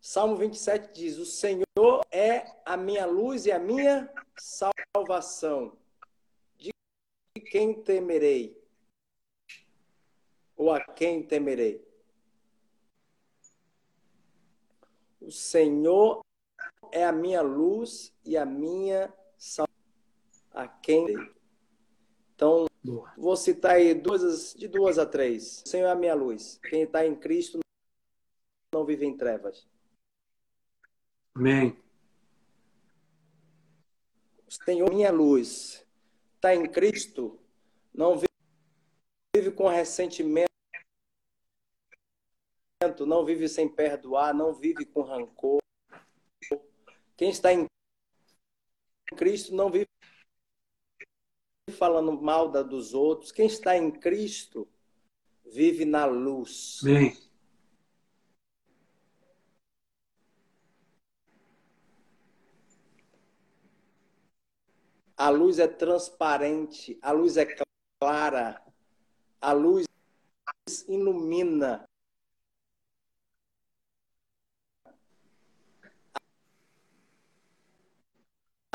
Salmo 0.00 0.36
27 0.36 0.92
diz: 0.92 1.18
O 1.18 1.26
Senhor 1.26 2.04
é 2.10 2.46
a 2.64 2.76
minha 2.76 3.06
luz 3.06 3.46
e 3.46 3.52
a 3.52 3.58
minha 3.58 4.10
salvação. 4.38 5.76
De 6.56 6.72
quem 7.50 7.74
temerei? 7.82 8.56
Ou 10.56 10.72
a 10.72 10.80
quem 10.80 11.22
temerei? 11.22 11.84
O 15.20 15.30
Senhor 15.30 16.24
é 16.92 17.04
a 17.04 17.12
minha 17.12 17.42
luz 17.42 18.14
e 18.24 18.36
a 18.36 18.46
minha 18.46 19.12
salvação. 19.36 19.66
A 20.52 20.66
quem 20.66 21.06
Então, 22.34 22.66
vou 23.16 23.36
citar 23.36 23.72
aí 23.72 23.92
duas, 23.94 24.54
de 24.54 24.68
duas 24.68 24.98
a 24.98 25.04
três. 25.04 25.62
O 25.66 25.68
Senhor 25.68 25.86
é 25.86 25.90
a 25.90 25.94
minha 25.94 26.14
luz. 26.14 26.58
Quem 26.70 26.82
está 26.82 27.06
em 27.06 27.14
Cristo 27.14 27.60
não 28.72 28.84
vive 28.84 29.06
em 29.06 29.16
trevas. 29.16 29.66
Amém. 31.34 31.76
O 34.46 34.50
Senhor 34.50 34.90
é 34.90 34.94
minha 34.94 35.10
luz. 35.10 35.84
Está 36.36 36.54
em 36.54 36.66
Cristo, 36.70 37.38
não 37.92 38.14
vive, 38.14 38.28
vive 39.34 39.50
com 39.50 39.66
ressentimento, 39.68 40.46
não 43.06 43.24
vive 43.24 43.48
sem 43.48 43.68
perdoar, 43.68 44.32
não 44.32 44.54
vive 44.54 44.84
com 44.84 45.02
rancor. 45.02 45.58
Quem 47.16 47.30
está 47.30 47.52
em 47.52 47.66
Cristo 49.14 49.54
não 49.54 49.70
vive 49.70 49.88
falando 51.72 52.12
mal 52.20 52.48
da 52.48 52.62
dos 52.62 52.94
outros. 52.94 53.32
Quem 53.32 53.46
está 53.46 53.76
em 53.76 53.90
Cristo 53.90 54.68
vive 55.44 55.84
na 55.84 56.04
luz. 56.04 56.80
Sim. 56.80 57.16
A 65.16 65.30
luz 65.30 65.58
é 65.58 65.66
transparente, 65.66 66.98
a 67.00 67.10
luz 67.10 67.38
é 67.38 67.46
clara, 67.98 68.62
a 69.40 69.52
luz 69.52 69.86
ilumina. 70.86 71.85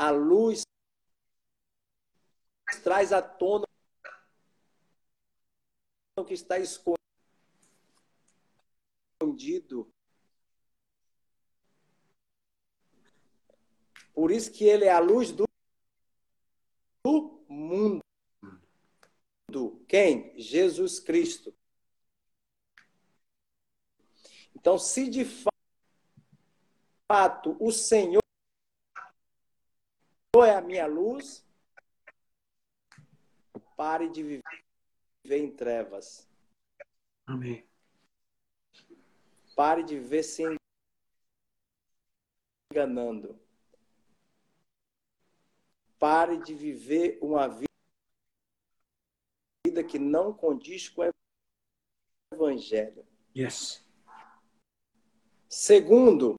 A 0.02 0.10
luz 0.10 0.62
traz 2.82 3.12
à 3.12 3.22
tona 3.22 3.64
o 6.18 6.24
que 6.24 6.34
está 6.34 6.58
escondido. 6.58 6.98
Por 14.12 14.32
isso 14.32 14.50
que 14.50 14.64
ele 14.64 14.86
é 14.86 14.90
a 14.90 14.98
luz 14.98 15.30
do, 15.30 15.44
do 17.06 17.44
mundo. 17.48 18.02
Quem? 19.86 20.36
Jesus 20.36 20.98
Cristo. 20.98 21.54
Então, 24.52 24.76
se 24.76 25.08
de 25.08 25.24
fato 27.08 27.56
o 27.60 27.70
Senhor 27.70 28.21
é 30.40 30.56
a 30.56 30.62
minha 30.62 30.86
luz, 30.86 31.44
pare 33.76 34.08
de 34.08 34.22
viver 34.22 34.42
em 35.26 35.54
trevas. 35.54 36.26
Amém. 37.26 37.68
Pare 39.54 39.82
de 39.82 39.98
viver 39.98 40.22
se 40.22 40.42
enganando. 42.72 43.38
Pare 45.98 46.38
de 46.38 46.54
viver 46.54 47.18
uma 47.20 47.46
vida 47.46 47.68
que 49.86 49.98
não 49.98 50.32
condiz 50.32 50.88
com 50.88 51.02
o 51.02 51.10
evangelho. 52.32 53.06
Yes. 53.36 53.84
Segundo, 55.46 56.36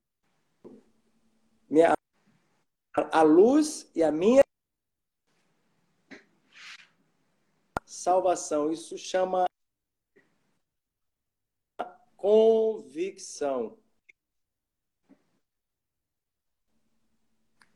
minha 1.69 1.93
a 2.95 3.21
luz 3.23 3.89
e 3.95 4.03
a 4.03 4.11
minha 4.11 4.43
salvação. 7.85 8.71
Isso 8.71 8.97
chama 8.97 9.45
convicção. 12.15 13.77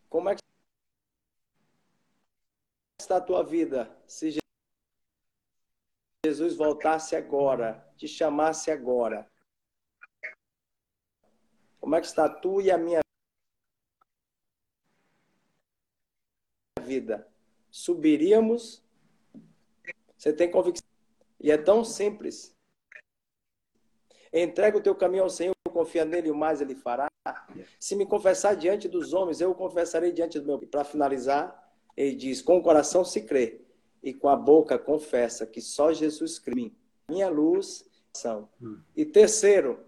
Como 0.10 0.30
é 0.30 0.36
que 0.36 0.42
está 3.00 3.18
a 3.18 3.22
tua 3.22 3.44
vida? 3.44 3.96
Se 4.08 4.38
Jesus 6.26 6.56
voltasse 6.56 7.16
agora, 7.16 7.86
te 7.98 8.08
chamasse 8.08 8.72
agora, 8.72 9.30
como 11.80 11.96
é 11.96 12.02
que 12.02 12.08
está 12.08 12.30
tu 12.30 12.62
e 12.62 12.72
a 12.72 12.78
minha 12.78 13.00
vida? 17.08 17.28
Subiríamos? 17.72 18.84
Você 20.18 20.34
tem 20.34 20.52
convicção. 20.52 20.88
E 21.40 21.52
é 21.52 21.58
tão 21.58 21.86
simples. 21.86 22.54
Entrega 24.34 24.78
o 24.78 24.82
teu 24.82 24.94
caminho 24.94 25.24
ao 25.24 25.30
Senhor, 25.30 25.54
confia 25.72 26.04
nele, 26.04 26.30
o 26.30 26.36
mais 26.36 26.60
ele 26.60 26.76
fará. 26.76 27.08
Se 27.80 27.96
me 27.96 28.06
confessar 28.06 28.56
diante 28.56 28.88
dos 28.88 29.14
homens, 29.14 29.40
eu 29.40 29.56
confessarei 29.56 30.12
diante 30.12 30.40
do 30.40 30.46
meu. 30.46 30.60
Para 30.60 30.84
finalizar, 30.84 31.72
ele 31.96 32.16
diz: 32.16 32.42
com 32.42 32.58
o 32.58 32.64
coração 32.64 33.06
se 33.06 33.22
crê 33.22 33.62
e 34.04 34.14
com 34.14 34.28
a 34.28 34.36
boca 34.36 34.78
confessa 34.78 35.46
que 35.46 35.62
só 35.62 35.94
Jesus 35.94 36.40
crê. 36.40 36.72
Minha 37.10 37.30
luz 37.30 37.88
são. 38.14 38.50
Hum. 38.62 38.80
E 38.96 39.06
terceiro, 39.06 39.80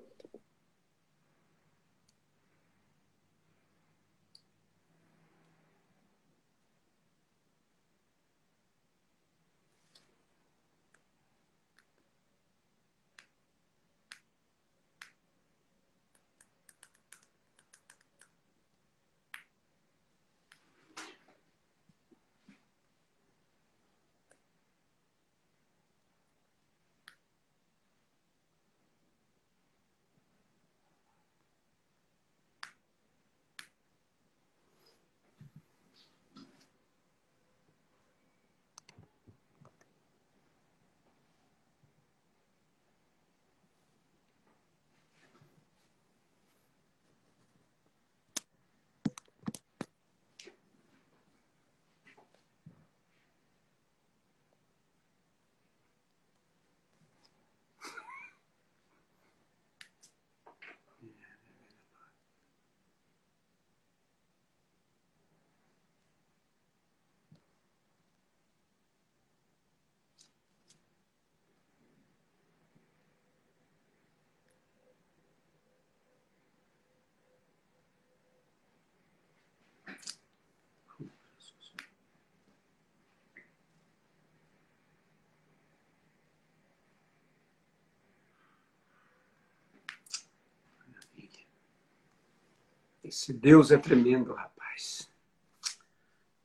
Esse 93.09 93.33
Deus 93.33 93.71
é 93.71 93.77
tremendo, 93.79 94.35
rapaz. 94.35 95.09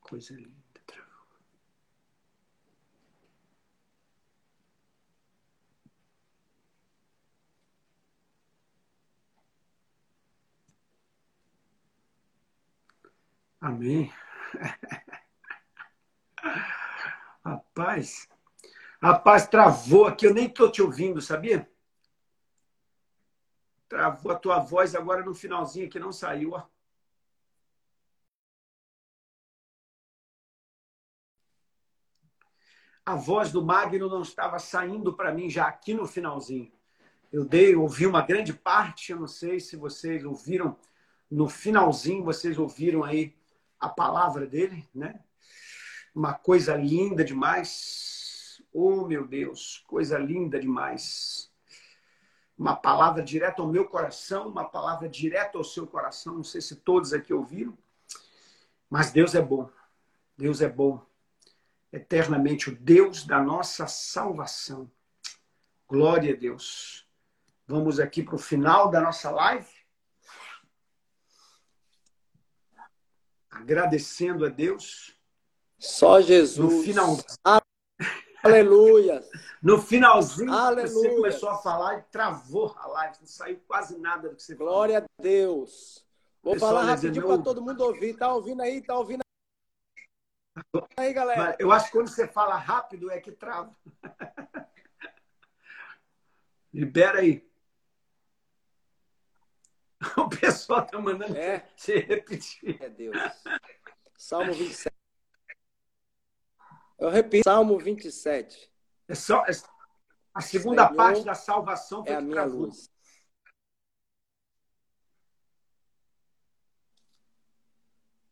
Coisa 0.01 0.33
linda. 0.33 0.49
Amém. 13.61 14.11
Rapaz, 17.45 18.27
rapaz, 19.01 19.47
travou 19.47 20.07
aqui, 20.07 20.25
eu 20.25 20.33
nem 20.33 20.47
estou 20.47 20.71
te 20.71 20.81
ouvindo, 20.81 21.21
sabia? 21.21 21.69
Travou 23.87 24.31
a 24.31 24.35
tua 24.35 24.59
voz 24.59 24.95
agora 24.95 25.23
no 25.23 25.33
finalzinho 25.33 25.89
que 25.89 25.99
não 25.99 26.11
saiu, 26.11 26.53
ó. 26.53 26.63
A 33.05 33.15
voz 33.15 33.51
do 33.51 33.63
Magno 33.63 34.09
não 34.09 34.23
estava 34.23 34.57
saindo 34.57 35.13
para 35.13 35.31
mim 35.31 35.47
já 35.47 35.67
aqui 35.67 35.93
no 35.93 36.07
finalzinho. 36.07 36.71
Eu 37.31 37.45
dei, 37.45 37.75
ouvi 37.75 38.07
uma 38.07 38.21
grande 38.21 38.53
parte, 38.53 39.11
eu 39.11 39.19
não 39.19 39.27
sei 39.27 39.59
se 39.59 39.75
vocês 39.75 40.25
ouviram 40.25 40.75
no 41.29 41.47
finalzinho, 41.47 42.23
vocês 42.23 42.57
ouviram 42.57 43.03
aí 43.03 43.35
a 43.79 43.89
palavra 43.89 44.47
dele, 44.47 44.87
né? 44.93 45.19
Uma 46.15 46.33
coisa 46.33 46.75
linda 46.75 47.23
demais. 47.23 48.63
Oh, 48.73 49.05
meu 49.05 49.27
Deus, 49.27 49.83
coisa 49.87 50.17
linda 50.17 50.59
demais 50.59 51.53
uma 52.57 52.75
palavra 52.75 53.21
direta 53.21 53.61
ao 53.61 53.67
meu 53.67 53.85
coração, 53.85 54.47
uma 54.47 54.63
palavra 54.63 55.09
direta 55.09 55.57
ao 55.57 55.63
seu 55.63 55.85
coração. 55.85 56.35
Não 56.35 56.43
sei 56.43 56.61
se 56.61 56.75
todos 56.77 57.13
aqui 57.13 57.33
ouviram, 57.33 57.77
mas 58.89 59.11
Deus 59.11 59.35
é 59.35 59.41
bom. 59.41 59.69
Deus 60.37 60.61
é 60.61 60.69
bom. 60.69 61.05
Eternamente 61.91 62.69
o 62.69 62.75
Deus 62.75 63.25
da 63.25 63.41
nossa 63.41 63.87
salvação. 63.87 64.89
Glória 65.87 66.33
a 66.33 66.37
Deus. 66.37 67.07
Vamos 67.67 67.99
aqui 67.99 68.23
para 68.23 68.35
o 68.35 68.39
final 68.39 68.89
da 68.89 69.01
nossa 69.01 69.31
live. 69.31 69.69
Agradecendo 73.49 74.45
a 74.45 74.49
Deus. 74.49 75.15
Só 75.77 76.21
Jesus. 76.21 76.57
No 76.57 76.83
final. 76.83 77.17
Aleluia. 78.45 79.23
No 79.61 79.81
finalzinho, 79.81 80.53
Aleluia. 80.53 80.87
você 80.87 81.15
começou 81.15 81.49
a 81.49 81.57
falar 81.57 81.97
e 81.97 82.03
travou 82.03 82.75
a 82.77 82.87
live. 82.87 83.17
Não 83.21 83.27
saiu 83.27 83.59
quase 83.67 83.97
nada 83.97 84.29
do 84.29 84.35
que 84.35 84.43
você 84.43 84.55
falou. 84.55 84.73
Glória 84.73 84.99
a 84.99 85.21
Deus. 85.21 86.05
Vou 86.43 86.59
falar 86.59 86.83
rapidinho 86.83 87.25
para 87.25 87.41
todo 87.41 87.61
mundo 87.61 87.81
ouvir. 87.81 88.15
Tá 88.15 88.31
ouvindo 88.31 88.61
aí? 88.61 88.81
Tá 88.81 88.95
ouvindo 88.95 89.21
aí, 90.95 91.11
galera? 91.11 91.55
Eu 91.59 91.71
acho 91.71 91.87
que 91.87 91.93
quando 91.93 92.07
você 92.07 92.27
fala 92.27 92.55
rápido 92.55 93.09
é 93.09 93.19
que 93.19 93.31
trava. 93.31 93.75
Libera 96.71 97.19
aí. 97.19 97.43
O 100.17 100.29
pessoal 100.29 100.85
tá 100.85 100.99
mandando 100.99 101.35
é. 101.35 101.67
você 101.75 101.97
repetir. 101.97 102.79
É 102.79 102.89
Deus. 102.89 103.17
Salmo 104.15 104.53
27. 104.53 104.94
Eu 106.97 107.09
repito, 107.09 107.43
Salmo 107.43 107.77
27. 107.77 108.71
É 109.07 109.15
só, 109.15 109.45
é, 109.45 109.51
a 110.33 110.41
segunda 110.41 110.87
Senhor 110.87 110.97
parte 110.97 111.23
da 111.23 111.35
salvação 111.35 112.03
foi 112.03 112.13
é 112.13 112.17
a 112.17 112.21
minha 112.21 112.35
travou. 112.35 112.61
luz. 112.61 112.89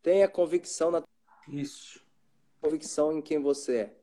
Tenha 0.02 0.28
convicção 0.28 0.90
na 0.90 1.02
Isso. 1.48 2.04
Convicção 2.60 3.12
em 3.16 3.22
quem 3.22 3.40
você 3.40 3.76
é. 3.76 3.96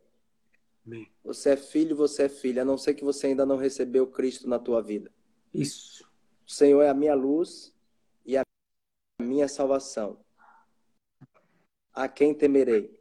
Amém. 0.86 1.12
Você 1.24 1.52
é 1.52 1.58
filho, 1.58 1.96
você 1.96 2.24
é 2.24 2.30
filha, 2.30 2.64
a 2.64 2.66
não 2.66 2.78
ser 2.78 2.96
que 2.96 3.04
você 3.04 3.28
ainda 3.28 3.46
não 3.46 3.56
recebeu 3.56 4.08
Cristo 4.08 4.48
na 4.48 4.58
tua 4.58 4.82
vida. 4.82 5.12
Isso. 5.54 6.10
O 6.48 6.52
Senhor 6.52 6.82
é 6.82 6.90
a 6.90 6.94
minha 6.94 7.14
luz 7.14 7.72
e 8.26 8.36
a 8.36 8.44
minha 9.22 9.48
salvação. 9.48 10.24
A 11.94 12.08
quem 12.08 12.34
temerei? 12.34 13.01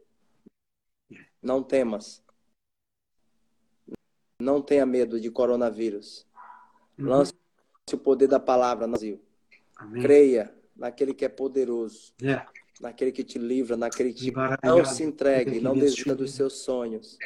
Não 1.41 1.63
temas. 1.63 2.23
Não 4.39 4.61
tenha 4.61 4.85
medo 4.85 5.19
de 5.19 5.29
coronavírus. 5.29 6.27
Uhum. 6.97 7.07
Lance 7.07 7.33
o 7.91 7.97
poder 7.97 8.27
da 8.27 8.39
palavra 8.39 8.87
no 8.87 8.91
Brasil. 8.93 9.21
Amém. 9.75 10.01
Creia 10.01 10.53
naquele 10.75 11.13
que 11.13 11.25
é 11.25 11.29
poderoso. 11.29 12.13
Yeah. 12.21 12.47
É. 12.47 12.61
Naquele 12.81 13.11
que 13.11 13.23
te 13.23 13.37
livra, 13.37 13.77
naquele 13.77 14.11
que 14.13 14.31
te... 14.31 14.33
Não 14.63 14.83
se 14.83 15.03
entregue, 15.03 15.59
não 15.59 15.77
desista 15.77 16.15
dos 16.15 16.33
seus 16.33 16.53
sonhos. 16.63 17.17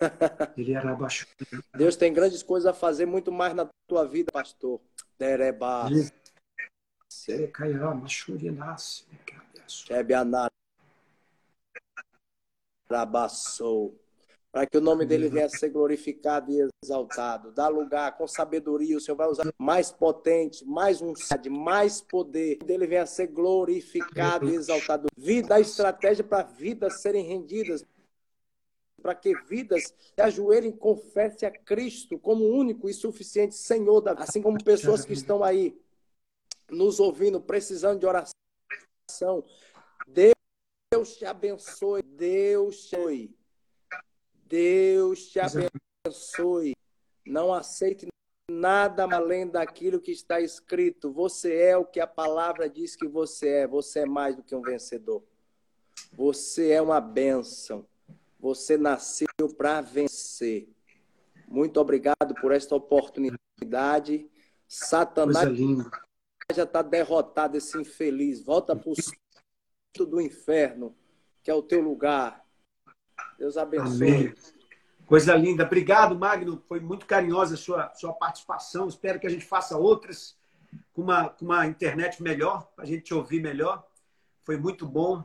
Deus 1.76 1.96
tem 1.96 2.12
grandes 2.12 2.42
coisas 2.42 2.66
a 2.66 2.72
fazer, 2.72 3.06
muito 3.06 3.32
mais 3.32 3.54
na 3.54 3.68
tua 3.86 4.06
vida, 4.06 4.30
pastor. 4.30 4.80
Dereba. 5.18 5.88
Shebianar 9.66 10.50
abaçou. 12.88 13.98
Para 14.52 14.66
que 14.66 14.78
o 14.78 14.80
nome 14.80 15.04
dele 15.04 15.28
venha 15.28 15.46
a 15.46 15.48
ser 15.48 15.68
glorificado 15.70 16.52
e 16.52 16.68
exaltado. 16.84 17.50
Dá 17.50 17.66
lugar 17.66 18.16
com 18.16 18.28
sabedoria. 18.28 18.96
O 18.96 19.00
Senhor 19.00 19.16
vai 19.16 19.26
usar 19.26 19.52
mais 19.58 19.90
potente, 19.90 20.64
mais 20.64 21.02
um 21.02 21.12
mais 21.50 22.00
poder. 22.00 22.58
Dele 22.58 22.86
venha 22.86 23.02
a 23.02 23.06
ser 23.06 23.26
glorificado 23.26 24.48
e 24.48 24.54
exaltado. 24.54 25.08
Vida, 25.16 25.58
estratégia 25.58 26.22
para 26.22 26.44
vidas 26.44 27.00
serem 27.00 27.26
rendidas 27.26 27.84
para 29.04 29.14
que 29.14 29.34
vidas 29.42 29.92
se 29.98 30.22
ajoelhem 30.22 30.70
e 30.70 30.76
confessem 30.78 31.46
a 31.46 31.52
Cristo 31.52 32.18
como 32.18 32.42
único 32.46 32.88
e 32.88 32.94
suficiente 32.94 33.54
Senhor 33.54 34.00
da 34.00 34.12
vida. 34.12 34.24
Assim 34.24 34.40
como 34.40 34.64
pessoas 34.64 35.04
que 35.04 35.12
estão 35.12 35.44
aí 35.44 35.78
nos 36.70 36.98
ouvindo, 37.00 37.38
precisando 37.38 38.00
de 38.00 38.06
oração. 38.06 39.44
Deus 41.04 41.16
te 41.18 41.26
abençoe. 41.26 42.02
Deus 42.02 42.88
te 42.88 42.96
abençoe. 42.96 43.36
Deus 44.46 45.28
te 45.28 45.38
abençoe. 45.38 46.72
Não 47.26 47.52
aceite 47.52 48.08
nada 48.50 49.04
além 49.04 49.46
daquilo 49.46 50.00
que 50.00 50.12
está 50.12 50.40
escrito. 50.40 51.12
Você 51.12 51.54
é 51.54 51.76
o 51.76 51.84
que 51.84 52.00
a 52.00 52.06
palavra 52.06 52.70
diz 52.70 52.96
que 52.96 53.06
você 53.06 53.48
é. 53.48 53.66
Você 53.66 54.00
é 54.00 54.06
mais 54.06 54.34
do 54.34 54.42
que 54.42 54.54
um 54.54 54.62
vencedor. 54.62 55.22
Você 56.14 56.70
é 56.70 56.80
uma 56.80 57.02
bênção. 57.02 57.86
Você 58.40 58.78
nasceu 58.78 59.26
para 59.58 59.82
vencer. 59.82 60.70
Muito 61.46 61.78
obrigado 61.78 62.34
por 62.40 62.50
esta 62.50 62.74
oportunidade. 62.74 64.30
Satanás 64.66 65.50
já 66.54 66.62
está 66.62 66.80
derrotado, 66.80 67.58
esse 67.58 67.78
infeliz. 67.78 68.42
Volta 68.42 68.74
para 68.74 68.90
os 68.90 69.12
do 70.02 70.20
inferno, 70.20 70.96
que 71.42 71.50
é 71.50 71.54
o 71.54 71.62
teu 71.62 71.80
lugar. 71.80 72.44
Deus 73.38 73.56
abençoe. 73.56 74.08
Amém. 74.08 74.34
Coisa 75.06 75.34
linda. 75.36 75.64
Obrigado, 75.64 76.18
Magno. 76.18 76.62
Foi 76.66 76.80
muito 76.80 77.06
carinhosa 77.06 77.54
a 77.54 77.58
sua, 77.58 77.94
sua 77.94 78.12
participação. 78.12 78.88
Espero 78.88 79.20
que 79.20 79.26
a 79.26 79.30
gente 79.30 79.44
faça 79.44 79.76
outras 79.76 80.36
com 80.92 81.02
uma, 81.02 81.28
com 81.28 81.44
uma 81.44 81.66
internet 81.66 82.22
melhor, 82.22 82.66
para 82.74 82.84
a 82.84 82.86
gente 82.86 83.02
te 83.02 83.14
ouvir 83.14 83.40
melhor. 83.40 83.86
Foi 84.42 84.56
muito 84.56 84.86
bom. 84.86 85.24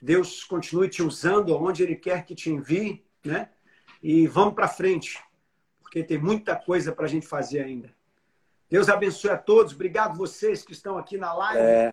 Deus 0.00 0.44
continue 0.44 0.88
te 0.88 1.02
usando 1.02 1.54
onde 1.56 1.82
Ele 1.82 1.96
quer 1.96 2.24
que 2.24 2.34
te 2.34 2.50
envie, 2.50 3.04
né? 3.24 3.50
E 4.02 4.26
vamos 4.28 4.54
para 4.54 4.68
frente, 4.68 5.22
porque 5.80 6.04
tem 6.04 6.18
muita 6.18 6.54
coisa 6.54 6.92
para 6.92 7.06
a 7.06 7.08
gente 7.08 7.26
fazer 7.26 7.60
ainda. 7.60 7.92
Deus 8.70 8.88
abençoe 8.88 9.30
a 9.30 9.38
todos. 9.38 9.72
Obrigado 9.72 10.16
vocês 10.16 10.62
que 10.62 10.72
estão 10.72 10.96
aqui 10.96 11.16
na 11.16 11.32
live. 11.32 11.60
É. 11.60 11.92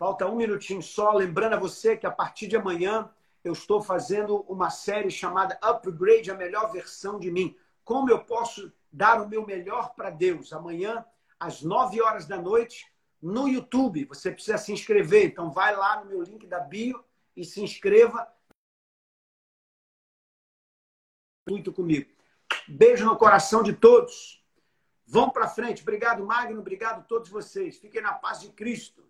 Falta 0.00 0.26
um 0.26 0.34
minutinho 0.34 0.80
só. 0.80 1.12
Lembrando 1.12 1.52
a 1.52 1.58
você 1.58 1.94
que 1.94 2.06
a 2.06 2.10
partir 2.10 2.46
de 2.46 2.56
amanhã 2.56 3.12
eu 3.44 3.52
estou 3.52 3.82
fazendo 3.82 4.40
uma 4.48 4.70
série 4.70 5.10
chamada 5.10 5.58
Upgrade 5.60 6.30
a 6.30 6.34
melhor 6.34 6.72
versão 6.72 7.18
de 7.18 7.30
mim. 7.30 7.54
Como 7.84 8.08
eu 8.08 8.24
posso 8.24 8.72
dar 8.90 9.20
o 9.20 9.28
meu 9.28 9.44
melhor 9.44 9.94
para 9.94 10.08
Deus? 10.08 10.54
Amanhã, 10.54 11.04
às 11.38 11.60
9 11.60 12.00
horas 12.00 12.26
da 12.26 12.38
noite, 12.38 12.90
no 13.20 13.46
YouTube. 13.46 14.06
Você 14.06 14.32
precisa 14.32 14.56
se 14.56 14.72
inscrever. 14.72 15.26
Então, 15.26 15.50
vai 15.50 15.76
lá 15.76 16.02
no 16.02 16.08
meu 16.08 16.22
link 16.22 16.46
da 16.46 16.60
bio 16.60 17.04
e 17.36 17.44
se 17.44 17.62
inscreva. 17.62 18.26
Muito 21.46 21.74
comigo. 21.74 22.10
Beijo 22.66 23.04
no 23.04 23.18
coração 23.18 23.62
de 23.62 23.74
todos. 23.74 24.42
Vão 25.06 25.28
para 25.28 25.46
frente. 25.46 25.82
Obrigado, 25.82 26.24
Magno. 26.24 26.58
Obrigado 26.58 27.00
a 27.00 27.04
todos 27.04 27.28
vocês. 27.28 27.76
Fiquem 27.76 28.00
na 28.00 28.14
paz 28.14 28.40
de 28.40 28.48
Cristo. 28.48 29.09